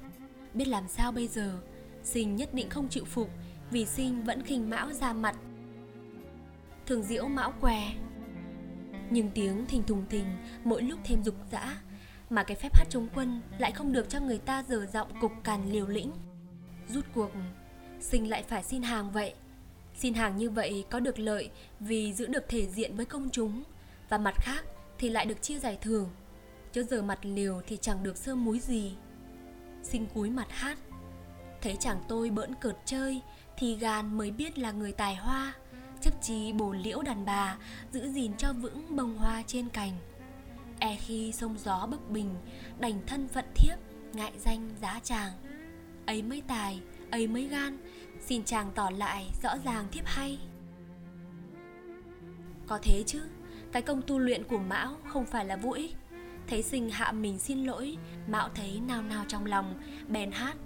Biết 0.54 0.68
làm 0.68 0.88
sao 0.88 1.12
bây 1.12 1.28
giờ? 1.28 1.58
Sinh 2.02 2.36
nhất 2.36 2.54
định 2.54 2.70
không 2.70 2.88
chịu 2.88 3.04
phục, 3.04 3.30
vì 3.70 3.86
sinh 3.86 4.24
vẫn 4.24 4.42
khinh 4.42 4.70
mão 4.70 4.92
ra 4.92 5.12
mặt 5.12 5.36
thường 6.88 7.02
diễu 7.02 7.28
mão 7.28 7.52
què. 7.60 7.94
Nhưng 9.10 9.30
tiếng 9.30 9.66
thình 9.66 9.82
thùng 9.82 10.06
thình 10.10 10.26
mỗi 10.64 10.82
lúc 10.82 11.00
thêm 11.04 11.22
dục 11.24 11.34
dã 11.50 11.76
mà 12.30 12.42
cái 12.42 12.56
phép 12.56 12.74
hát 12.74 12.86
chống 12.90 13.08
quân 13.14 13.40
lại 13.58 13.72
không 13.72 13.92
được 13.92 14.08
cho 14.08 14.20
người 14.20 14.38
ta 14.38 14.64
dở 14.68 14.86
giọng 14.92 15.08
cục 15.20 15.32
cằn 15.44 15.72
liều 15.72 15.86
lĩnh. 15.86 16.12
Rút 16.88 17.04
cuộc, 17.14 17.30
sinh 18.00 18.30
lại 18.30 18.42
phải 18.42 18.62
xin 18.62 18.82
hàng 18.82 19.10
vậy. 19.12 19.34
Xin 19.94 20.14
hàng 20.14 20.36
như 20.36 20.50
vậy 20.50 20.84
có 20.90 21.00
được 21.00 21.18
lợi 21.18 21.50
vì 21.80 22.12
giữ 22.12 22.26
được 22.26 22.48
thể 22.48 22.66
diện 22.66 22.96
với 22.96 23.06
công 23.06 23.30
chúng, 23.30 23.62
và 24.08 24.18
mặt 24.18 24.34
khác 24.36 24.64
thì 24.98 25.08
lại 25.08 25.26
được 25.26 25.42
chia 25.42 25.58
giải 25.58 25.78
thưởng. 25.80 26.10
Chứ 26.72 26.82
giờ 26.82 27.02
mặt 27.02 27.18
liều 27.22 27.62
thì 27.66 27.76
chẳng 27.76 28.02
được 28.02 28.16
sơ 28.16 28.34
múi 28.34 28.60
gì. 28.60 28.94
Sinh 29.82 30.06
cúi 30.14 30.30
mặt 30.30 30.46
hát, 30.50 30.78
thấy 31.62 31.76
chàng 31.80 32.02
tôi 32.08 32.30
bỡn 32.30 32.54
cợt 32.54 32.76
chơi 32.84 33.20
thì 33.56 33.76
gàn 33.76 34.18
mới 34.18 34.30
biết 34.30 34.58
là 34.58 34.72
người 34.72 34.92
tài 34.92 35.16
hoa 35.16 35.54
chấp 36.00 36.22
trí 36.22 36.52
bồ 36.52 36.72
liễu 36.72 37.02
đàn 37.02 37.24
bà, 37.24 37.56
giữ 37.92 38.08
gìn 38.12 38.32
cho 38.38 38.52
vững 38.52 38.96
bông 38.96 39.18
hoa 39.18 39.42
trên 39.46 39.68
cành. 39.68 39.92
E 40.78 40.96
khi 40.96 41.32
sông 41.32 41.56
gió 41.58 41.86
bấp 41.90 42.10
bình, 42.10 42.34
đành 42.78 43.00
thân 43.06 43.28
phận 43.28 43.44
thiếp, 43.54 43.78
ngại 44.12 44.32
danh 44.38 44.70
giá 44.80 45.00
chàng. 45.04 45.32
Ấy 46.06 46.22
mới 46.22 46.42
tài, 46.46 46.80
ấy 47.10 47.26
mới 47.26 47.44
gan, 47.44 47.78
xin 48.20 48.44
chàng 48.44 48.70
tỏ 48.74 48.90
lại 48.90 49.30
rõ 49.42 49.56
ràng 49.64 49.86
thiếp 49.90 50.06
hay. 50.06 50.38
Có 52.66 52.78
thế 52.82 53.02
chứ, 53.06 53.22
cái 53.72 53.82
công 53.82 54.02
tu 54.02 54.18
luyện 54.18 54.44
của 54.44 54.58
mão 54.58 54.96
không 55.06 55.26
phải 55.26 55.44
là 55.44 55.56
vô 55.56 55.70
ích. 55.72 55.96
Thấy 56.46 56.62
sinh 56.62 56.90
hạ 56.90 57.12
mình 57.12 57.38
xin 57.38 57.64
lỗi, 57.64 57.96
mão 58.28 58.48
thấy 58.54 58.80
nao 58.88 59.02
nao 59.02 59.24
trong 59.28 59.46
lòng, 59.46 59.82
bèn 60.08 60.30
hát. 60.32 60.56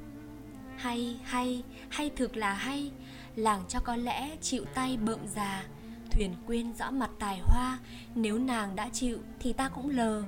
Hay 0.76 1.20
hay 1.24 1.62
hay 1.89 2.11
thực 2.11 2.37
là 2.37 2.53
hay 2.53 2.91
làng 3.37 3.62
cho 3.68 3.80
có 3.80 3.97
lẽ 3.97 4.37
chịu 4.41 4.64
tay 4.74 4.97
bợm 4.97 5.18
già, 5.35 5.64
thuyền 6.11 6.35
quên 6.47 6.72
rõ 6.78 6.91
mặt 6.91 7.11
tài 7.18 7.41
hoa, 7.43 7.78
nếu 8.14 8.39
nàng 8.39 8.76
đã 8.76 8.89
chịu 8.93 9.18
thì 9.41 9.53
ta 9.53 9.68
cũng 9.68 9.91
lờ. 9.91 10.22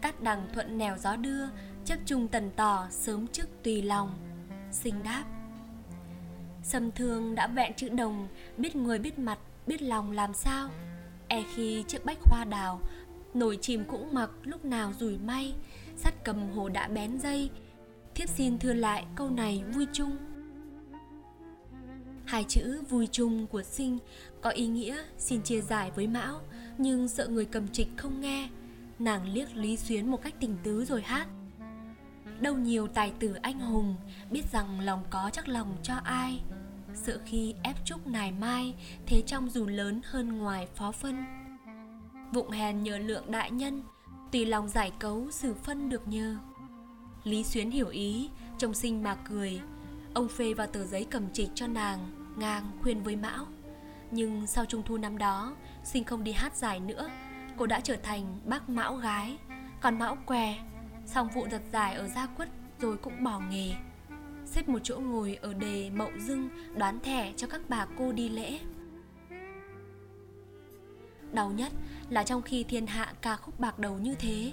Cắt 0.00 0.22
đằng 0.22 0.48
thuận 0.54 0.78
nèo 0.78 0.98
gió 0.98 1.16
đưa 1.16 1.46
chấp 1.84 1.98
trung 2.06 2.28
tần 2.28 2.50
tỏ 2.56 2.86
sớm 2.90 3.26
trước 3.26 3.48
tùy 3.62 3.82
lòng 3.82 4.14
sinh 4.72 5.02
đáp. 5.02 5.24
Sâm 6.62 6.92
thương 6.92 7.34
đã 7.34 7.46
vẹn 7.46 7.72
chữ 7.76 7.88
đồng, 7.88 8.28
biết 8.56 8.76
người 8.76 8.98
biết 8.98 9.18
mặt, 9.18 9.38
biết 9.66 9.82
lòng 9.82 10.10
làm 10.10 10.34
sao. 10.34 10.68
E 11.28 11.42
khi 11.54 11.84
chiếc 11.88 12.04
bách 12.04 12.18
hoa 12.24 12.44
đào 12.44 12.80
nổi 13.34 13.58
chìm 13.60 13.84
cũng 13.84 14.14
mặc, 14.14 14.30
lúc 14.42 14.64
nào 14.64 14.92
rủi 14.98 15.18
may. 15.18 15.54
Sắt 15.96 16.24
cầm 16.24 16.50
hồ 16.50 16.68
đã 16.68 16.88
bén 16.88 17.18
dây, 17.18 17.50
thiếp 18.14 18.28
xin 18.28 18.58
thưa 18.58 18.72
lại 18.72 19.04
câu 19.16 19.30
này 19.30 19.64
vui 19.74 19.86
chung 19.92 20.16
hai 22.24 22.44
chữ 22.44 22.82
vui 22.90 23.08
chung 23.12 23.46
của 23.46 23.62
sinh 23.62 23.98
có 24.40 24.50
ý 24.50 24.66
nghĩa 24.66 25.02
xin 25.18 25.42
chia 25.42 25.60
giải 25.60 25.90
với 25.90 26.06
mão, 26.06 26.40
nhưng 26.78 27.08
sợ 27.08 27.26
người 27.26 27.44
cầm 27.44 27.68
trịch 27.68 27.88
không 27.96 28.20
nghe. 28.20 28.48
Nàng 28.98 29.28
liếc 29.32 29.56
lý 29.56 29.76
xuyến 29.76 30.10
một 30.10 30.22
cách 30.22 30.34
tình 30.40 30.56
tứ 30.62 30.84
rồi 30.84 31.02
hát. 31.02 31.26
Đâu 32.40 32.56
nhiều 32.56 32.86
tài 32.86 33.12
tử 33.20 33.34
anh 33.42 33.60
hùng, 33.60 33.96
biết 34.30 34.42
rằng 34.52 34.80
lòng 34.80 35.04
có 35.10 35.30
chắc 35.32 35.48
lòng 35.48 35.76
cho 35.82 35.94
ai. 35.94 36.40
Sợ 36.94 37.18
khi 37.24 37.54
ép 37.62 37.84
trúc 37.84 38.06
nài 38.06 38.32
mai, 38.32 38.74
thế 39.06 39.22
trong 39.26 39.50
dù 39.50 39.66
lớn 39.66 40.00
hơn 40.04 40.38
ngoài 40.38 40.68
phó 40.74 40.92
phân. 40.92 41.24
Vụng 42.32 42.50
hèn 42.50 42.82
nhờ 42.82 42.98
lượng 42.98 43.30
đại 43.30 43.50
nhân, 43.50 43.82
tùy 44.32 44.46
lòng 44.46 44.68
giải 44.68 44.92
cấu 44.98 45.30
xử 45.30 45.54
phân 45.54 45.88
được 45.88 46.08
nhờ. 46.08 46.36
Lý 47.24 47.44
xuyến 47.44 47.70
hiểu 47.70 47.88
ý, 47.88 48.30
trông 48.58 48.74
sinh 48.74 49.02
mà 49.02 49.14
cười 49.14 49.60
ông 50.14 50.28
phê 50.28 50.54
vào 50.54 50.66
tờ 50.66 50.84
giấy 50.84 51.06
cầm 51.10 51.32
trịch 51.32 51.48
cho 51.54 51.66
nàng, 51.66 52.10
ngang 52.36 52.70
khuyên 52.82 53.02
với 53.02 53.16
mão. 53.16 53.46
Nhưng 54.10 54.46
sau 54.46 54.64
trung 54.64 54.82
thu 54.82 54.96
năm 54.96 55.18
đó, 55.18 55.56
sinh 55.84 56.04
không 56.04 56.24
đi 56.24 56.32
hát 56.32 56.56
giải 56.56 56.80
nữa, 56.80 57.08
cô 57.56 57.66
đã 57.66 57.80
trở 57.80 57.96
thành 57.96 58.40
bác 58.44 58.68
mão 58.68 58.96
gái. 58.96 59.38
Còn 59.80 59.98
mão 59.98 60.16
què, 60.26 60.58
xong 61.06 61.28
vụ 61.34 61.46
giật 61.50 61.62
giải 61.72 61.94
ở 61.94 62.08
gia 62.08 62.26
quất 62.26 62.48
rồi 62.80 62.96
cũng 62.96 63.24
bỏ 63.24 63.40
nghề. 63.50 63.74
Xếp 64.46 64.68
một 64.68 64.78
chỗ 64.82 64.98
ngồi 64.98 65.38
ở 65.42 65.54
đề 65.54 65.90
mậu 65.90 66.10
dưng, 66.18 66.48
đoán 66.76 67.00
thẻ 67.00 67.32
cho 67.36 67.46
các 67.46 67.60
bà 67.68 67.86
cô 67.98 68.12
đi 68.12 68.28
lễ. 68.28 68.58
Đau 71.32 71.50
nhất 71.50 71.72
là 72.10 72.24
trong 72.24 72.42
khi 72.42 72.64
thiên 72.64 72.86
hạ 72.86 73.12
ca 73.22 73.36
khúc 73.36 73.60
bạc 73.60 73.78
đầu 73.78 73.98
như 73.98 74.14
thế, 74.14 74.52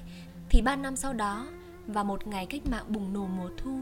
thì 0.50 0.62
ba 0.62 0.76
năm 0.76 0.96
sau 0.96 1.14
đó 1.14 1.48
và 1.88 2.04
một 2.04 2.28
ngày 2.28 2.46
cách 2.46 2.62
mạng 2.72 2.86
bùng 2.88 3.14
nổ 3.14 3.28
mùa 3.28 3.50
thu, 3.58 3.80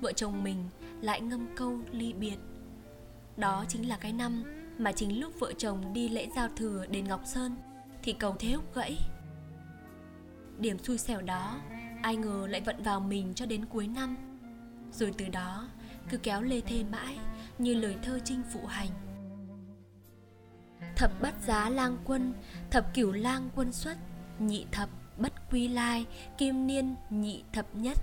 vợ 0.00 0.12
chồng 0.12 0.44
mình 0.44 0.64
lại 1.04 1.20
ngâm 1.20 1.46
câu 1.56 1.78
ly 1.90 2.12
biệt. 2.12 2.36
Đó 3.36 3.64
chính 3.68 3.88
là 3.88 3.96
cái 3.96 4.12
năm 4.12 4.44
mà 4.78 4.92
chính 4.92 5.20
lúc 5.20 5.40
vợ 5.40 5.52
chồng 5.58 5.92
đi 5.92 6.08
lễ 6.08 6.28
giao 6.36 6.48
thừa 6.56 6.86
đến 6.90 7.08
ngọc 7.08 7.20
sơn 7.24 7.56
thì 8.02 8.12
cầu 8.12 8.36
thế 8.38 8.52
húc 8.52 8.74
gãy. 8.74 8.98
Điểm 10.58 10.78
xui 10.78 10.98
xẻo 10.98 11.22
đó, 11.22 11.60
ai 12.02 12.16
ngờ 12.16 12.46
lại 12.50 12.60
vận 12.60 12.82
vào 12.82 13.00
mình 13.00 13.32
cho 13.34 13.46
đến 13.46 13.64
cuối 13.64 13.86
năm. 13.86 14.16
Rồi 14.92 15.14
từ 15.18 15.28
đó, 15.28 15.68
cứ 16.10 16.18
kéo 16.18 16.42
lê 16.42 16.60
thê 16.60 16.84
mãi 16.84 17.18
như 17.58 17.74
lời 17.74 17.96
thơ 18.02 18.18
trinh 18.24 18.42
phụ 18.52 18.66
hành. 18.66 18.90
Thập 20.96 21.22
bắt 21.22 21.34
giá 21.46 21.68
lang 21.68 21.96
quân, 22.04 22.32
thập 22.70 22.94
cửu 22.94 23.12
lang 23.12 23.50
quân 23.54 23.72
xuất, 23.72 23.96
nhị 24.38 24.66
thập 24.72 24.88
bất 25.18 25.32
quy 25.50 25.68
lai, 25.68 26.06
kim 26.38 26.66
niên 26.66 26.94
nhị 27.10 27.42
thập 27.52 27.74
nhất. 27.74 27.98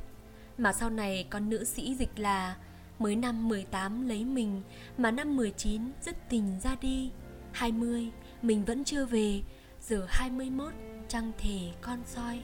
Mà 0.57 0.73
sau 0.73 0.89
này 0.89 1.27
con 1.29 1.49
nữ 1.49 1.63
sĩ 1.63 1.95
dịch 1.95 2.19
là 2.19 2.55
mới 3.01 3.15
năm 3.15 3.47
18 3.47 4.07
lấy 4.07 4.25
mình, 4.25 4.61
mà 4.97 5.11
năm 5.11 5.35
19 5.35 5.81
dứt 6.01 6.15
tình 6.29 6.59
ra 6.63 6.75
đi. 6.81 7.11
20 7.51 8.11
mình 8.41 8.65
vẫn 8.65 8.83
chưa 8.83 9.05
về, 9.05 9.41
giờ 9.81 10.05
21 10.09 10.73
trăng 11.07 11.31
thể 11.37 11.71
con 11.81 11.99
soi. 12.05 12.41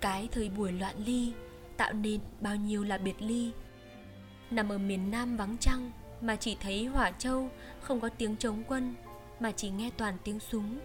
Cái 0.00 0.28
thời 0.32 0.48
buổi 0.48 0.72
loạn 0.72 0.94
ly, 1.06 1.32
tạo 1.76 1.92
nên 1.92 2.20
bao 2.40 2.56
nhiêu 2.56 2.84
là 2.84 2.98
biệt 2.98 3.22
ly. 3.22 3.50
Nằm 4.50 4.72
ở 4.72 4.78
miền 4.78 5.10
nam 5.10 5.36
vắng 5.36 5.56
trăng, 5.60 5.90
mà 6.20 6.36
chỉ 6.36 6.56
thấy 6.60 6.84
hỏa 6.84 7.10
châu 7.10 7.50
không 7.80 8.00
có 8.00 8.08
tiếng 8.08 8.36
chống 8.36 8.62
quân, 8.68 8.94
mà 9.40 9.52
chỉ 9.52 9.70
nghe 9.70 9.90
toàn 9.96 10.16
tiếng 10.24 10.40
súng. 10.40 10.78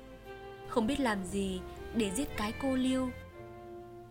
Không 0.67 0.87
biết 0.87 0.99
làm 0.99 1.25
gì 1.25 1.59
để 1.95 2.11
giết 2.15 2.37
cái 2.37 2.53
cô 2.61 2.75
liêu. 2.75 3.09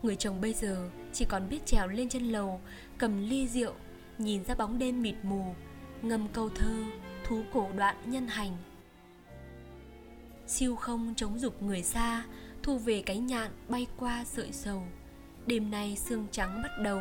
Người 0.03 0.17
chồng 0.17 0.41
bây 0.41 0.53
giờ 0.53 0.91
chỉ 1.13 1.25
còn 1.29 1.49
biết 1.49 1.67
trèo 1.67 1.89
lên 1.89 2.09
chân 2.09 2.23
lầu, 2.23 2.61
cầm 2.99 3.29
ly 3.29 3.49
rượu 3.49 3.73
nhìn 4.19 4.45
ra 4.45 4.55
bóng 4.55 4.79
đêm 4.79 5.03
mịt 5.03 5.15
mù 5.23 5.55
ngâm 6.03 6.29
câu 6.29 6.49
thơ, 6.49 6.85
thú 7.25 7.43
cổ 7.53 7.69
đoạn 7.77 7.97
nhân 8.05 8.27
hành. 8.27 8.57
Siêu 10.47 10.77
không 10.77 11.15
chống 11.17 11.39
dục 11.39 11.63
người 11.63 11.83
xa, 11.83 12.25
thu 12.63 12.79
về 12.79 13.03
cánh 13.07 13.27
nhạn 13.27 13.51
bay 13.69 13.87
qua 13.97 14.25
sợi 14.25 14.53
sầu. 14.53 14.83
Đêm 15.47 15.71
nay 15.71 15.97
sương 15.97 16.27
trắng 16.31 16.63
bắt 16.63 16.71
đầu 16.83 17.01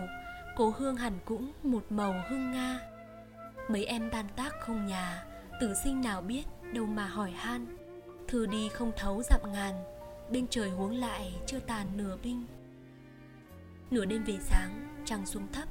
cố 0.56 0.74
hương 0.78 0.96
hẳn 0.96 1.14
cũng 1.26 1.52
một 1.64 1.86
màu 1.90 2.16
hương 2.30 2.52
nga. 2.52 2.80
Mấy 3.70 3.86
em 3.86 4.10
tan 4.12 4.26
tác 4.36 4.54
không 4.60 4.86
nhà, 4.86 5.26
tử 5.62 5.74
sinh 5.84 6.02
nào 6.02 6.22
biết 6.22 6.44
đâu 6.74 6.86
mà 6.86 7.08
hỏi 7.08 7.32
han. 7.32 7.78
Thư 8.28 8.46
đi 8.46 8.70
không 8.70 8.92
thấu 8.98 9.24
dặm 9.24 9.52
ngàn, 9.54 9.84
bên 10.32 10.48
trời 10.48 10.70
huống 10.70 10.92
lại 10.92 11.34
chưa 11.48 11.60
tàn 11.60 11.88
nửa 11.98 12.18
binh. 12.24 12.46
Nửa 13.92 14.06
đêm 14.06 14.24
về 14.24 14.38
sáng, 14.42 15.02
trăng 15.06 15.26
xuống 15.26 15.48
thấp 15.54 15.68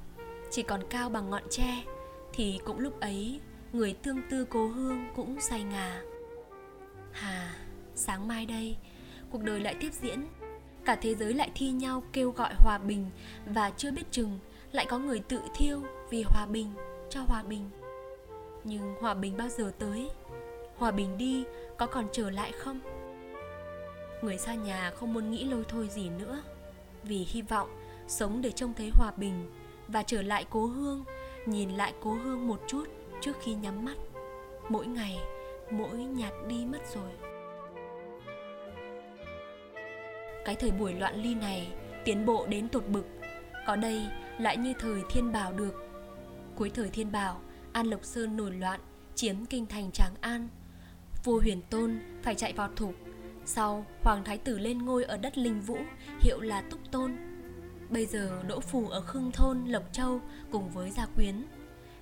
chỉ 0.55 0.63
còn 0.63 0.81
cao 0.91 1.09
bằng 1.09 1.31
ngọn 1.31 1.43
tre 1.51 1.85
thì 2.33 2.61
cũng 2.65 2.79
lúc 2.79 3.01
ấy 3.01 3.41
người 3.73 3.93
tương 3.93 4.21
tư 4.31 4.47
cố 4.51 4.67
hương 4.67 5.07
cũng 5.17 5.41
say 5.41 5.63
ngà 5.63 6.03
Hà, 7.13 7.55
sáng 7.95 8.29
mai 8.29 8.47
đây, 8.47 8.77
cuộc 9.31 9.43
đời 9.43 9.61
lại 9.61 9.75
tiếp 9.81 9.91
diễn. 9.93 10.27
Cả 10.85 10.97
thế 10.97 11.15
giới 11.15 11.35
lại 11.35 11.51
thi 11.55 11.71
nhau 11.71 12.03
kêu 12.13 12.31
gọi 12.31 12.55
hòa 12.59 12.79
bình 12.79 13.11
và 13.47 13.71
chưa 13.71 13.91
biết 13.91 14.03
chừng 14.11 14.39
lại 14.73 14.87
có 14.89 14.99
người 14.99 15.21
tự 15.21 15.41
thiêu 15.57 15.83
vì 16.11 16.23
hòa 16.23 16.47
bình 16.47 16.71
cho 17.11 17.21
hòa 17.27 17.43
bình. 17.43 17.71
Nhưng 18.65 18.95
hòa 19.01 19.15
bình 19.15 19.37
bao 19.37 19.49
giờ 19.49 19.73
tới? 19.79 20.11
Hòa 20.77 20.91
bình 20.91 21.19
đi 21.19 21.45
có 21.79 21.87
còn 21.87 22.07
trở 22.13 22.31
lại 22.31 22.53
không? 22.53 22.81
Người 24.23 24.39
xa 24.39 24.55
nhà 24.55 24.93
không 24.97 25.15
muốn 25.15 25.31
nghĩ 25.31 25.45
lôi 25.45 25.65
thôi 25.69 25.89
gì 25.89 26.09
nữa 26.09 26.43
Vì 27.03 27.27
hy 27.29 27.43
vọng 27.43 27.69
sống 28.09 28.43
để 28.43 28.51
trông 28.51 28.75
thấy 28.75 28.91
hòa 28.95 29.13
bình 29.17 29.51
và 29.89 30.03
trở 30.03 30.23
lại 30.23 30.47
cố 30.51 30.67
hương 30.67 31.05
Nhìn 31.47 31.71
lại 31.71 31.95
cố 32.01 32.15
hương 32.15 32.49
một 32.49 32.61
chút 32.67 32.85
trước 33.21 33.37
khi 33.43 33.55
nhắm 33.55 33.85
mắt. 33.85 33.97
Mỗi 34.69 34.87
ngày 34.87 35.19
mỗi 35.71 35.97
nhạt 35.97 36.33
đi 36.49 36.65
mất 36.67 36.79
rồi. 36.95 37.11
Cái 40.45 40.55
thời 40.55 40.71
buổi 40.71 40.93
loạn 40.93 41.23
ly 41.23 41.35
này 41.35 41.73
Tiến 42.05 42.27
bộ 42.27 42.47
đến 42.47 42.69
tột 42.69 42.87
bực. 42.89 43.07
Có 43.67 43.77
đây 43.77 44.07
lại 44.39 44.57
như 44.57 44.73
thời 44.79 45.03
thiên 45.11 45.33
bảo 45.33 45.53
được. 45.53 45.75
Cuối 46.57 46.71
thời 46.71 46.89
thiên 46.89 47.13
bảo 47.13 47.41
An 47.73 47.87
Lộc 47.87 48.05
Sơn 48.05 48.37
nổi 48.37 48.51
loạn 48.51 48.81
Chiếm 49.15 49.47
kinh 49.47 49.67
thành 49.67 49.91
Tràng 49.93 50.15
An. 50.21 50.49
Vua 51.25 51.41
huyền 51.41 51.63
tôn 51.71 51.99
phải 52.23 52.35
chạy 52.35 52.53
vào 52.53 52.71
thục. 52.77 52.95
Sau, 53.45 53.87
Hoàng 54.03 54.25
Thái 54.25 54.39
Tử 54.39 54.59
lên 54.59 54.79
ngôi 54.79 55.05
ở 55.05 55.17
đất 55.17 55.39
Linh 55.39 55.61
Vũ, 55.61 55.79
hiệu 56.21 56.41
là 56.41 56.63
Túc 56.71 56.81
Tôn. 56.91 57.17
Bây 57.91 58.07
giờ 58.07 58.43
đỗ 58.49 58.61
phủ 58.61 58.89
ở 58.89 59.01
Khương 59.01 59.33
Thôn, 59.33 59.65
Lộc 59.67 59.93
Châu 59.93 60.21
cùng 60.51 60.71
với 60.71 60.91
gia 60.91 61.07
quyến. 61.07 61.45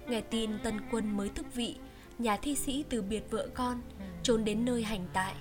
Nghe 0.08 0.20
tin 0.20 0.58
tân 0.62 0.80
quân 0.90 1.16
mới 1.16 1.28
thức 1.28 1.54
vị, 1.54 1.76
nhà 2.18 2.36
thi 2.36 2.54
sĩ 2.54 2.84
từ 2.88 3.02
biệt 3.02 3.30
vợ 3.30 3.48
con, 3.54 3.80
trốn 4.22 4.44
đến 4.44 4.64
nơi 4.64 4.82
hành 4.82 5.06
tại. 5.12 5.34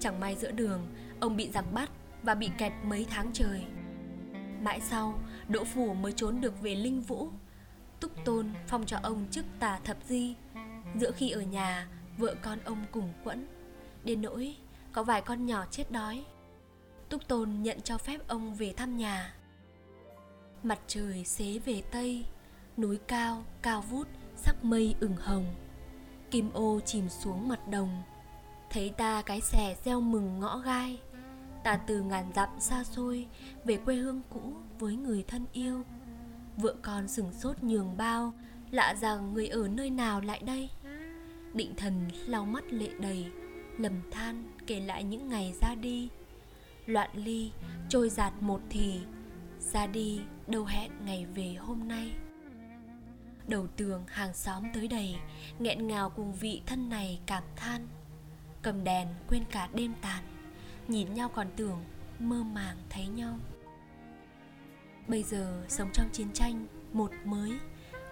Chẳng 0.00 0.20
may 0.20 0.36
giữa 0.36 0.50
đường, 0.50 0.86
ông 1.20 1.36
bị 1.36 1.50
giặc 1.50 1.72
bắt 1.72 1.90
và 2.22 2.34
bị 2.34 2.50
kẹt 2.58 2.72
mấy 2.84 3.06
tháng 3.10 3.30
trời. 3.32 3.64
Mãi 4.62 4.80
sau, 4.80 5.18
đỗ 5.48 5.64
phủ 5.64 5.94
mới 5.94 6.12
trốn 6.12 6.40
được 6.40 6.62
về 6.62 6.74
Linh 6.74 7.00
Vũ. 7.00 7.28
Túc 8.00 8.24
Tôn 8.24 8.50
phong 8.66 8.86
cho 8.86 8.98
ông 9.02 9.26
chức 9.30 9.44
tả 9.58 9.78
thập 9.84 9.96
di. 10.08 10.34
Giữa 11.00 11.10
khi 11.10 11.30
ở 11.30 11.40
nhà, 11.40 11.88
vợ 12.18 12.34
con 12.42 12.58
ông 12.64 12.84
cùng 12.92 13.12
quẫn. 13.24 13.46
Đến 14.04 14.22
nỗi 14.22 14.56
có 14.92 15.02
vài 15.02 15.20
con 15.20 15.46
nhỏ 15.46 15.64
chết 15.70 15.90
đói 15.90 16.24
túc 17.12 17.28
tôn 17.28 17.62
nhận 17.62 17.80
cho 17.80 17.98
phép 17.98 18.28
ông 18.28 18.54
về 18.54 18.72
thăm 18.76 18.96
nhà 18.96 19.34
mặt 20.62 20.78
trời 20.86 21.24
xế 21.24 21.58
về 21.58 21.82
tây, 21.90 22.24
núi 22.76 22.98
cao 23.08 23.44
cao 23.62 23.84
vút, 23.90 24.08
sắc 24.36 24.64
mây 24.64 24.94
ửng 25.00 25.16
hồng. 25.16 25.44
Kim 26.30 26.50
ô 26.52 26.80
chìm 26.80 27.08
xuống 27.08 27.48
mặt 27.48 27.68
đồng. 27.68 28.02
Thấy 28.70 28.90
ta 28.90 29.22
cái 29.22 29.40
xẻ 29.40 29.76
gieo 29.84 30.00
mừng 30.00 30.40
ngõ 30.40 30.58
gai. 30.58 30.98
Ta 31.64 31.76
từ 31.76 32.02
ngàn 32.02 32.32
dặm 32.34 32.48
xa 32.60 32.84
xôi, 32.84 33.26
về 33.64 33.76
quê 33.76 33.94
hương 33.94 34.22
cũ 34.30 34.52
với 34.78 34.96
người 34.96 35.24
thân 35.28 35.46
yêu. 35.52 35.82
Vợ 36.56 36.74
con 36.82 37.08
sừng 37.08 37.32
sốt 37.32 37.62
nhường 37.62 37.96
bao, 37.96 38.32
lạ 38.70 38.94
rằng 39.00 39.34
người 39.34 39.48
ở 39.48 39.68
nơi 39.68 39.90
nào 39.90 40.20
lại 40.20 40.42
đây. 40.44 40.70
Định 41.54 41.74
thần 41.76 42.10
lau 42.26 42.44
mắt 42.44 42.64
lệ 42.72 42.88
đầy, 43.00 43.26
lầm 43.78 44.10
than 44.10 44.44
kể 44.66 44.80
lại 44.80 45.04
những 45.04 45.28
ngày 45.28 45.54
ra 45.60 45.74
đi. 45.74 46.08
Loạn 46.86 47.10
ly, 47.14 47.50
trôi 47.88 48.08
giạt 48.08 48.32
một 48.40 48.60
thì 48.70 49.00
ra 49.62 49.86
đi, 49.86 50.20
đâu 50.46 50.64
hẹn 50.64 50.90
ngày 51.04 51.26
về 51.34 51.54
hôm 51.54 51.88
nay. 51.88 52.12
Đầu 53.48 53.66
tường 53.76 54.04
hàng 54.06 54.34
xóm 54.34 54.64
tới 54.74 54.88
đầy 54.88 55.16
nghẹn 55.58 55.88
ngào 55.88 56.10
cùng 56.10 56.32
vị 56.32 56.62
thân 56.66 56.88
này 56.88 57.20
cảm 57.26 57.42
than. 57.56 57.88
Cầm 58.62 58.84
đèn 58.84 59.08
quên 59.28 59.44
cả 59.50 59.68
đêm 59.74 59.94
tàn, 60.02 60.24
nhìn 60.88 61.14
nhau 61.14 61.28
còn 61.28 61.46
tưởng 61.56 61.84
mơ 62.18 62.42
màng 62.42 62.76
thấy 62.90 63.06
nhau. 63.06 63.38
Bây 65.08 65.22
giờ 65.22 65.64
sống 65.68 65.90
trong 65.92 66.08
chiến 66.12 66.32
tranh, 66.34 66.66
một 66.92 67.10
mới. 67.24 67.52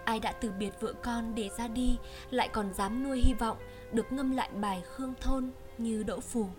Ai 0.05 0.19
đã 0.19 0.31
từ 0.31 0.51
biệt 0.51 0.71
vợ 0.79 0.93
con 1.03 1.35
để 1.35 1.49
ra 1.57 1.67
đi, 1.67 1.97
lại 2.29 2.49
còn 2.53 2.73
dám 2.73 3.03
nuôi 3.03 3.21
hy 3.25 3.33
vọng 3.33 3.57
được 3.91 4.11
ngâm 4.11 4.31
lại 4.31 4.49
bài 4.61 4.81
khương 4.85 5.13
thôn 5.21 5.51
như 5.77 6.03
đỗ 6.03 6.19
phủ. 6.19 6.49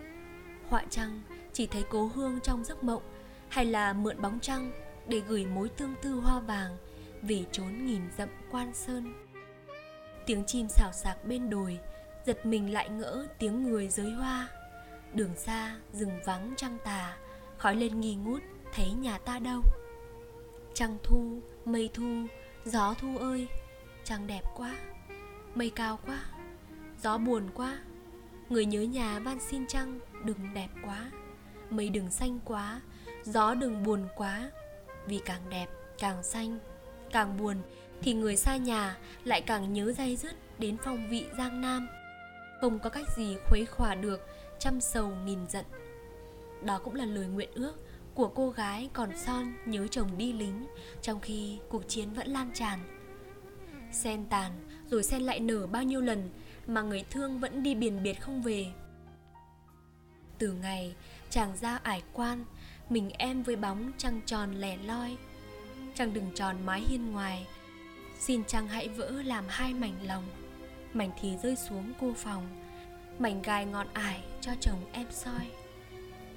Họa 0.68 0.84
trăng 0.90 1.22
chỉ 1.52 1.66
thấy 1.66 1.84
cố 1.90 2.10
hương 2.14 2.40
trong 2.40 2.64
giấc 2.64 2.84
mộng 2.84 3.02
hay 3.52 3.64
là 3.64 3.92
mượn 3.92 4.22
bóng 4.22 4.38
trăng 4.40 4.70
để 5.08 5.20
gửi 5.28 5.46
mối 5.46 5.68
tương 5.68 5.94
tư 6.02 6.10
hoa 6.10 6.40
vàng 6.40 6.76
về 7.22 7.44
trốn 7.52 7.86
nghìn 7.86 8.02
dặm 8.18 8.28
quan 8.50 8.74
sơn. 8.74 9.14
Tiếng 10.26 10.44
chim 10.46 10.68
xào 10.68 10.92
xạc 10.92 11.24
bên 11.24 11.50
đồi 11.50 11.78
giật 12.26 12.46
mình 12.46 12.72
lại 12.72 12.88
ngỡ 12.88 13.26
tiếng 13.38 13.62
người 13.62 13.88
giới 13.88 14.10
hoa. 14.10 14.48
Đường 15.14 15.36
xa 15.36 15.76
rừng 15.92 16.20
vắng 16.24 16.54
trăng 16.56 16.78
tà, 16.84 17.16
khói 17.58 17.76
lên 17.76 18.00
nghi 18.00 18.14
ngút 18.14 18.42
thấy 18.74 18.90
nhà 18.92 19.18
ta 19.18 19.38
đâu. 19.38 19.62
Trăng 20.74 20.98
thu, 21.02 21.40
mây 21.64 21.90
thu, 21.94 22.26
gió 22.64 22.94
thu 23.00 23.18
ơi, 23.18 23.48
trăng 24.04 24.26
đẹp 24.26 24.42
quá, 24.56 24.76
mây 25.54 25.70
cao 25.70 25.98
quá, 26.06 26.24
gió 27.02 27.18
buồn 27.18 27.50
quá. 27.54 27.78
Người 28.48 28.66
nhớ 28.66 28.80
nhà 28.80 29.18
van 29.18 29.40
xin 29.40 29.66
trăng, 29.66 29.98
đừng 30.24 30.54
đẹp 30.54 30.68
quá, 30.84 31.10
mây 31.70 31.88
đừng 31.88 32.10
xanh 32.10 32.38
quá 32.44 32.80
gió 33.24 33.54
đừng 33.54 33.82
buồn 33.82 34.08
quá, 34.16 34.50
vì 35.06 35.20
càng 35.24 35.42
đẹp, 35.50 35.66
càng 35.98 36.22
xanh, 36.22 36.58
càng 37.12 37.36
buồn 37.36 37.56
thì 38.02 38.14
người 38.14 38.36
xa 38.36 38.56
nhà 38.56 38.96
lại 39.24 39.40
càng 39.40 39.72
nhớ 39.72 39.92
day 39.92 40.16
dứt 40.16 40.34
đến 40.58 40.76
phong 40.84 41.08
vị 41.08 41.26
giang 41.38 41.60
nam. 41.60 41.88
Không 42.60 42.78
có 42.78 42.90
cách 42.90 43.06
gì 43.16 43.36
khuấy 43.48 43.66
khỏa 43.66 43.94
được 43.94 44.26
trăm 44.58 44.80
sầu 44.80 45.12
nghìn 45.24 45.38
giận. 45.48 45.64
Đó 46.64 46.80
cũng 46.84 46.94
là 46.94 47.04
lời 47.04 47.26
nguyện 47.26 47.50
ước 47.54 47.74
của 48.14 48.28
cô 48.28 48.50
gái 48.50 48.90
còn 48.92 49.10
son 49.18 49.54
nhớ 49.66 49.86
chồng 49.86 50.18
đi 50.18 50.32
lính 50.32 50.66
trong 51.02 51.20
khi 51.20 51.58
cuộc 51.68 51.88
chiến 51.88 52.12
vẫn 52.12 52.28
lan 52.28 52.50
tràn. 52.54 52.78
Sen 53.92 54.24
tàn 54.26 54.52
rồi 54.90 55.02
sen 55.02 55.22
lại 55.22 55.40
nở 55.40 55.66
bao 55.66 55.82
nhiêu 55.82 56.00
lần 56.00 56.30
mà 56.66 56.82
người 56.82 57.04
thương 57.10 57.38
vẫn 57.38 57.62
đi 57.62 57.74
biển 57.74 58.02
biệt 58.02 58.20
không 58.20 58.42
về. 58.42 58.66
Từ 60.38 60.52
ngày 60.52 60.94
chàng 61.30 61.56
ra 61.56 61.76
ải 61.82 62.02
quan 62.12 62.44
mình 62.92 63.10
em 63.18 63.42
với 63.42 63.56
bóng 63.56 63.92
trăng 63.98 64.20
tròn 64.26 64.54
lẻ 64.54 64.76
loi. 64.76 65.16
Trăng 65.94 66.14
đừng 66.14 66.30
tròn 66.34 66.56
mái 66.66 66.80
hiên 66.80 67.12
ngoài. 67.12 67.46
Xin 68.18 68.44
trăng 68.44 68.68
hãy 68.68 68.88
vỡ 68.88 69.10
làm 69.24 69.44
hai 69.48 69.74
mảnh 69.74 70.06
lòng. 70.06 70.24
Mảnh 70.92 71.10
thì 71.20 71.36
rơi 71.42 71.56
xuống 71.56 71.92
cô 72.00 72.12
phòng. 72.16 72.64
Mảnh 73.18 73.42
gai 73.42 73.66
ngọn 73.66 73.86
ải 73.92 74.24
cho 74.40 74.52
chồng 74.60 74.84
em 74.92 75.06
soi. 75.10 75.50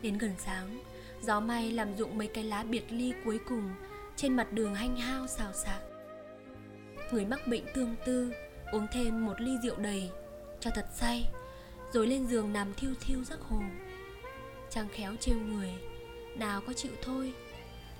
Đến 0.01 0.17
gần 0.17 0.31
sáng, 0.37 0.79
gió 1.21 1.39
may 1.39 1.71
làm 1.71 1.97
rụng 1.97 2.17
mấy 2.17 2.27
cái 2.27 2.43
lá 2.43 2.63
biệt 2.63 2.91
ly 2.91 3.13
cuối 3.25 3.39
cùng 3.49 3.69
trên 4.15 4.35
mặt 4.35 4.51
đường 4.51 4.75
hanh 4.75 4.95
hao 4.95 5.27
xào 5.27 5.53
xạc. 5.53 5.79
Người 7.11 7.25
mắc 7.25 7.47
bệnh 7.47 7.63
tương 7.75 7.95
tư 8.05 8.33
uống 8.71 8.87
thêm 8.91 9.25
một 9.25 9.41
ly 9.41 9.51
rượu 9.63 9.75
đầy, 9.75 10.09
cho 10.59 10.71
thật 10.75 10.85
say, 10.93 11.25
rồi 11.93 12.07
lên 12.07 12.27
giường 12.27 12.53
nằm 12.53 12.73
thiêu 12.73 12.91
thiêu 13.01 13.23
giấc 13.23 13.41
hồ. 13.41 13.61
Trăng 14.69 14.87
khéo 14.93 15.15
trêu 15.19 15.39
người. 15.39 15.73
Nào 16.35 16.61
có 16.67 16.73
chịu 16.73 16.91
thôi. 17.01 17.33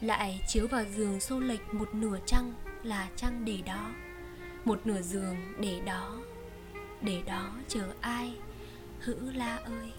Lại 0.01 0.41
chiếu 0.47 0.67
vào 0.67 0.83
giường 0.95 1.19
xô 1.19 1.39
lệch 1.39 1.73
một 1.73 1.95
nửa 1.95 2.17
trăng 2.25 2.53
là 2.83 3.09
trăng 3.15 3.45
để 3.45 3.59
đó. 3.65 3.91
Một 4.65 4.87
nửa 4.87 5.01
giường 5.01 5.35
để 5.59 5.81
đó. 5.85 6.17
Để 7.01 7.21
đó 7.25 7.51
chờ 7.67 7.93
ai? 8.01 8.33
Hữu 8.99 9.17
la 9.33 9.57
ơi! 9.57 9.91